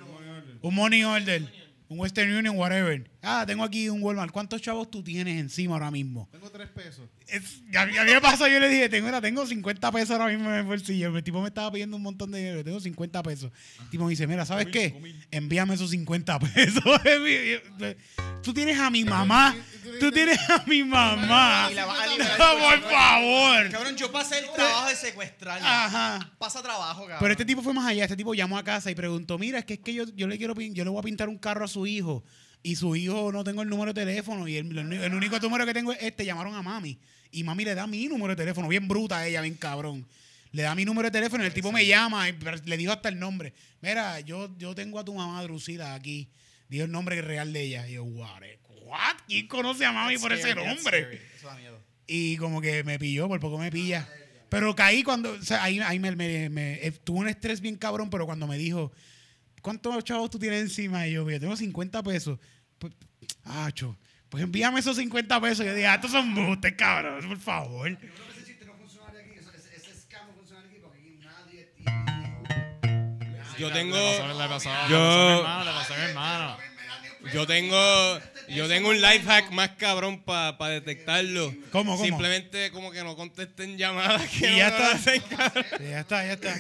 Un 0.61 0.75
money 0.75 1.03
order. 1.03 1.62
Un 1.93 1.99
Western 1.99 2.33
Union, 2.35 2.57
whatever. 2.57 3.09
Ah, 3.21 3.43
tengo 3.47 3.63
aquí 3.63 3.87
un 3.87 4.01
Walmart. 4.03 4.31
¿Cuántos 4.31 4.61
chavos 4.61 4.89
tú 4.91 5.01
tienes 5.03 5.39
encima 5.39 5.75
ahora 5.75 5.91
mismo? 5.91 6.27
Tengo 6.31 6.49
tres 6.49 6.67
pesos. 6.69 7.07
Es- 7.27 7.61
a, 7.77 7.85
mí, 7.85 7.97
a 7.97 8.03
mí 8.03 8.11
me 8.11 8.19
pasó, 8.19 8.47
yo 8.47 8.59
le 8.59 8.67
dije, 8.67 8.89
tengo, 8.89 9.05
mira, 9.05 9.21
tengo 9.21 9.45
50 9.45 9.91
pesos 9.91 10.11
ahora 10.11 10.27
mismo 10.27 10.49
en 10.49 10.55
el 10.57 10.63
bolsillo. 10.63 11.15
El 11.15 11.23
tipo 11.23 11.41
me 11.41 11.47
estaba 11.47 11.71
pidiendo 11.71 11.95
un 11.95 12.03
montón 12.03 12.31
de 12.31 12.39
dinero, 12.39 12.63
tengo 12.63 12.79
50 12.79 13.23
pesos. 13.23 13.51
El 13.79 13.89
tipo 13.91 14.03
me 14.05 14.09
dice, 14.09 14.27
mira, 14.27 14.45
¿sabes 14.45 14.67
qué? 14.67 14.93
Envíame 15.31 15.75
esos 15.75 15.91
50 15.91 16.39
pesos. 16.39 16.83
Tú 18.43 18.53
tienes 18.53 18.77
a 18.79 18.89
mi 18.89 19.05
mamá. 19.05 19.55
Tú 19.99 20.11
tienes 20.11 20.37
a 20.49 20.63
mi 20.65 20.83
mamá. 20.83 21.69
Y 21.71 21.75
la 21.75 21.85
vas 21.85 21.99
a 21.99 22.07
liberar 22.07 22.37
No, 22.39 22.45
por 22.45 22.59
por 22.59 22.73
supuesto. 22.73 22.89
favor. 22.89 23.69
Cabrón, 23.71 23.95
yo 23.95 24.11
pasé 24.11 24.39
el 24.39 24.51
trabajo 24.53 24.89
de 24.89 24.95
secuestrarla. 24.95 25.85
Ajá. 25.85 26.31
Pasa 26.37 26.61
trabajo, 26.61 27.01
cabrón. 27.01 27.17
Pero 27.21 27.31
este 27.31 27.45
tipo 27.45 27.61
fue 27.61 27.73
más 27.73 27.85
allá. 27.87 28.03
Este 28.03 28.17
tipo 28.17 28.33
llamó 28.33 28.57
a 28.57 28.63
casa 28.63 28.91
y 28.91 28.95
preguntó, 28.95 29.37
mira, 29.37 29.59
es 29.59 29.65
que 29.65 29.75
es 29.75 29.79
que 29.79 29.93
yo, 29.93 30.03
yo 30.15 30.27
le 30.27 30.37
quiero 30.37 30.53
yo 30.59 30.83
le 30.83 30.89
voy 30.89 30.99
a 30.99 31.03
pintar 31.03 31.29
un 31.29 31.37
carro 31.37 31.63
a 31.63 31.67
su 31.83 31.87
hijo. 31.87 32.23
Y 32.65 32.75
su 32.77 32.95
hijo 32.95 33.31
no 33.33 33.43
tengo 33.43 33.61
el 33.61 33.69
número 33.69 33.91
de 33.93 34.05
teléfono. 34.05 34.47
Y 34.47 34.55
el, 34.57 34.77
el- 34.77 35.13
único 35.13 35.37
número 35.39 35.65
que 35.65 35.73
tengo 35.73 35.91
es 35.91 35.99
este. 36.01 36.25
Llamaron 36.25 36.55
a 36.55 36.61
mami. 36.61 36.97
Y 37.31 37.43
mami 37.43 37.65
le 37.65 37.75
da 37.75 37.87
mi 37.87 38.07
número 38.07 38.29
de 38.29 38.35
teléfono. 38.37 38.67
Bien 38.69 38.87
bruta 38.87 39.27
ella, 39.27 39.41
bien 39.41 39.55
cabrón. 39.55 40.05
Le 40.51 40.61
da 40.63 40.75
mi 40.75 40.85
número 40.85 41.07
de 41.07 41.11
teléfono 41.11 41.43
y 41.43 41.47
el 41.47 41.53
tipo 41.53 41.71
me 41.71 41.85
llama 41.85 42.29
y 42.29 42.35
le 42.65 42.77
dijo 42.77 42.91
hasta 42.93 43.09
el 43.09 43.17
nombre. 43.19 43.53
Mira, 43.81 44.19
yo, 44.21 44.55
yo 44.57 44.75
tengo 44.75 44.99
a 44.99 45.03
tu 45.03 45.13
mamá 45.13 45.41
Drusila 45.43 45.95
aquí. 45.95 46.29
Dijo 46.69 46.85
el 46.85 46.91
nombre 46.91 47.21
real 47.21 47.51
de 47.51 47.61
ella. 47.63 47.87
Y 47.89 47.93
yo, 47.93 48.03
what? 48.03 48.41
¿What? 48.85 49.15
¿Quién 49.27 49.47
conoce 49.47 49.83
a 49.85 49.91
mami 49.91 50.17
por 50.19 50.31
ese 50.31 50.51
Scary, 50.51 50.65
nombre? 50.67 51.01
scary. 51.01 51.19
Eso 51.37 51.47
da 51.47 51.55
miedo. 51.57 51.79
Y 52.07 52.37
como 52.37 52.61
que 52.61 52.83
me 52.83 52.99
pilló, 52.99 53.27
por 53.27 53.39
poco 53.39 53.57
me 53.57 53.71
pilla. 53.71 54.07
Pero 54.49 54.75
caí 54.75 55.01
cuando, 55.03 55.31
o 55.31 55.41
sea, 55.41 55.63
ahí, 55.63 55.79
ahí 55.79 55.97
me, 55.99 56.15
me- 56.15 56.49
me- 56.49 56.73
eh, 56.85 56.91
tuve 57.03 57.19
un 57.21 57.27
estrés 57.27 57.59
bien 57.59 57.75
cabrón, 57.75 58.09
pero 58.11 58.25
cuando 58.27 58.45
me 58.45 58.55
dijo, 58.57 58.91
¿cuántos 59.63 60.03
chavos 60.03 60.29
tú 60.29 60.37
tienes 60.37 60.61
encima? 60.61 61.07
Y 61.07 61.13
yo, 61.13 61.27
yo 61.27 61.39
tengo 61.39 61.55
50 61.55 62.03
pesos. 62.03 62.37
Pues, 62.77 62.93
acho, 63.45 63.97
pues 64.29 64.43
envíame 64.43 64.79
esos 64.79 64.97
50 64.97 65.41
pesos. 65.41 65.65
Y 65.65 65.69
yo 65.69 65.73
dije, 65.73 65.87
ah, 65.87 65.95
estos 65.95 66.11
son 66.11 66.35
bustes, 66.35 66.73
cabrón, 66.73 67.27
por 67.27 67.39
favor. 67.39 67.89
Yo 67.89 67.97
creo 67.97 68.11
que 68.11 68.31
ese 68.39 68.45
chiste 68.45 68.65
no 68.65 68.73
funcionaría 68.75 69.21
aquí. 69.21 69.31
Ese, 69.39 69.49
ese, 69.57 69.75
ese 69.75 70.01
scam 70.01 70.27
no 70.27 70.33
funcionaría 70.33 70.69
aquí 70.69 70.79
porque 70.83 70.99
aquí 70.99 71.17
nadie 71.23 71.71
tiene. 71.75 73.57
Yo 73.57 73.71
tengo. 73.71 73.97
Le 73.97 74.47
pasó, 74.47 74.69
Yo- 74.89 75.45
hermano. 75.97 76.57
Yo 77.33 77.47
tengo, 77.47 78.19
yo 78.49 78.67
tengo 78.67 78.89
un 78.89 78.99
life 79.01 79.21
hack 79.25 79.49
más 79.51 79.69
cabrón 79.77 80.23
para 80.23 80.57
detectarlo. 80.67 81.53
¿Cómo, 81.71 81.93
cómo? 81.95 82.03
Simplemente 82.03 82.69
como 82.71 82.91
que 82.91 83.01
no 83.01 83.15
contesten 83.15 83.77
llamadas 83.77 84.29
que 84.29 84.51
Y 84.51 84.57
ya 84.57 84.67
está. 84.67 84.91
hacen. 84.91 85.21
Sí, 85.21 85.83
ya 85.89 85.99
está, 86.01 86.25
ya 86.25 86.33
está. 86.33 86.53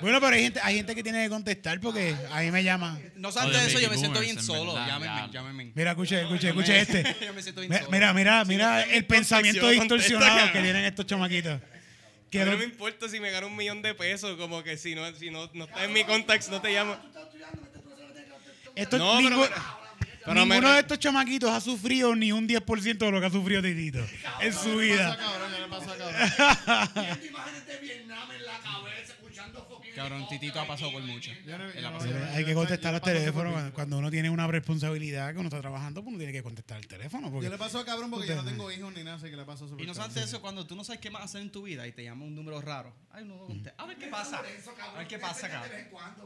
Bueno, 0.00 0.20
pero 0.20 0.34
hay 0.34 0.42
gente, 0.42 0.60
hay 0.62 0.76
gente 0.76 0.94
que 0.94 1.02
tiene 1.02 1.22
que 1.22 1.28
contestar 1.28 1.78
porque 1.80 2.16
ahí 2.32 2.50
me 2.50 2.64
llaman. 2.64 3.00
No 3.16 3.28
obstante 3.28 3.56
Oye, 3.56 3.66
eso, 3.66 3.78
yo 3.78 3.88
me 3.90 3.96
siento 3.98 4.20
bien 4.20 4.36
en 4.38 4.44
solo. 4.44 4.74
Llámenme, 4.74 5.28
llámenme. 5.32 5.72
Mira, 5.74 5.90
escuche, 5.92 6.20
escuche, 6.22 6.48
escuche 6.48 6.80
este. 6.80 7.16
Yo 7.24 7.32
me 7.34 7.42
siento 7.42 7.60
bien 7.60 7.72
solo. 7.72 7.90
Mira, 7.90 8.12
mira, 8.12 8.44
mira 8.44 8.82
el 8.82 9.04
pensamiento 9.06 9.68
distorsionado 9.68 10.52
que 10.52 10.60
tienen 10.60 10.84
estos 10.84 11.06
chamaquitos. 11.06 11.60
Que 12.30 12.44
no 12.46 12.56
me 12.56 12.64
importa 12.64 13.08
si 13.08 13.20
me 13.20 13.30
gano 13.30 13.46
un 13.48 13.56
millón 13.56 13.82
de 13.82 13.94
pesos, 13.94 14.36
como 14.38 14.62
que 14.62 14.76
si 14.78 14.94
no, 14.94 15.14
si 15.14 15.30
no, 15.30 15.50
no 15.52 15.64
está 15.64 15.84
en 15.84 15.92
mi 15.92 16.02
contacto, 16.04 16.50
no 16.50 16.60
te 16.62 16.70
llamo. 16.72 16.96
Esto- 18.74 18.96
No, 18.98 19.12
pero 19.18 19.24
ninguno, 19.24 20.48
pero 20.48 20.70
de 20.72 20.80
estos 20.80 20.98
chamaquitos 20.98 21.50
ha 21.50 21.60
sufrido 21.60 22.14
ni 22.16 22.32
un 22.32 22.48
10% 22.48 23.04
de 23.06 23.10
lo 23.10 23.20
que 23.20 23.26
ha 23.26 23.30
sufrido 23.30 23.60
Titito 23.60 23.98
en 24.40 24.52
su 24.52 24.76
vida. 24.78 25.16
Cabrón, 25.18 25.52
ya 25.52 25.58
le 25.58 25.68
pasa, 25.68 25.96
cabrón. 25.98 27.18
imágenes 27.28 27.66
de 27.66 27.76
Vietnam 27.80 28.30
en 28.30 28.44
la 28.46 28.58
cabeza 28.60 29.12
escuchando 29.12 29.66
fucking. 29.68 29.81
Cabrón, 29.94 30.26
Titito 30.28 30.60
ha 30.60 30.66
pasado 30.66 30.92
por 30.92 31.02
mucho. 31.02 31.30
Yo 31.46 31.58
no- 31.58 31.64
yo 31.70 31.78
Él 31.78 31.84
ha 31.84 31.90
no- 31.90 31.98
pasado- 31.98 32.18
yo- 32.18 32.24
Hay 32.34 32.44
que 32.44 32.50
yo- 32.50 32.56
contestar 32.56 32.90
yo 32.90 32.92
los 32.92 33.00
paso 33.00 33.12
teléfonos 33.12 33.70
cuando, 33.72 33.98
uno 33.98 34.10
tiene 34.10 34.30
una 34.30 34.46
responsabilidad 34.46 35.32
que 35.32 35.38
uno 35.38 35.48
está 35.48 35.60
trabajando, 35.60 36.02
pues 36.02 36.08
uno 36.08 36.18
tiene 36.18 36.32
que 36.32 36.42
contestar 36.42 36.78
el 36.78 36.86
teléfono. 36.86 37.30
Porque 37.30 37.44
Yo 37.46 37.50
le 37.52 37.58
paso 37.58 37.78
a 37.78 37.84
cabrón 37.84 38.10
porque 38.10 38.28
yo 38.28 38.36
no 38.36 38.44
tengo 38.44 38.70
hijos 38.72 38.92
ni 38.94 39.04
nada, 39.04 39.16
así 39.16 39.28
que 39.30 39.36
le 39.36 39.44
paso 39.44 39.68
súper 39.68 39.84
Y 39.84 39.86
no 39.86 39.92
cabrón. 39.92 40.06
obstante 40.08 40.28
eso, 40.28 40.40
cuando 40.40 40.66
tú 40.66 40.74
no 40.76 40.84
sabes 40.84 41.00
qué 41.00 41.10
más 41.10 41.22
hacer 41.24 41.42
en 41.42 41.50
tu 41.50 41.62
vida 41.62 41.86
y 41.86 41.92
te 41.92 42.02
llama 42.04 42.24
un 42.24 42.34
número 42.34 42.60
raro, 42.60 42.94
ay, 43.10 43.24
no. 43.24 43.46
A 43.76 43.86
ver 43.86 43.96
qué 43.98 44.06
pasa. 44.08 44.38
A 44.38 44.98
ver 44.98 45.06
qué 45.08 45.18
pasa, 45.18 45.48
cabrón. 45.48 45.72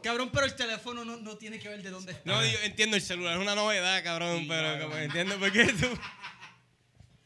Cabrón, 0.03 0.31
pero 0.33 0.47
el 0.47 0.55
teléfono 0.55 1.05
no, 1.05 1.17
no 1.17 1.37
tiene 1.37 1.59
que 1.59 1.69
ver 1.69 1.83
de 1.83 1.91
dónde 1.91 2.13
está. 2.13 2.23
No, 2.31 2.45
yo 2.45 2.59
entiendo, 2.63 2.97
el 2.97 3.03
celular 3.03 3.37
es 3.37 3.43
una 3.43 3.55
novedad, 3.55 4.03
cabrón, 4.05 4.41
Sí, 4.41 4.47
pero 4.49 4.83
como 4.85 4.97
entiendo 4.97 5.39
por 5.39 5.53
qué 5.53 5.65
tú. 5.73 5.89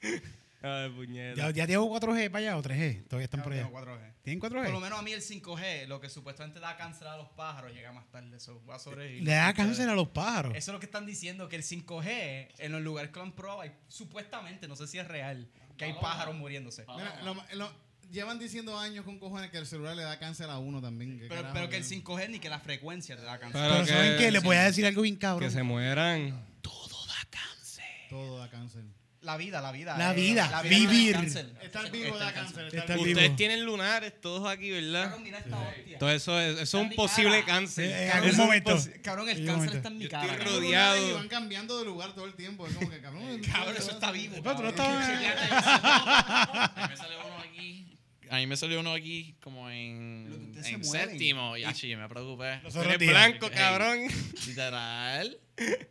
Ay, 0.62 0.91
puñeta. 0.91 1.36
ya, 1.36 1.51
ya 1.51 1.66
tengo 1.66 1.86
4G 1.88 2.30
para 2.30 2.38
allá 2.38 2.57
o 2.59 2.62
3G. 2.62 3.05
Todavía 3.09 3.24
están 3.24 3.43
por 3.43 3.53
allá. 3.53 3.62
Tengo 3.64 3.78
4G. 3.78 4.09
¿Tienen 4.22 4.38
Por 4.40 4.52
lo 4.52 4.60
4G? 4.62 4.80
menos 4.80 4.98
a 4.98 5.02
mí 5.02 5.12
el 5.12 5.22
5G, 5.22 5.86
lo 5.86 6.00
que 6.00 6.08
supuestamente 6.10 6.60
da 6.60 6.76
cáncer 6.76 7.08
a 7.08 7.16
los 7.16 7.28
pájaros, 7.30 7.72
llega 7.72 7.90
más 7.92 8.10
tarde. 8.10 8.36
Eso 8.36 8.62
va 8.68 8.76
a 8.76 8.78
sobrevivir. 8.78 9.22
Le 9.22 9.32
da 9.32 9.52
cáncer 9.54 9.88
a 9.88 9.94
los 9.94 10.08
pájaros. 10.08 10.52
Eso 10.54 10.70
es 10.70 10.74
lo 10.74 10.78
que 10.80 10.86
están 10.86 11.06
diciendo, 11.06 11.48
que 11.48 11.56
el 11.56 11.62
5G, 11.62 12.48
en 12.58 12.72
los 12.72 12.82
lugares 12.82 13.10
que 13.10 13.16
lo 13.18 13.22
han 13.24 13.32
probado, 13.32 13.62
hay- 13.62 13.72
supuestamente, 13.88 14.68
no 14.68 14.76
sé 14.76 14.86
si 14.86 14.98
es 14.98 15.08
real, 15.08 15.48
que 15.78 15.86
hay 15.86 15.94
pájaros 15.94 16.34
muriéndose. 16.36 16.84
Mira, 16.94 17.22
lo- 17.22 17.34
lo- 17.54 17.72
llevan 18.10 18.38
diciendo 18.38 18.78
años 18.78 19.04
con 19.04 19.18
cojones 19.18 19.50
que 19.50 19.56
el 19.58 19.66
celular 19.66 19.96
le 19.96 20.02
da 20.02 20.18
cáncer 20.18 20.50
a 20.50 20.58
uno 20.58 20.82
también. 20.82 21.12
¿qué 21.18 21.26
Pero, 21.28 21.36
carajo, 21.42 21.54
pero 21.54 21.68
que 21.70 21.76
el 21.78 21.82
tío? 21.88 22.00
5G 22.02 22.28
ni 22.28 22.38
que 22.40 22.50
la 22.50 22.58
frecuencia 22.60 23.16
te 23.16 23.22
da 23.22 23.38
cáncer. 23.38 23.58
Pero 23.60 23.72
Pero 23.74 23.86
que- 23.86 23.92
¿saben 23.92 24.18
qué? 24.18 24.30
Les 24.32 24.42
voy 24.42 24.56
a 24.56 24.64
decir 24.64 24.84
algo 24.84 25.02
bien 25.02 25.14
Que 25.14 25.20
cabrón. 25.20 25.50
se 25.50 25.62
mueran. 25.62 26.44
Todo 26.60 27.06
da 27.06 27.26
cáncer. 27.30 27.84
Todo 28.10 28.38
da 28.38 28.50
cáncer. 28.50 28.84
La 29.22 29.36
vida, 29.36 29.60
la 29.60 29.70
vida. 29.70 29.98
La 29.98 30.12
eh, 30.12 30.14
vida, 30.14 30.46
no 30.46 30.50
da 30.52 30.62
vivir. 30.62 31.12
cáncer. 31.12 31.52
Estar 31.62 31.90
vivo 31.90 32.16
da 32.16 32.32
cáncer. 32.32 32.64
Estar 32.64 32.80
Estar 32.80 32.96
vivo. 32.96 33.10
Ustedes 33.10 33.36
tienen 33.36 33.64
lunares 33.66 34.18
todos 34.18 34.48
aquí, 34.50 34.70
¿verdad? 34.70 35.10
Cabrón, 35.10 35.26
esta. 35.26 35.98
Todo 35.98 36.10
eso 36.10 36.40
es, 36.40 36.54
eso 36.60 36.62
es 36.62 36.84
un 36.84 36.90
posible 36.96 37.40
cara. 37.40 37.46
cáncer. 37.46 37.84
Eh, 37.84 38.04
en 38.06 38.10
Cabrón, 38.12 38.14
algún 38.16 38.28
es 38.30 38.38
un 38.38 38.44
momento. 38.46 39.02
Cabrón, 39.02 39.28
el 39.28 39.36
En 39.38 39.42
algún 39.42 39.46
cáncer 39.46 39.56
momento. 39.58 39.76
está 39.76 39.88
en 39.90 39.98
mi 39.98 40.04
Yo 40.04 40.10
cara. 40.10 40.24
estoy 40.24 40.38
cabrón. 40.38 40.54
rodeado. 40.62 41.08
Y 41.08 41.12
van 41.12 41.28
cambiando 41.28 41.78
de 41.78 41.84
lugar 41.84 42.14
todo 42.14 42.24
el 42.24 42.34
tiempo. 42.34 42.66
Es 42.66 42.74
como 42.74 42.88
que, 42.90 43.00
cabrón. 43.02 43.40
Cabrón, 43.52 43.76
eso 43.76 43.90
está 43.90 44.10
vivo. 44.10 44.36
Pero 44.42 44.56
tú 44.56 44.62
no 44.62 44.72
cabrón. 44.74 45.02
estabas- 45.02 46.70
A 46.76 46.86
mí 46.86 46.88
me 46.90 46.96
salió 46.96 47.18
uno 47.26 47.38
aquí. 47.40 47.98
A 48.30 48.36
mí 48.36 48.46
me 48.46 48.56
salió 48.56 48.80
uno 48.80 48.92
aquí 48.94 49.34
como 49.42 49.68
en, 49.68 50.54
en 50.64 50.82
séptimo. 50.84 51.58
Y 51.58 51.64
así, 51.64 51.94
me 51.94 52.08
preocupé. 52.08 52.60
Los 52.62 52.72
Tú 52.72 52.78
otros 52.80 52.94
eres 52.94 53.06
blanco, 53.10 53.50
cabrón. 53.50 53.98
Literal. 54.46 55.36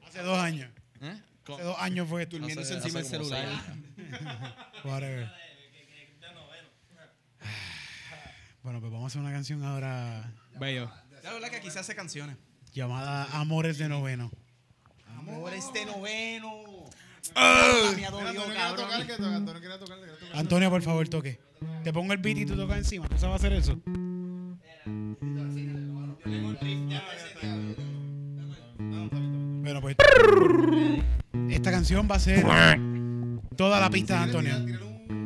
Hace 0.07 0.21
dos 0.23 0.37
años. 0.39 0.71
¿Eh? 1.01 1.13
Hace 1.55 1.63
dos 1.63 1.77
años 1.79 2.07
fue. 2.07 2.25
Durmiéndose 2.25 2.75
Hace- 2.75 2.83
encima 2.85 2.99
del 2.99 3.07
celular. 3.09 3.47
Whatever. 4.83 5.31
Bueno, 8.63 8.79
pues 8.81 8.91
vamos 8.91 9.05
a 9.05 9.07
hacer 9.07 9.21
una 9.21 9.31
canción 9.31 9.63
ahora 9.63 10.33
Bello. 10.59 10.91
La 11.23 11.33
verdad 11.33 11.49
que 11.49 11.55
aquí 11.57 11.69
se 11.71 11.79
hace 11.79 11.95
canciones. 11.95 12.37
llamada 12.73 13.25
Amores 13.39 13.77
de 13.77 13.87
Noveno. 13.89 14.31
Amor, 15.17 15.53
este 15.53 15.85
noveno. 15.85 16.89
Antonio, 20.33 20.69
por 20.69 20.81
favor, 20.81 21.07
toque. 21.07 21.39
Te 21.83 21.93
pongo 21.93 22.13
el 22.13 22.19
beat 22.19 22.37
y 22.39 22.45
tú 22.45 22.55
tocas 22.55 22.77
encima. 22.77 23.07
¿Tú 23.07 23.17
sabes 23.17 23.35
hacer 23.35 23.53
eso? 23.53 23.79
Bueno, 29.61 29.81
pues. 29.81 29.95
Esta 31.59 31.71
canción 31.71 32.07
va 32.09 32.15
a 32.15 32.19
ser 32.19 32.43
toda 33.57 33.79
la 33.81 33.89
pista 33.89 34.13
de 34.15 34.23
Antonio. 34.23 34.53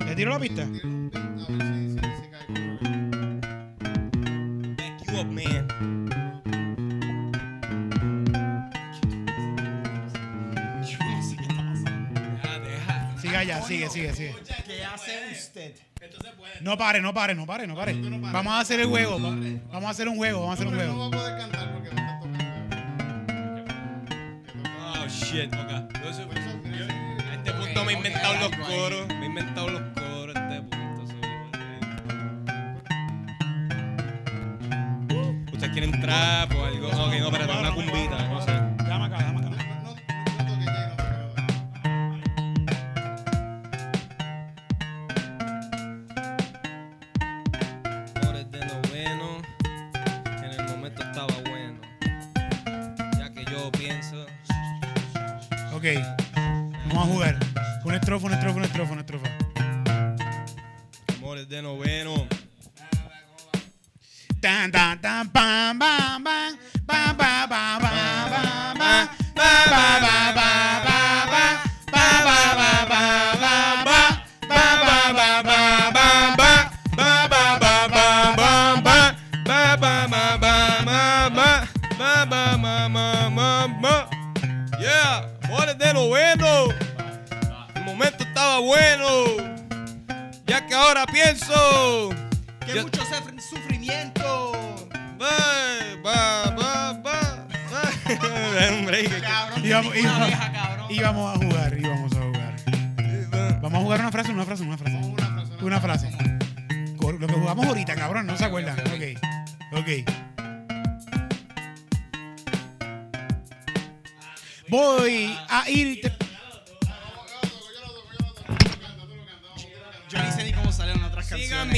¿Le 0.06 0.16
tiro 0.16 0.32
la 0.32 0.40
pista? 0.40 0.66
Back 4.78 5.06
you. 5.08 5.14
Sigue 13.22 13.90
sigue, 13.90 14.14
sigue. 14.14 14.36
¿Qué 14.66 14.84
hace 14.86 15.12
usted? 15.32 15.74
No 16.62 16.78
pare, 16.78 17.02
no 17.02 17.14
pare, 17.14 17.36
no 17.36 17.46
pare, 17.46 17.68
no 17.68 17.76
pare. 17.76 17.94
Vamos 18.34 18.54
a 18.54 18.60
hacer 18.60 18.80
el 18.80 18.88
juego. 18.88 19.20
va- 19.22 19.30
Vamos 19.72 19.88
a 19.88 19.90
hacer 19.92 20.08
un 20.08 20.18
juego, 20.18 20.42
vamos 20.42 20.52
a 20.52 20.54
hacer 20.54 20.68
un 20.68 20.76
juego. 20.76 21.10
shit. 25.34 25.54
Okay. 25.54 25.88
Entonces, 25.96 26.28
a 26.28 27.34
este 27.34 27.52
punto 27.54 27.86
me 27.86 27.94
he 27.94 27.98
inventado 27.98 28.36
los 28.36 28.68
coros. 28.68 29.08
Me 29.08 29.24
he 29.24 29.26
inventado 29.26 29.70
los 29.70 29.82
coros. 29.82 30.03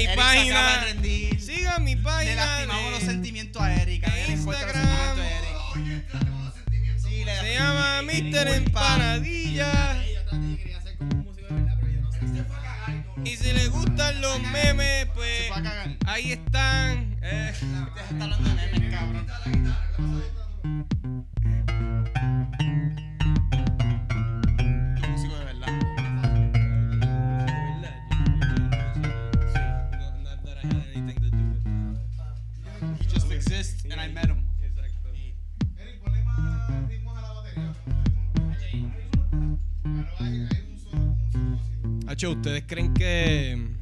Mi 0.08 0.12
Eric 0.14 0.16
se 0.16 0.22
acaba 0.22 0.34
página. 0.36 0.80
de 0.80 0.94
rendir. 0.94 1.42
Sigan 1.42 1.84
mi 1.84 1.96
Le 1.96 2.02
página. 2.02 2.36
lastimamos 2.36 2.86
de- 2.86 2.92
los 2.92 3.00
sentimientos 3.04 3.62
a 3.62 3.74
Eric. 3.76 4.04
A 4.04 4.08
nadie 4.10 4.28
le 4.28 4.34
importan 4.34 4.66
los 4.68 4.76
Instagram. 4.76 5.16
Se 7.42 7.54
llama 7.54 8.02
Mr. 8.04 8.48
Empanadilla. 8.56 10.02
Y 13.24 13.36
si 13.38 13.52
les 13.54 13.70
gustan 13.70 14.22
los 14.22 14.40
memes, 14.42 15.08
pues 15.16 15.38
Se 15.44 15.48
fue 15.48 15.58
a 15.58 15.64
cagar. 15.64 15.98
ahí 16.06 16.32
están. 16.34 17.18
Eh, 17.22 17.54
de 17.96 18.02
estar 18.02 18.22
hablando 18.22 18.50
de 18.50 18.56
memes, 18.56 18.94
cabrón. 18.94 19.26
¿Ustedes 42.28 42.64
creen 42.68 42.94
que 42.94 43.76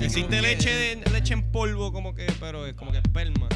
existe 0.00 0.40
leche, 0.42 0.70
de- 0.70 1.10
leche 1.10 1.34
en 1.34 1.50
polvo 1.50 1.92
como 1.92 2.14
que, 2.14 2.26
pero 2.40 2.66
es 2.66 2.74
como 2.74 2.92
que 2.92 2.98
esperma? 2.98 3.48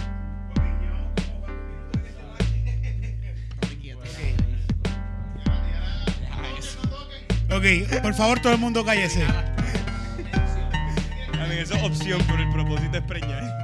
Ok, 7.50 7.64
por 8.02 8.14
favor, 8.14 8.38
todo 8.40 8.52
el 8.52 8.58
mundo 8.58 8.84
cállese. 8.84 9.24
A 9.24 9.54
mí 11.48 11.54
eso 11.58 11.74
es 11.74 11.82
opción, 11.82 12.20
pero 12.26 12.42
el 12.42 12.50
propósito 12.50 12.98
es 12.98 13.04
preñar. 13.04 13.57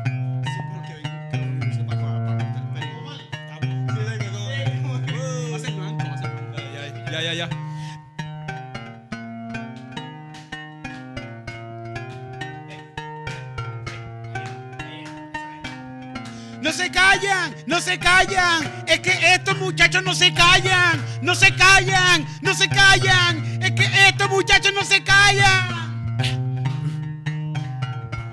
No 16.64 16.72
se 16.72 16.90
callan, 16.90 17.54
no 17.66 17.80
se 17.80 17.98
callan. 17.98 18.84
Es 18.86 19.00
que 19.00 19.34
estos 19.34 19.58
muchachos 19.58 20.02
no 20.02 20.14
se 20.14 20.32
callan, 20.32 21.04
no 21.22 21.34
se 21.34 21.54
callan, 21.54 22.26
no 22.40 22.54
se 22.54 22.68
callan. 22.68 23.62
Es 23.62 23.72
que 23.72 24.08
estos 24.08 24.30
muchachos 24.30 24.72
no 24.72 24.84
se 24.84 25.02
callan. 25.02 25.84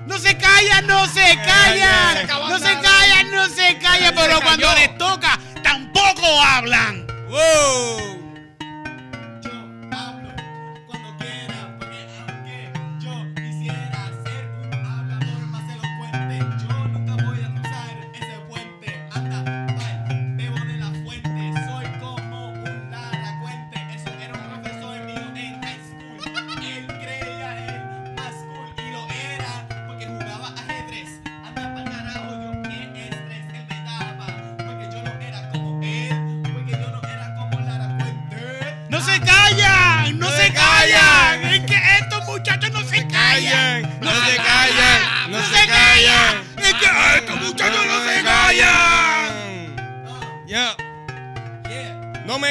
No 0.06 0.18
se 0.18 0.36
callan, 0.36 0.86
no 0.86 1.06
se 1.06 1.36
callan. 1.36 2.26
No 2.48 2.58
se 2.58 2.80
callan, 2.80 3.30
no 3.30 3.48
se 3.48 3.78
callan. 3.78 4.14
Pero 4.14 4.40
cuando 4.40 4.74
les 4.76 4.96
toca, 4.96 5.38
tampoco 5.62 6.42
hablan. 6.42 7.06
¡Wow! 7.28 8.11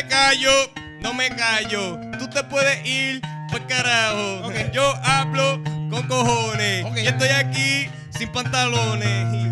Me 0.02 0.08
callo, 0.08 0.72
no 1.02 1.14
me 1.14 1.30
callo. 1.30 2.00
Tú 2.18 2.28
te 2.28 2.44
puedes 2.44 2.84
ir 2.86 3.22
por 3.52 3.66
carajo. 3.68 4.52
Yo 4.74 4.96
hablo 5.04 5.62
con 5.90 6.08
cojones. 6.08 6.86
Y 6.98 7.08
estoy 7.08 7.30
aquí 7.30 7.90
sin 8.10 8.32
pantalones. 8.32 9.34
Y 9.34 9.52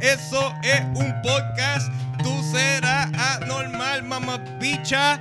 eso 0.00 0.54
es 0.62 0.80
un 0.94 1.14
podcast. 1.22 1.88
Tú 2.22 2.42
serás 2.50 3.08
anormal, 3.12 4.02
mamá 4.04 4.38
bicha. 4.58 5.20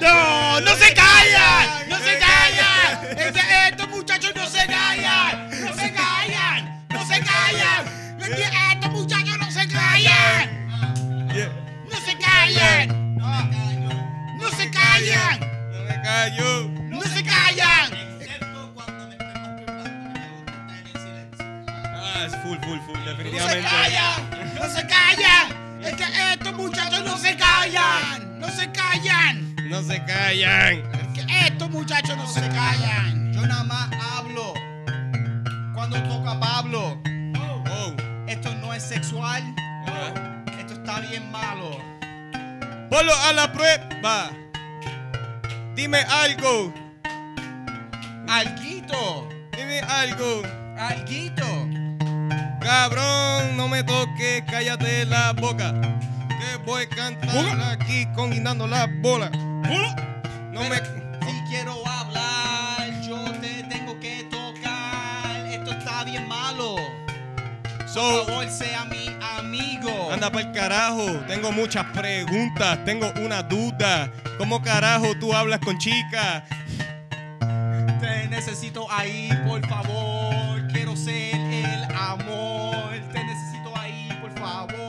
No, 0.00 0.60
no 0.60 0.74
se 0.76 0.94
callan, 0.94 1.88
no 1.88 1.98
se 1.98 2.18
callan. 2.18 3.18
Estos 3.68 3.88
muchachos 3.90 4.32
no 4.34 4.46
se 4.48 4.66
callan, 4.66 4.81
No 16.12 16.18
me 16.18 16.30
callo. 16.30 16.68
no 16.90 17.02
se 17.02 17.24
callan. 17.24 17.92
Excepto 18.20 18.70
cuando 18.74 19.06
me 19.08 19.12
estoy 19.14 19.26
masturbando 19.34 20.10
y 20.10 20.18
me 20.18 20.28
gusta 20.28 20.52
estar 20.52 20.76
en 20.78 20.92
silencio. 20.92 21.46
Ah, 21.96 22.24
es 22.26 22.36
full, 22.42 22.58
full, 22.58 22.78
full, 22.80 22.98
No 22.98 23.04
se 23.04 23.10
definitivamente. 23.16 23.68
callan, 23.70 24.54
no 24.54 24.68
se 24.68 24.86
callan. 24.86 25.82
Es 25.82 25.94
que 25.94 26.32
estos 26.34 26.52
muchachos 26.52 27.04
no 27.04 27.16
se 27.16 27.36
callan, 27.36 28.40
no 28.40 28.48
se 28.50 28.70
callan. 28.72 29.56
No 29.70 29.82
se 29.82 30.04
callan. 30.04 30.82
Es 30.92 31.08
que 31.24 31.46
estos 31.46 31.70
muchachos 31.70 32.16
no 32.16 32.26
se 32.28 32.40
callan. 32.50 33.32
Yo 33.32 33.46
nada 33.46 33.64
más 33.64 33.88
hablo 34.14 34.52
cuando 35.74 35.96
toca 36.02 36.32
a 36.32 36.40
Pablo. 36.40 37.00
Oh. 37.70 37.94
Esto 38.28 38.54
no 38.56 38.74
es 38.74 38.82
sexual. 38.82 39.42
Esto 40.60 40.74
está 40.74 41.00
bien 41.00 41.30
malo. 41.32 41.78
Ponlo 42.90 43.14
a 43.16 43.32
la 43.32 43.50
prueba. 43.50 44.30
Dime 45.74 45.98
algo. 46.08 46.72
Alguito. 48.28 49.28
Dime 49.56 49.80
algo. 49.80 50.42
Alguito. 50.78 51.44
Cabrón, 52.60 53.56
no 53.56 53.68
me 53.68 53.82
toques, 53.82 54.42
cállate 54.50 55.04
la 55.06 55.32
boca. 55.32 55.72
Que 56.28 56.56
voy 56.64 56.84
a 56.84 56.88
cantar 56.88 57.60
aquí 57.72 58.06
con 58.14 58.30
guindando 58.30 58.66
la 58.66 58.86
bola. 59.00 59.30
No 59.30 60.62
me. 60.68 60.76
Si 60.76 61.42
quiero 61.48 61.74
hablar, 61.86 63.00
yo 63.02 63.16
te 63.40 63.62
tengo 63.64 63.98
que 63.98 64.24
tocar. 64.30 65.46
Esto 65.50 65.72
está 65.72 66.04
bien 66.04 66.26
malo. 66.28 66.76
Por 66.76 67.88
So, 67.88 68.24
favor, 68.26 68.48
sea 68.48 68.84
mi. 68.86 69.11
Anda 70.12 70.30
para 70.30 70.46
el 70.46 70.52
carajo. 70.52 71.06
Tengo 71.26 71.52
muchas 71.52 71.84
preguntas. 71.86 72.84
Tengo 72.84 73.12
una 73.24 73.42
duda. 73.42 74.12
¿Cómo 74.38 74.62
carajo 74.62 75.14
tú 75.18 75.32
hablas 75.34 75.60
con 75.60 75.78
chicas? 75.78 76.44
Te 78.00 78.28
necesito 78.28 78.86
ahí, 78.90 79.30
por 79.46 79.66
favor. 79.66 80.66
Quiero 80.72 80.96
ser 80.96 81.34
el 81.34 81.84
amor. 81.94 82.92
Te 83.12 83.24
necesito 83.24 83.76
ahí, 83.76 84.08
por 84.20 84.38
favor. 84.38 84.82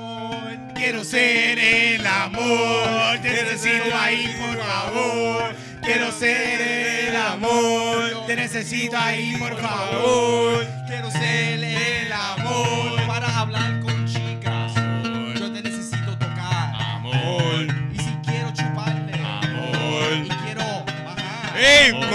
Quiero 0.76 1.04
ser 1.06 1.60
el 1.60 2.06
amor, 2.06 3.18
te 3.22 3.30
necesito 3.30 3.98
ahí 3.98 4.36
por 4.38 4.58
favor. 4.62 5.56
Quiero 5.82 6.12
ser 6.12 7.08
el 7.08 7.16
amor, 7.16 8.26
te 8.28 8.36
necesito 8.36 8.98
ahí 8.98 9.38
por 9.38 9.58
favor. 9.62 10.68
Quiero 10.86 11.10
ser 11.10 11.64
el 11.64 11.73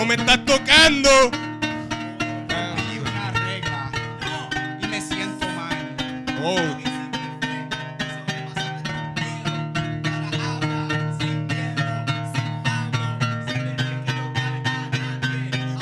me 0.09 0.15
estás 0.15 0.43
tocando! 0.47 1.11
Pedí 2.49 2.99
una 2.99 3.31
regla. 3.31 3.91
Y 4.81 4.87
me 4.87 5.01
siento 5.03 5.47
mal. 5.49 5.77
Oh. 6.43 6.63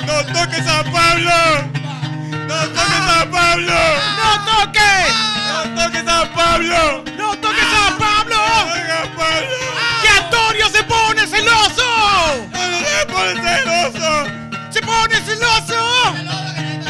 ¡No 0.05 0.25
toques 0.33 0.67
a 0.67 0.83
Pablo! 0.91 1.31
¡No 2.47 2.67
toques 2.67 3.07
a 3.07 3.25
Pablo! 3.31 3.79
¡No 4.17 4.29
toques! 4.45 5.07
¡No 5.47 5.83
toques 5.85 6.05
a 6.05 6.33
Pablo! 6.33 7.06
Pone 14.97 15.21
celoso! 15.21 16.87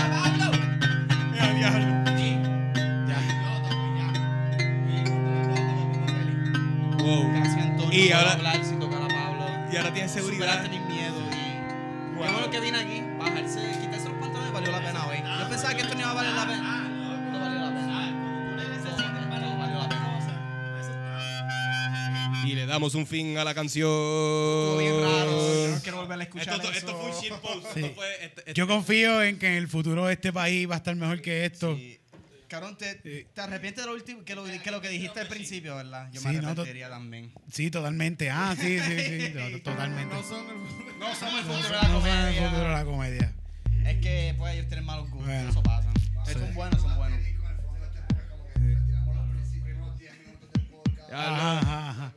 Wow. 6.99 7.91
Y 7.91 8.11
ahora- 8.11 8.33
hablar 8.33 8.63
sin 8.65 8.79
tocar 8.79 9.01
a 9.01 9.07
Pablo. 9.07 9.45
Y 9.71 9.77
ahora 9.77 9.93
tienes 9.93 10.11
seguridad. 10.11 10.63
Damos 22.77 22.93
un 22.93 23.07
fin 23.07 23.35
a 23.39 23.43
la 23.43 23.55
canción. 23.55 23.87
Estuvo 23.89 24.77
bien 24.77 25.01
raro. 25.01 25.31
Yo 25.65 25.75
no 25.75 25.81
quiero 25.81 25.97
volver 25.97 26.19
a 26.19 26.23
Esto, 26.23 26.37
escuchar 26.37 26.55
esto, 26.57 26.69
eso. 26.69 26.77
esto 26.77 26.99
fue 27.01 27.09
un 27.09 27.21
shitpost. 27.23 27.73
Sí. 27.73 27.79
Esto 27.79 27.95
fue, 27.95 28.11
este- 28.23 28.39
este- 28.41 28.53
Yo 28.53 28.67
confío 28.67 29.23
en 29.23 29.39
que 29.39 29.47
en 29.47 29.53
el 29.53 29.67
futuro 29.67 30.05
de 30.05 30.13
este 30.13 30.31
país 30.31 30.69
va 30.69 30.75
a 30.75 30.77
estar 30.77 30.95
mejor 30.95 31.19
que 31.23 31.45
esto. 31.45 31.75
Sí. 31.75 31.99
Cabrón, 32.47 32.77
te, 32.77 32.93
te 32.93 33.41
arrepientes 33.41 33.83
de 33.83 33.89
lo, 33.89 33.95
último, 33.95 34.23
que 34.23 34.35
lo, 34.35 34.43
que 34.45 34.69
lo 34.71 34.79
que 34.79 34.89
dijiste 34.89 35.19
al 35.19 35.27
principio, 35.27 35.75
¿verdad? 35.75 36.07
Yo 36.13 36.21
Sí, 36.21 36.27
me 36.27 36.33
no, 36.35 36.49
arrepentiría 36.49 36.87
también. 36.87 37.31
Sí, 37.51 37.71
totalmente. 37.71 38.29
Ah, 38.29 38.55
sí, 38.55 38.77
sí, 38.79 38.99
sí. 38.99 39.33
to- 39.63 39.71
Totalmente. 39.71 40.13
No 40.13 40.21
son 40.21 40.45
el- 40.47 40.99
No 40.99 41.15
somos 41.15 41.41
el 41.41 41.47
No 41.47 41.53
futuro 41.55 41.69
de 41.69 41.81
la 41.81 41.87
no 41.89 42.01
sé 42.03 42.37
el 42.37 42.43
futuro 42.45 42.61
de 42.61 42.61
comedia. 42.61 42.77
la 42.77 42.85
comedia. 42.85 43.33
Es 43.91 43.97
que 44.03 44.35
pues 44.37 44.53
ellos 44.53 44.67
tienen 44.67 44.85
malos 44.85 45.09
gustos, 45.09 45.25
Bueno. 45.25 45.49
eso 45.49 45.63
pasa. 45.63 45.91
Son 46.31 46.53
buenos, 46.53 46.79
son 46.79 46.95
buenos. 46.95 47.19
Ya, 51.09 51.19
Ajá, 51.21 51.31
no. 51.31 51.59
ajá, 51.59 51.89
ajá. 51.89 52.13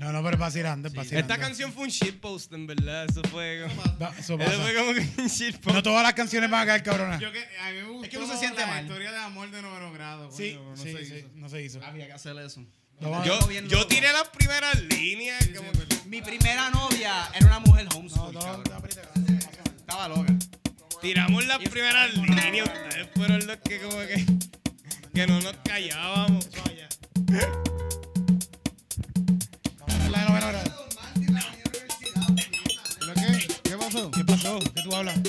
No, 0.00 0.12
no, 0.12 0.22
pero 0.22 0.34
es 0.36 0.40
vacilando, 0.40 0.88
es 0.88 0.94
vacilando. 0.94 1.32
Esta 1.32 1.38
canción 1.46 1.72
fue 1.74 1.84
un 1.84 1.90
shitpost, 1.90 2.52
en 2.54 2.66
verdad. 2.66 3.04
Eso 3.04 3.20
fue 3.30 3.66
como, 3.68 4.10
eso 4.18 4.38
fue 4.38 4.74
como 4.74 4.94
que 4.94 5.20
un 5.22 5.28
shitpost. 5.28 5.74
No 5.76 5.82
todas 5.82 6.02
las 6.02 6.14
canciones 6.14 6.50
van 6.50 6.62
a 6.62 6.66
caer 6.66 6.82
cabronas. 6.82 7.20
Yo 7.20 7.30
que, 7.30 7.38
a 7.60 7.70
mí 7.70 7.76
me 7.76 7.84
gustó 7.84 8.10
que 8.10 8.18
no 8.18 8.26
se 8.26 8.36
siente 8.38 8.60
la 8.62 8.66
mal. 8.66 8.82
historia 8.84 9.12
de 9.12 9.18
amor 9.18 9.50
de 9.50 9.60
noveno 9.60 9.92
grado. 9.92 10.30
Sí, 10.32 10.54
coño, 10.54 10.70
no 10.70 10.76
sí, 10.76 10.92
se 10.92 11.04
sí, 11.04 11.14
hizo. 11.16 11.28
no 11.34 11.48
se 11.50 11.62
hizo. 11.62 11.84
Había 11.84 12.06
que 12.06 12.12
hacer 12.14 12.34
eso. 12.38 12.64
Yo, 13.00 13.50
yo 13.68 13.86
tiré 13.86 14.10
las 14.12 14.28
primeras 14.28 14.80
líneas. 14.84 15.48
como 15.56 15.70
que- 15.72 16.08
Mi 16.08 16.22
primera 16.22 16.70
novia 16.70 17.28
era 17.34 17.46
una 17.46 17.58
mujer 17.60 17.86
homeschool, 17.94 18.32
No. 18.34 18.62
Estaba 19.78 20.08
loca. 20.08 20.34
tiramos 21.02 21.46
las 21.46 21.58
primeras 21.58 22.14
líneas. 22.14 22.68
Ustedes 22.68 23.08
fueron 23.14 23.46
los 23.46 23.56
que 23.58 23.80
como 23.80 23.98
que, 23.98 24.24
que 25.14 25.26
no 25.26 25.40
nos 25.40 25.56
callábamos. 25.62 26.48
La 30.10 30.24
grado. 30.24 30.58
¿Lo 33.06 33.14
qué? 33.14 33.48
¿Qué 33.62 33.76
pasó? 33.76 34.10
¿Qué 34.10 34.24
pasó? 34.24 34.58
¿Qué 34.58 34.82
tú 34.82 34.94
hablas? 34.94 35.20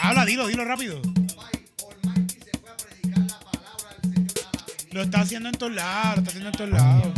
Habla, 0.00 0.24
dilo, 0.24 0.46
dilo 0.48 0.64
rápido. 0.64 1.00
Lo 4.90 5.02
está 5.02 5.20
haciendo 5.20 5.50
en 5.50 5.54
todos 5.54 5.72
lados, 5.72 6.16
lo 6.16 6.22
está 6.22 6.30
haciendo 6.30 6.48
en 6.48 6.56
todos 6.56 6.70
lados. 6.70 7.12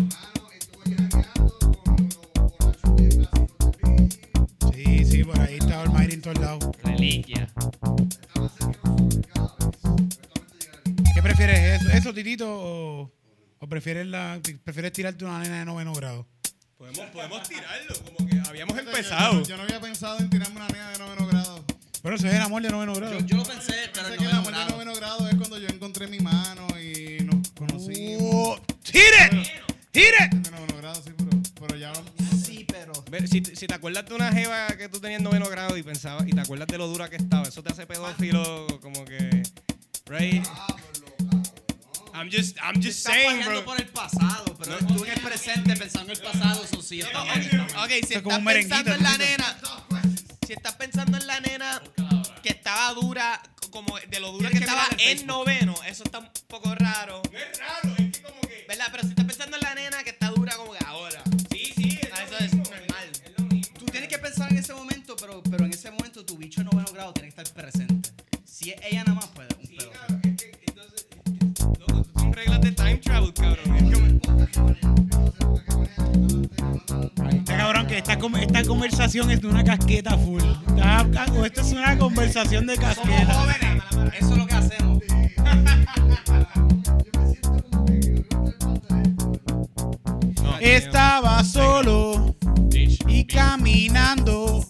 Sí, 4.74 5.04
sí, 5.06 5.24
por 5.24 5.40
ahí 5.40 5.56
está 5.58 5.82
Almighty 5.82 6.14
en 6.14 6.20
todos 6.20 6.38
lados. 6.38 6.64
Reliquia. 6.82 7.48
Prefieres, 13.70 14.06
la, 14.06 14.38
prefieres 14.64 14.92
tirarte 14.92 15.24
una 15.24 15.38
nena 15.38 15.60
de 15.60 15.64
noveno 15.64 15.94
grado? 15.94 16.26
Podemos, 16.76 17.06
podemos 17.10 17.48
tirarlo, 17.48 17.94
como 18.04 18.28
que 18.28 18.40
habíamos 18.46 18.76
Yo- 18.76 18.82
yo- 18.82 18.90
empezado. 18.90 19.42
Yo, 19.44 19.56
no 19.56 19.62
había 19.62 19.80
pensado 19.80 20.18
en 20.18 20.28
tirarme 20.28 20.56
una 20.56 20.68
nena 20.68 20.90
de 20.90 20.98
noveno 20.98 21.26
grado. 21.26 21.64
Bueno, 22.02 22.16
eso 22.16 22.26
es 22.28 22.34
el 22.34 22.40
amor 22.40 22.62
de 22.62 22.70
noveno 22.70 22.94
grado. 22.94 23.18
Yo, 23.20 23.26
yo 23.26 23.36
lo 23.36 23.44
pensé, 23.44 23.74
pero 23.92 24.08
Sé 24.08 24.14
en 24.14 24.18
que 24.20 24.24
el 24.26 24.32
amor 24.32 24.54
de 24.54 24.64
noveno 24.66 24.94
grado 24.94 25.28
es 25.28 25.34
cuando 25.36 25.58
yo 25.58 25.68
encontré 25.68 26.06
mi 26.06 26.18
mano 26.20 26.66
y 26.80 27.22
nos 27.24 27.50
conocimos. 27.50 28.22
Oh. 28.22 28.60
De 29.92 30.50
noveno 30.50 30.76
grado, 30.78 31.02
sí, 31.02 31.10
pero, 31.16 31.30
pero 31.60 31.76
ya 31.76 31.92
Sí, 32.44 32.64
pero... 32.66 32.92
Si, 33.26 33.44
si 33.44 33.66
te 33.66 33.74
acuerdas 33.74 34.06
de 34.06 34.14
una 34.14 34.32
jeva 34.32 34.68
que 34.78 34.88
tú 34.88 35.00
tenías 35.00 35.18
en 35.18 35.24
noveno 35.24 35.48
grado 35.48 35.76
y 35.76 35.82
pensabas, 35.82 36.26
y 36.26 36.32
te 36.32 36.40
acuerdas 36.40 36.68
de 36.68 36.78
lo 36.78 36.86
dura 36.86 37.10
que 37.10 37.16
estaba, 37.16 37.46
eso 37.46 37.62
te 37.62 37.72
hace 37.72 37.86
pedófilo 37.86 38.66
como 38.80 39.04
que. 39.04 39.42
Right? 40.06 40.44
I'm 42.14 42.28
just, 42.30 42.56
I'm 42.62 42.74
just 42.82 43.06
Estás 43.06 43.14
saying, 43.14 43.44
bro. 43.44 43.64
por 43.64 43.80
el 43.80 43.88
pasado, 43.88 44.56
pero 44.58 44.78
tú 44.86 45.04
en 45.04 45.12
el 45.12 45.20
presente 45.20 45.76
pensando 45.76 46.12
en 46.12 46.18
el 46.18 46.22
pasado, 46.24 46.64
eso 46.64 46.82
sí 46.82 47.00
está 47.00 47.24
mal. 47.24 47.40
Ok, 47.84 47.90
si 48.06 48.14
estás 48.14 48.40
pensando 48.44 48.94
en 48.94 49.02
la 49.02 49.18
nena, 49.18 49.56
si 50.46 50.52
estás 50.52 50.74
pensando 50.76 51.16
en 51.18 51.26
la 51.26 51.40
nena 51.40 51.82
que 52.42 52.50
estaba 52.50 52.92
dura, 52.94 53.40
como 53.70 53.96
de 53.98 54.20
lo 54.20 54.32
dura 54.32 54.48
que, 54.50 54.58
que 54.58 54.64
estaba 54.64 54.86
en 54.98 55.26
noveno, 55.26 55.74
eso 55.86 56.02
está 56.04 56.18
un 56.18 56.28
poco 56.48 56.74
raro. 56.74 57.22
No 57.32 57.38
es 57.38 57.58
raro, 57.58 57.94
es 57.98 58.16
que 58.16 58.22
como 58.22 58.40
que. 58.42 58.64
¿Verdad? 58.68 58.86
Pero 58.90 59.02
si 59.04 59.08
estás 59.10 59.24
pensando 59.24 59.56
en 59.56 59.62
la 59.62 59.74
nena 59.74 60.02
que 60.02 60.10
está 60.10 60.28
dura 60.30 60.56
como 60.56 60.72
que 60.72 60.84
ahora. 60.84 61.22
Sí, 61.52 61.72
sí, 61.76 61.98
es 62.02 62.08
Ah, 62.12 62.24
eso 62.24 62.38
es 62.38 62.54
normal. 62.54 63.10
Es 63.24 63.32
lo 63.38 63.44
mismo. 63.44 63.78
Tú 63.78 63.86
tienes 63.86 64.08
que 64.08 64.18
pensar 64.18 64.50
en 64.50 64.58
ese 64.58 64.74
momento, 64.74 65.16
pero, 65.16 65.42
pero 65.44 65.64
en 65.64 65.72
ese 65.72 65.90
momento 65.90 66.24
tu 66.26 66.36
bicho 66.36 66.60
de 66.60 66.64
noveno 66.64 66.92
grado 66.92 67.12
tiene 67.12 67.32
que 67.32 67.40
estar 67.40 67.54
presente. 67.54 68.10
Si 68.44 68.70
es 68.70 68.80
ella 68.84 69.04
nada 69.04 69.14
más, 69.14 69.26
pues 69.28 69.46
travel, 73.28 73.32
cabrón. 73.34 73.76
Es 73.76 73.82
como- 73.94 74.10
Está 77.32 77.56
cabrón 77.56 77.86
que 77.86 77.98
esta, 77.98 78.18
esta 78.40 78.62
conversación 78.64 79.30
es 79.30 79.40
de 79.40 79.46
una 79.48 79.64
casqueta 79.64 80.16
full. 80.18 80.42
Está- 80.68 81.06
esto 81.46 81.60
es 81.60 81.72
una 81.72 81.96
conversación 81.98 82.66
de 82.66 82.76
Somos 82.76 82.94
casqueta. 82.96 83.34
jóvenes, 83.34 83.82
eso 84.18 84.32
es 84.32 84.36
lo 84.38 84.46
que 84.46 84.54
hacemos. 84.54 85.02
No, 90.42 90.58
Estaba 90.60 91.42
solo 91.44 92.36
y 93.08 93.24
caminando 93.24 94.64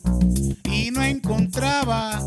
y 0.65 0.91
no 0.91 1.03
encontraba 1.03 2.23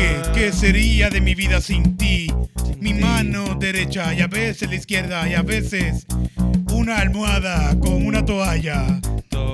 sé 0.00 0.22
qué 0.34 0.52
sería 0.52 1.10
de 1.10 1.20
mi 1.20 1.34
vida 1.34 1.60
sin 1.60 1.96
ti. 1.96 2.32
Mi 2.78 2.94
mano 2.94 3.54
derecha 3.56 4.14
y 4.14 4.20
a 4.20 4.26
veces 4.26 4.68
la 4.68 4.74
izquierda 4.76 5.28
y 5.28 5.34
a 5.34 5.42
veces 5.42 6.06
una 6.72 6.98
almohada 6.98 7.78
con 7.78 8.06
una 8.06 8.24
toalla 8.24 9.00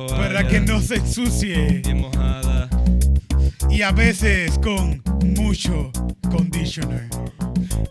para 0.09 0.47
que 0.47 0.61
no 0.61 0.81
se 0.81 0.97
ensucie 0.97 1.81
Bien 1.85 2.01
mojada. 2.01 2.69
y 3.71 3.83
a 3.83 3.91
veces 3.93 4.59
con 4.59 5.03
mucho 5.37 5.91
conditioner. 6.31 7.09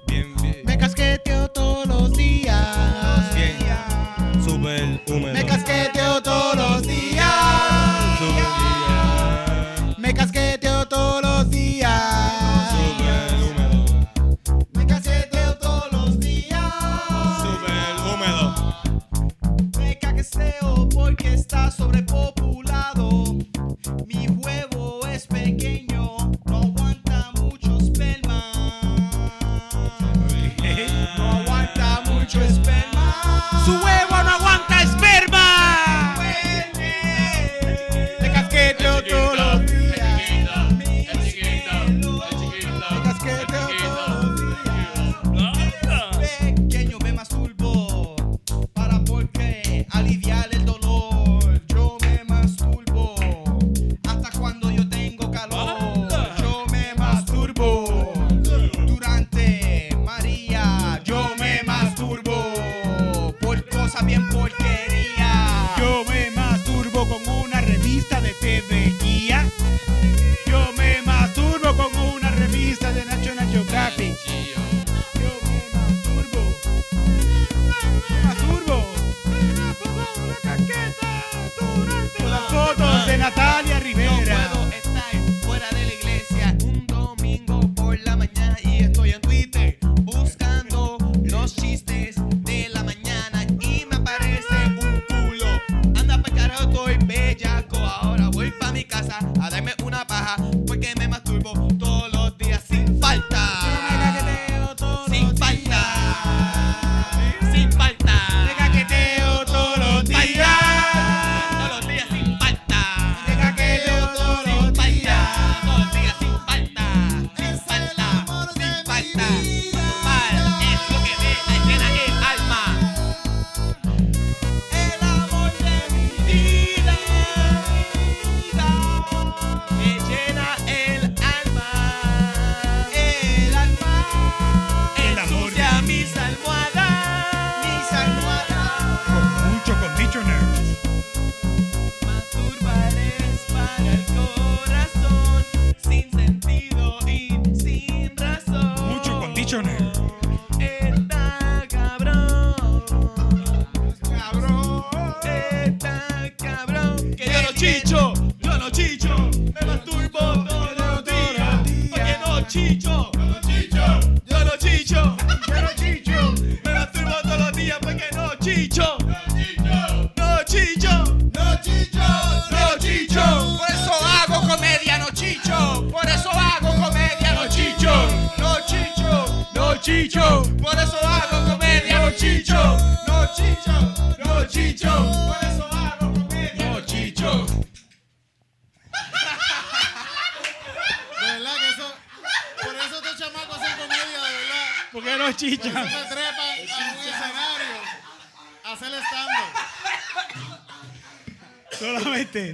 Bien, 0.08 0.28
bien. 0.42 0.58
Me 0.66 0.78
casqueteo 0.78 1.50
todos 1.50 1.88
los 1.88 2.12
días. 2.16 3.36
Bien. 3.36 3.56
Súper 4.44 5.02
húmedo. 5.10 5.35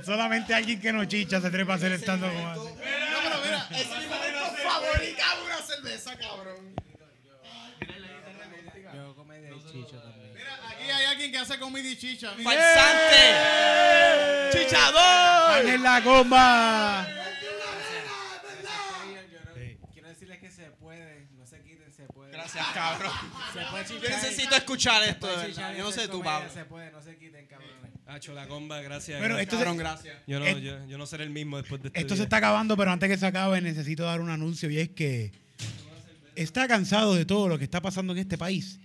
Solamente, 0.03 0.53
alguien 0.53 0.79
que 0.79 0.91
no 0.91 1.05
chicha 1.05 1.39
se 1.41 1.49
trepa 1.49 1.73
a 1.73 1.75
hacer 1.75 1.91
estando 1.93 2.27
como 2.27 2.47
hace. 2.47 2.59
No, 2.59 2.75
pero 3.23 3.41
mira, 3.43 3.67
es 3.71 3.87
mi 3.87 4.05
momento 4.07 4.39
favorito. 4.63 5.23
una 5.45 5.57
cerveza, 5.57 6.17
cabrón. 6.17 6.75
Mira, 10.33 10.59
aquí 10.69 10.83
hay 10.83 11.05
alguien 11.05 11.31
que 11.31 11.37
hace 11.37 11.59
comida 11.59 11.87
y 11.87 11.95
chicha. 11.97 12.31
¡Falsante! 12.43 13.35
¡Chichador! 14.51 15.59
¡Ángel 15.59 15.83
la 15.83 16.01
goma! 16.01 17.07
Quiero 19.93 20.09
decirles 20.09 20.39
que 20.39 20.51
se 20.51 20.71
puede, 20.71 21.27
no 21.37 21.45
se 21.45 21.61
quiten, 21.61 21.91
se 22.51 22.57
puede. 22.59 22.63
Gracias, 22.63 22.67
cabrón. 22.73 23.11
Se 23.53 23.59
puede 23.71 24.01
Yo 24.01 24.09
necesito 24.09 24.55
escuchar 24.55 25.03
se 25.03 25.09
esto. 25.11 25.27
de 25.27 25.35
verdad. 25.47 25.75
Yo 25.77 25.83
no 25.83 25.91
sé 25.91 26.07
tú, 26.07 26.21
Pablo. 26.23 26.49
Se 26.53 26.65
puede, 26.65 26.91
no 26.91 27.01
se 27.01 27.17
quiten, 27.17 27.45
cabrones. 27.47 27.91
Hacho, 28.07 28.33
la 28.33 28.47
comba, 28.47 28.81
gracias. 28.81 29.19
Pero 29.21 29.35
gracias. 29.35 29.41
esto 29.53 29.57
Cabrón, 29.57 29.77
gracias. 29.77 30.17
Yo 30.27 30.39
no, 30.39 30.45
et- 30.45 30.57
yo, 30.59 30.85
yo 30.87 30.97
no 30.97 31.05
seré 31.05 31.23
el 31.23 31.29
mismo 31.29 31.57
después 31.57 31.81
de 31.81 31.87
este 31.87 31.99
esto 32.01 32.13
se 32.15 32.19
día. 32.19 32.23
está 32.25 32.37
acabando, 32.37 32.75
pero 32.75 32.91
antes 32.91 33.07
que 33.09 33.17
se 33.17 33.25
acabe 33.25 33.61
necesito 33.61 34.03
dar 34.03 34.19
un 34.19 34.29
anuncio 34.29 34.69
y 34.69 34.79
es 34.79 34.89
que 34.89 35.31
está 36.35 36.67
cansado 36.67 37.15
de 37.15 37.25
todo 37.25 37.47
lo 37.47 37.57
que 37.57 37.63
está 37.63 37.81
pasando 37.81 38.13
en 38.13 38.19
este 38.19 38.37
país. 38.37 38.79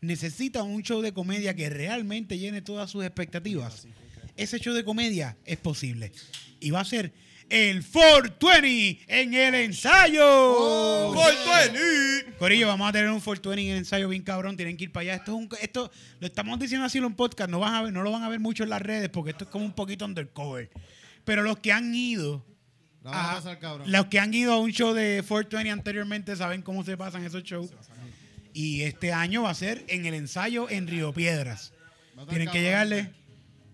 Necesita 0.00 0.62
un 0.62 0.82
show 0.82 1.00
de 1.02 1.12
comedia 1.12 1.54
que 1.54 1.68
realmente 1.70 2.38
llene 2.38 2.62
todas 2.62 2.88
sus 2.90 3.04
expectativas. 3.04 3.88
Ese 4.36 4.60
show 4.60 4.72
de 4.74 4.84
comedia 4.84 5.36
es 5.44 5.58
posible. 5.58 6.12
Y 6.60 6.70
va 6.70 6.80
a 6.80 6.84
ser 6.84 7.12
el 7.50 7.82
420 7.84 9.00
en 9.08 9.34
el 9.34 9.54
ensayo. 9.54 11.12
420. 11.14 12.36
Corillo, 12.38 12.68
vamos 12.68 12.88
a 12.88 12.92
tener 12.92 13.08
un 13.10 13.20
420 13.20 13.62
en 13.62 13.72
el 13.72 13.78
ensayo 13.78 14.08
bien 14.08 14.22
cabrón. 14.22 14.56
Tienen 14.56 14.76
que 14.76 14.84
ir 14.84 14.92
para 14.92 15.02
allá. 15.02 15.14
Esto 15.16 15.32
es 15.32 15.38
un, 15.38 15.48
esto 15.60 15.90
lo 16.20 16.26
estamos 16.26 16.58
diciendo 16.58 16.86
así 16.86 16.98
en 16.98 17.04
un 17.04 17.14
podcast. 17.14 17.50
No, 17.50 17.58
van 17.60 17.74
a 17.74 17.82
ver, 17.82 17.92
no 17.92 18.02
lo 18.02 18.12
van 18.12 18.22
a 18.22 18.28
ver 18.28 18.40
mucho 18.40 18.62
en 18.64 18.70
las 18.70 18.82
redes 18.82 19.08
porque 19.08 19.30
esto 19.32 19.44
es 19.44 19.50
como 19.50 19.64
un 19.64 19.72
poquito 19.72 20.04
undercover. 20.04 20.70
Pero 21.24 21.42
los 21.42 21.58
que 21.58 21.72
han 21.72 21.94
ido, 21.94 22.44
La 23.02 23.10
van 23.10 23.20
a 23.20 23.30
a- 23.30 23.34
pasar, 23.36 23.58
cabrón. 23.58 23.90
los 23.90 24.06
que 24.06 24.18
han 24.18 24.32
ido 24.34 24.52
a 24.52 24.58
un 24.58 24.70
show 24.72 24.92
de 24.94 25.22
420 25.26 25.70
anteriormente 25.70 26.36
saben 26.36 26.62
cómo 26.62 26.84
se 26.84 26.96
pasan 26.96 27.24
esos 27.24 27.42
shows. 27.42 27.70
Y 28.54 28.82
este 28.82 29.12
año 29.12 29.42
va 29.42 29.50
a 29.50 29.54
ser 29.54 29.84
en 29.88 30.06
el 30.06 30.14
ensayo 30.14 30.68
en 30.70 30.86
Río 30.88 31.12
Piedras. 31.12 31.72
Tienen 32.28 32.48
que 32.50 32.60
llegarle. 32.60 33.10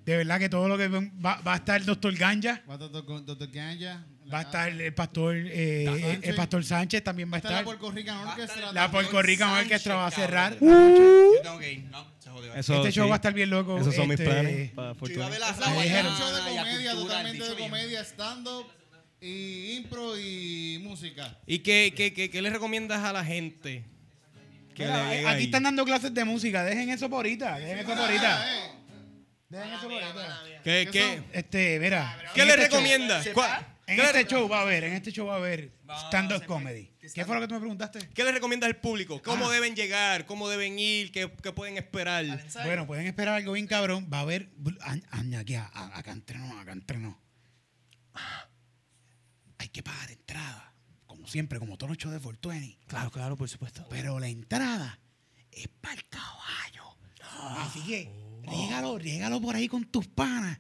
De 0.05 0.17
verdad 0.19 0.39
que 0.39 0.49
todo 0.49 0.69
lo 0.69 0.77
que 0.77 0.89
ven- 0.89 1.13
va, 1.25 1.41
va 1.41 1.55
a 1.55 1.57
estar 1.57 1.81
el 1.81 1.87
doctor 1.87 2.15
Ganja. 2.15 2.63
Va 2.69 2.75
a 2.75 2.77
estar. 2.77 2.91
Dr. 3.25 3.51
Ganja, 3.51 4.05
Va 4.33 4.39
a 4.39 4.43
estar 4.43 4.69
el 4.71 4.95
pastor, 4.95 5.37
eh, 5.37 5.85
Sánchez. 5.87 6.29
el 6.29 6.35
pastor 6.35 6.65
Sánchez 6.65 7.05
también 7.05 7.31
va 7.31 7.37
a 7.37 7.39
Esta 7.39 7.49
es 7.49 7.53
la 7.53 7.59
estar. 7.61 7.65
Puerto 7.79 7.91
Rican 7.91 8.17
Orchestra. 8.27 8.73
La 8.73 8.91
Puerto 8.91 9.23
Rican 9.23 9.51
Orchestra 9.51 9.95
va 9.97 10.07
a 10.07 10.11
cerrar. 10.11 10.53
Yo 10.59 11.41
tengo 11.43 11.59
que 11.59 11.73
ir. 11.73 11.85
No, 11.91 12.07
se 12.19 12.31
jodió. 12.31 12.55
Eso, 12.55 12.75
Este 12.77 12.93
show 12.93 13.05
sí. 13.05 13.11
va 13.11 13.15
a 13.15 13.17
estar 13.17 13.35
bien 13.35 13.51
loco. 13.51 13.79
Esos 13.79 13.95
son 13.95 14.09
mis 14.09 14.19
este, 14.19 14.31
planes 14.31 14.71
para 14.73 14.89
Yo 14.89 14.91
iba 14.91 14.91
a 14.93 14.95
Fortuna. 14.95 15.29
ver 15.29 15.41
la 15.41 15.47
Me 15.53 15.87
es 15.87 16.05
un 16.05 16.17
show 16.19 16.35
de 16.35 16.41
comedia, 16.41 16.93
cultura, 16.93 16.95
totalmente 16.95 17.49
de 17.49 17.55
comedia, 17.57 18.01
stand-up 18.05 18.67
y 19.21 19.73
impro 19.77 20.19
y 20.19 20.81
música. 20.83 21.39
¿Y 21.47 21.59
qué, 21.61 21.93
qué, 21.97 22.13
qué, 22.15 22.31
qué 22.31 22.43
le 22.43 22.51
recomiendas 22.51 23.03
a 23.05 23.13
la 23.13 23.25
gente? 23.25 23.85
Que 24.75 24.85
Mira, 24.85 25.09
le 25.09 25.21
eh, 25.23 25.27
aquí 25.27 25.37
ahí? 25.37 25.45
están 25.45 25.63
dando 25.65 25.85
clases 25.85 26.13
de 26.15 26.25
música. 26.25 26.65
Dejen 26.65 26.89
eso 26.91 27.09
por 27.11 27.19
ahorita. 27.19 27.59
Dejen 27.59 27.79
eso 27.79 27.89
por 27.89 27.99
ahorita. 27.99 28.45
Dejen 29.49 29.73
eso 29.73 29.89
por. 29.89 30.01
¿Qué, 30.65 30.87
¿Qué 30.87 30.91
qué? 30.91 31.23
Este, 31.33 31.79
mira. 31.81 32.19
qué 32.35 32.43
en 32.43 32.49
le 32.49 32.55
este 32.55 32.69
show-? 32.77 33.33
¿Cuál- 33.35 33.67
En 33.87 33.97
¿Qué 33.97 34.03
le- 34.03 34.09
este 34.21 34.27
show 34.27 34.49
va 34.49 34.61
a 34.61 34.63
haber, 34.63 34.85
en 34.85 34.93
este 34.95 35.13
show 35.13 35.27
va 35.27 35.35
a 35.35 35.37
haber 35.37 35.71
stand-up 36.07 36.47
comedy. 36.47 36.91
¿Qué 37.15 37.25
fue 37.27 37.35
lo 37.35 37.41
que 37.43 37.49
tú 37.49 37.55
me 37.55 37.61
preguntaste? 37.61 38.09
¿Qué 38.15 38.25
le 38.25 38.33
recomiendas 38.33 38.69
al 38.69 38.77
público? 38.77 39.21
¿Cómo 39.23 39.47
Ah. 39.49 39.53
deben 39.53 39.77
llegar? 39.77 40.25
¿Cómo 40.25 40.49
deben 40.49 40.79
ir? 40.79 41.13
¿Qué, 41.13 41.31
qué 41.43 41.53
pueden 41.53 41.77
esperar? 41.77 42.25
Bueno, 42.65 42.87
pueden 42.87 43.07
esperar 43.07 43.35
algo 43.35 43.53
bien 43.53 43.67
cabrón. 43.67 44.09
Va 44.13 44.19
a 44.19 44.21
haber. 44.23 44.49
a- 44.81 44.93
a- 45.11 45.39
Aquí, 45.39 45.55
a- 45.55 45.67
a- 45.73 45.99
acá 45.99 46.13
entre 46.13 46.39
nos, 46.39 46.59
acá 46.59 46.73
entre 46.73 46.99
nos. 46.99 47.15
Hay 49.59 49.69
que 49.69 49.83
pagar 49.83 50.11
entrada. 50.11 50.73
Como 51.07 51.27
siempre, 51.27 51.59
como 51.59 51.77
todos 51.77 51.91
los 51.91 51.99
shows 51.99 52.15
de 52.15 52.21
Fortuny. 52.21 52.79
Claro, 52.87 53.11
claro, 53.11 53.37
por 53.37 53.49
supuesto. 53.51 53.87
Pero 53.91 54.19
la 54.19 54.29
entrada 54.29 54.99
es 55.53 55.69
para 55.69 55.95
el 55.95 56.09
caballo. 56.09 56.97
Así 57.59 57.81
que, 57.85 58.11
riégalo, 58.47 58.99
riégalo 58.99 59.41
por 59.41 59.57
ahí 59.57 59.69
con 59.69 59.85
tus 59.85 60.07
panas. 60.07 60.59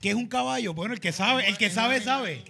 ¿Qué 0.00 0.10
es 0.10 0.14
un 0.14 0.28
caballo? 0.28 0.72
Bueno, 0.72 0.94
el 0.94 1.00
que 1.00 1.12
sabe, 1.12 1.46
el 1.46 1.58
que 1.58 1.68
sabe, 1.68 2.00
sabe. 2.00 2.42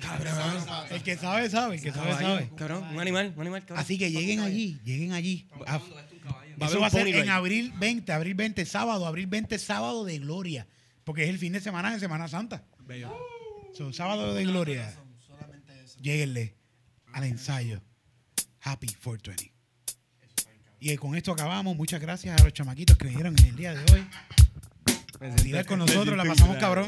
El 0.90 1.02
que 1.02 1.16
sabe, 1.16 1.50
sabe. 1.50 1.76
El 1.76 1.82
que 1.82 1.92
sabe, 1.92 2.14
sabe. 2.14 2.50
Cabrón, 2.56 2.84
un 2.92 3.00
animal, 3.00 3.32
un 3.34 3.40
animal, 3.40 3.62
cabrón. 3.62 3.78
Así 3.78 3.98
que 3.98 4.10
lleguen 4.12 4.38
allí, 4.38 4.78
lleguen 4.84 5.12
allí. 5.12 5.48
Va 5.60 5.66
a 5.66 5.74
haber 5.74 6.68
Eso 6.68 6.80
va 6.80 6.86
a 6.86 6.90
ser 6.90 7.08
en 7.08 7.28
abril 7.28 7.72
20, 7.76 8.12
abril 8.12 8.34
20, 8.34 8.64
sábado, 8.66 9.04
abril 9.04 9.26
20, 9.26 9.58
sábado 9.58 10.04
de 10.04 10.18
gloria. 10.20 10.68
Porque 11.02 11.24
es 11.24 11.28
el 11.28 11.38
fin 11.38 11.52
de 11.52 11.60
semana 11.60 11.92
de 11.92 11.98
Semana 11.98 12.28
Santa. 12.28 12.64
Son 13.76 13.92
sábado 13.92 14.32
de 14.32 14.44
gloria. 14.44 14.94
Lléguenle 16.00 16.54
al 17.12 17.24
ensayo. 17.24 17.82
Happy 18.60 18.86
420. 18.86 19.59
Y 20.80 20.96
con 20.96 21.14
esto 21.14 21.32
acabamos. 21.32 21.76
Muchas 21.76 22.00
gracias 22.00 22.40
a 22.40 22.42
los 22.42 22.54
chamaquitos 22.54 22.96
que 22.96 23.06
vinieron 23.06 23.38
en 23.38 23.46
el 23.46 23.56
día 23.56 23.74
de 23.74 23.92
hoy. 23.92 24.06
Tirar 25.42 25.66
con 25.66 25.78
nosotros, 25.78 26.16
la 26.16 26.24
pasamos 26.24 26.56
cabrón. 26.56 26.86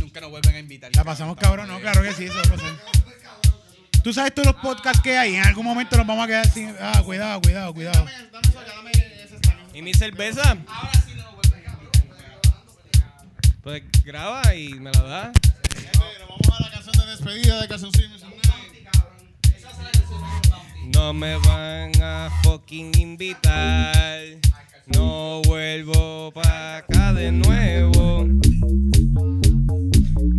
Nunca 0.00 0.22
nos 0.22 0.30
vuelven 0.30 0.54
a 0.54 0.58
invitar. 0.58 0.96
La 0.96 1.04
pasamos 1.04 1.36
cabrón, 1.36 1.68
no, 1.68 1.78
claro 1.78 2.02
que 2.02 2.14
sí, 2.14 2.24
eso 2.24 2.36
pasar. 2.48 2.74
Tú 4.02 4.12
sabes 4.12 4.34
todos 4.34 4.46
los 4.46 4.56
podcasts 4.56 5.02
que 5.02 5.18
hay, 5.18 5.34
en 5.34 5.42
algún 5.42 5.66
momento 5.66 5.96
nos 5.98 6.06
vamos 6.06 6.24
a 6.24 6.26
quedar 6.28 6.48
sin. 6.48 6.74
Ah, 6.80 7.02
cuidado, 7.04 7.40
cuidado, 7.42 7.74
cuidado. 7.74 8.06
Dame 8.06 8.46
eso, 8.48 8.64
dame 8.66 8.90
ese 8.92 9.36
stand. 9.36 9.76
¿Y 9.76 9.82
mi 9.82 9.92
cerveza? 9.92 10.56
Pues 13.62 13.82
graba 14.04 14.54
y 14.54 14.74
me 14.74 14.92
la 14.92 15.02
da. 15.02 15.32
Pero 15.32 16.28
vamos 16.28 16.60
a 16.60 16.62
la 16.62 16.70
canción 16.70 16.96
de 16.96 17.06
despedida 17.06 17.60
de 17.60 17.68
Night. 17.68 18.25
No 20.94 21.12
me 21.12 21.36
van 21.38 21.92
a 22.02 22.30
fucking 22.42 22.92
invitar. 22.98 24.22
No 24.86 25.42
vuelvo 25.42 26.30
pa' 26.32 26.78
acá 26.78 27.12
de 27.12 27.32
nuevo. 27.32 28.26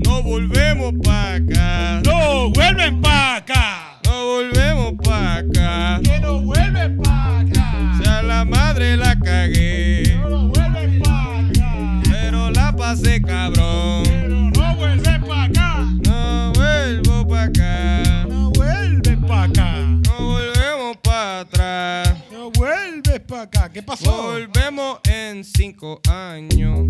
No 0.06 0.24
volvemos 0.24 0.94
pa' 1.04 1.36
acá. 1.36 2.02
¡No 2.06 2.50
vuelven 2.52 3.02
para 3.02 3.36
acá! 3.38 4.00
No 4.06 4.26
volvemos 4.26 4.94
pa' 5.04 5.38
acá. 5.38 6.00
¡Que 6.04 6.20
no 6.20 6.42
vuelven 6.42 6.98
para 6.98 7.40
acá! 7.40 7.98
Si 7.98 8.08
a 8.08 8.22
la 8.22 8.46
madre 8.46 8.98
la 8.98 9.16
cagué. 9.20 10.18
¡No 10.30 10.48
vuelven 10.48 11.00
para 11.02 11.40
acá! 11.40 12.02
Pero 12.10 12.50
la 12.52 12.76
pasé 12.76 13.22
cabrón. 13.22 14.04
¡Pero 14.06 14.52
no 14.52 14.76
vuelven 14.76 15.22
para 15.22 15.44
acá! 15.44 15.86
No 16.04 16.54
vuelvo 16.54 17.28
pa' 17.28 17.44
acá. 17.44 18.26
¡No 18.30 18.52
vuelven 18.52 19.22
para 19.22 19.44
acá! 19.44 19.67
Para 23.28 23.44
acá! 23.44 23.70
¿Qué 23.72 23.84
pasó? 23.84 24.10
Volvemos 24.10 25.00
en 25.10 25.44
cinco 25.44 26.02
años. 26.10 26.88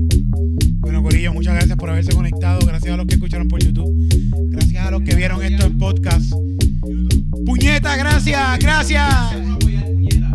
Bueno, 0.79 1.01
Corillo, 1.01 1.33
muchas 1.33 1.55
gracias 1.55 1.77
por 1.77 1.89
haberse 1.89 2.13
conectado. 2.13 2.65
Gracias 2.65 2.93
a 2.93 2.97
los 2.97 3.07
que 3.07 3.15
escucharon 3.15 3.47
por 3.47 3.61
YouTube. 3.61 3.89
Gracias 4.51 4.85
a 4.85 4.91
los 4.91 5.01
que 5.01 5.15
vieron 5.15 5.43
esto 5.43 5.65
en 5.65 5.77
podcast. 5.77 6.31
Puñeta, 7.45 7.95
gracias, 7.97 8.59
gracias. 8.59 9.33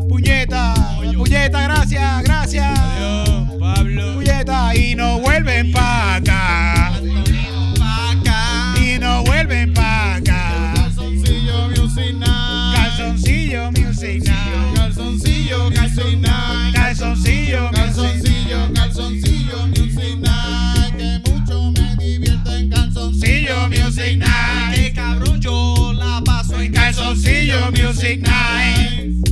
Puñeta, 0.09 0.99
puñeta, 1.17 1.63
gracias, 1.63 2.23
gracias. 2.25 2.79
Adiós, 2.79 3.51
Pablo. 3.61 4.15
Puñeta, 4.15 4.77
y 4.77 4.95
no 4.95 5.21
vuelven 5.21 5.73
para 5.73 6.17
acá. 6.17 6.93
Y 8.77 8.99
no 8.99 9.23
vuelven 9.23 9.73
para 9.73 10.17
acá. 10.17 10.32
Calzoncillo. 15.53 16.71
Calzoncillo 16.73 17.71
Music 17.71 17.71
Calzoncillo, 17.73 18.73
calzoncillo 18.73 19.67
Music 19.69 20.17
Night. 20.19 20.97
Que 20.97 21.31
mucho 21.31 21.71
me 21.73 21.97
divierte 21.97 22.57
en 22.57 22.71
calzoncillo 22.71 22.71
Calzoncillo 22.71 23.69
Music 23.69 24.17
Night. 24.17 24.75
Qué 24.75 24.93
cabrón, 24.95 25.41
yo 25.41 25.93
la 25.93 26.23
paso 26.25 26.59
en 26.59 26.73
Calzoncillo 26.73 27.71
Music 27.71 28.23
Night. 28.23 29.32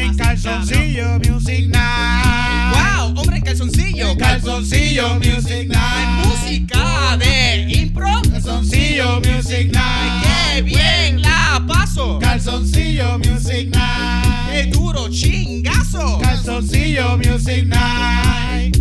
En 0.00 0.16
Calzoncillo 0.16 1.18
Music 1.18 1.68
Night. 1.68 2.72
Wow, 2.72 3.14
hombre 3.20 3.36
en 3.36 3.42
calzoncillo. 3.42 4.16
Calzoncillo 4.16 5.14
Music 5.16 5.68
Night. 5.68 6.24
Música 6.24 7.16
de 7.18 7.66
impro. 7.68 8.06
Calzoncillo 8.30 9.20
Music 9.20 9.70
Night. 9.72 10.22
Qué 10.54 10.62
bien 10.62 11.20
la 11.20 11.62
paso. 11.68 12.18
Calzoncillo 12.18 13.18
Music 13.18 13.70
Qué 13.70 14.64
Night. 14.64 14.74
duro 14.74 15.08
chingazo. 15.10 16.18
Calzoncillo 16.18 17.18
Music 17.18 17.66
Night. 17.66 18.76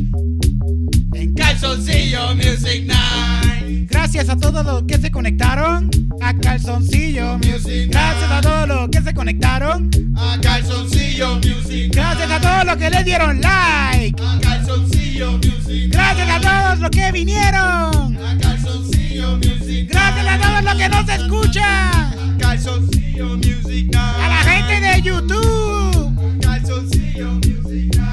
En 1.14 1.34
Calzoncillo 1.34 2.34
Music 2.36 2.86
Night. 2.86 3.49
Gracias 3.90 4.30
a 4.30 4.38
todos 4.38 4.66
los 4.66 4.84
que 4.84 4.98
se 4.98 5.12
conectaron 5.12 5.90
a 6.22 6.34
Calzoncillo 6.38 7.38
Music. 7.38 7.90
Gracias 7.90 8.32
a 8.32 8.42
todos 8.42 8.68
los 8.68 8.90
que 8.90 9.02
se 9.02 9.14
conectaron. 9.14 9.90
A 10.16 10.38
calzoncillo 10.42 11.36
Music 11.36 11.92
Gracias 11.94 12.30
a 12.30 12.40
todos 12.40 12.66
los 12.66 12.78
que 12.78 12.90
le 12.90 13.04
dieron 13.04 13.42
like. 13.42 14.22
A 14.22 14.40
calzoncillo 14.40 15.32
Music 15.34 15.92
Gracias 15.92 16.30
a 16.30 16.40
todos 16.40 16.80
los 16.80 16.90
que 16.90 17.12
vinieron. 17.12 18.18
A 18.18 18.38
calzoncillo 18.42 19.38
Music 19.38 19.90
Gracias 19.90 20.28
a 20.28 20.38
todos 20.40 20.64
los 20.64 20.76
que 20.76 20.90
nos 20.90 21.10
escuchan. 21.10 22.38
Calzoncillo 22.40 23.38
Music 23.38 23.96
A 23.96 24.28
la 24.28 24.38
gente 24.52 24.82
de 24.82 25.02
YouTube. 25.02 26.40
Calzoncillo 26.42 27.34
Music 27.34 27.59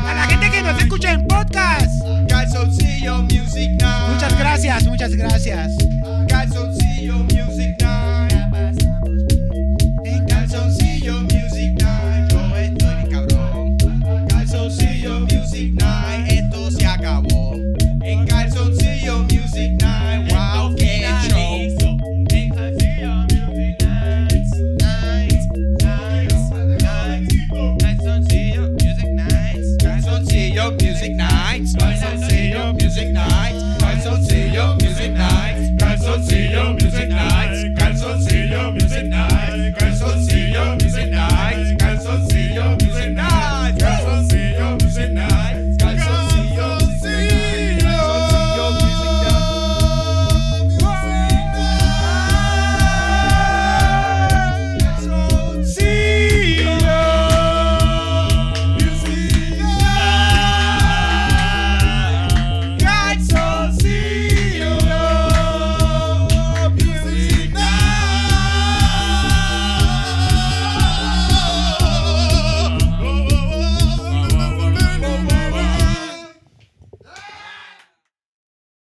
A 0.09 0.15
la 0.15 0.23
gente 0.23 0.51
que 0.51 0.63
nos 0.63 0.79
escucha 0.81 1.13
en 1.13 1.27
podcast. 1.27 2.03
Calzoncillo 2.29 3.23
Music 3.23 3.71
Muchas 4.09 4.39
gracias, 4.39 4.85
muchas 4.87 5.15
gracias. 5.15 5.77
Calzoncillo 6.29 7.19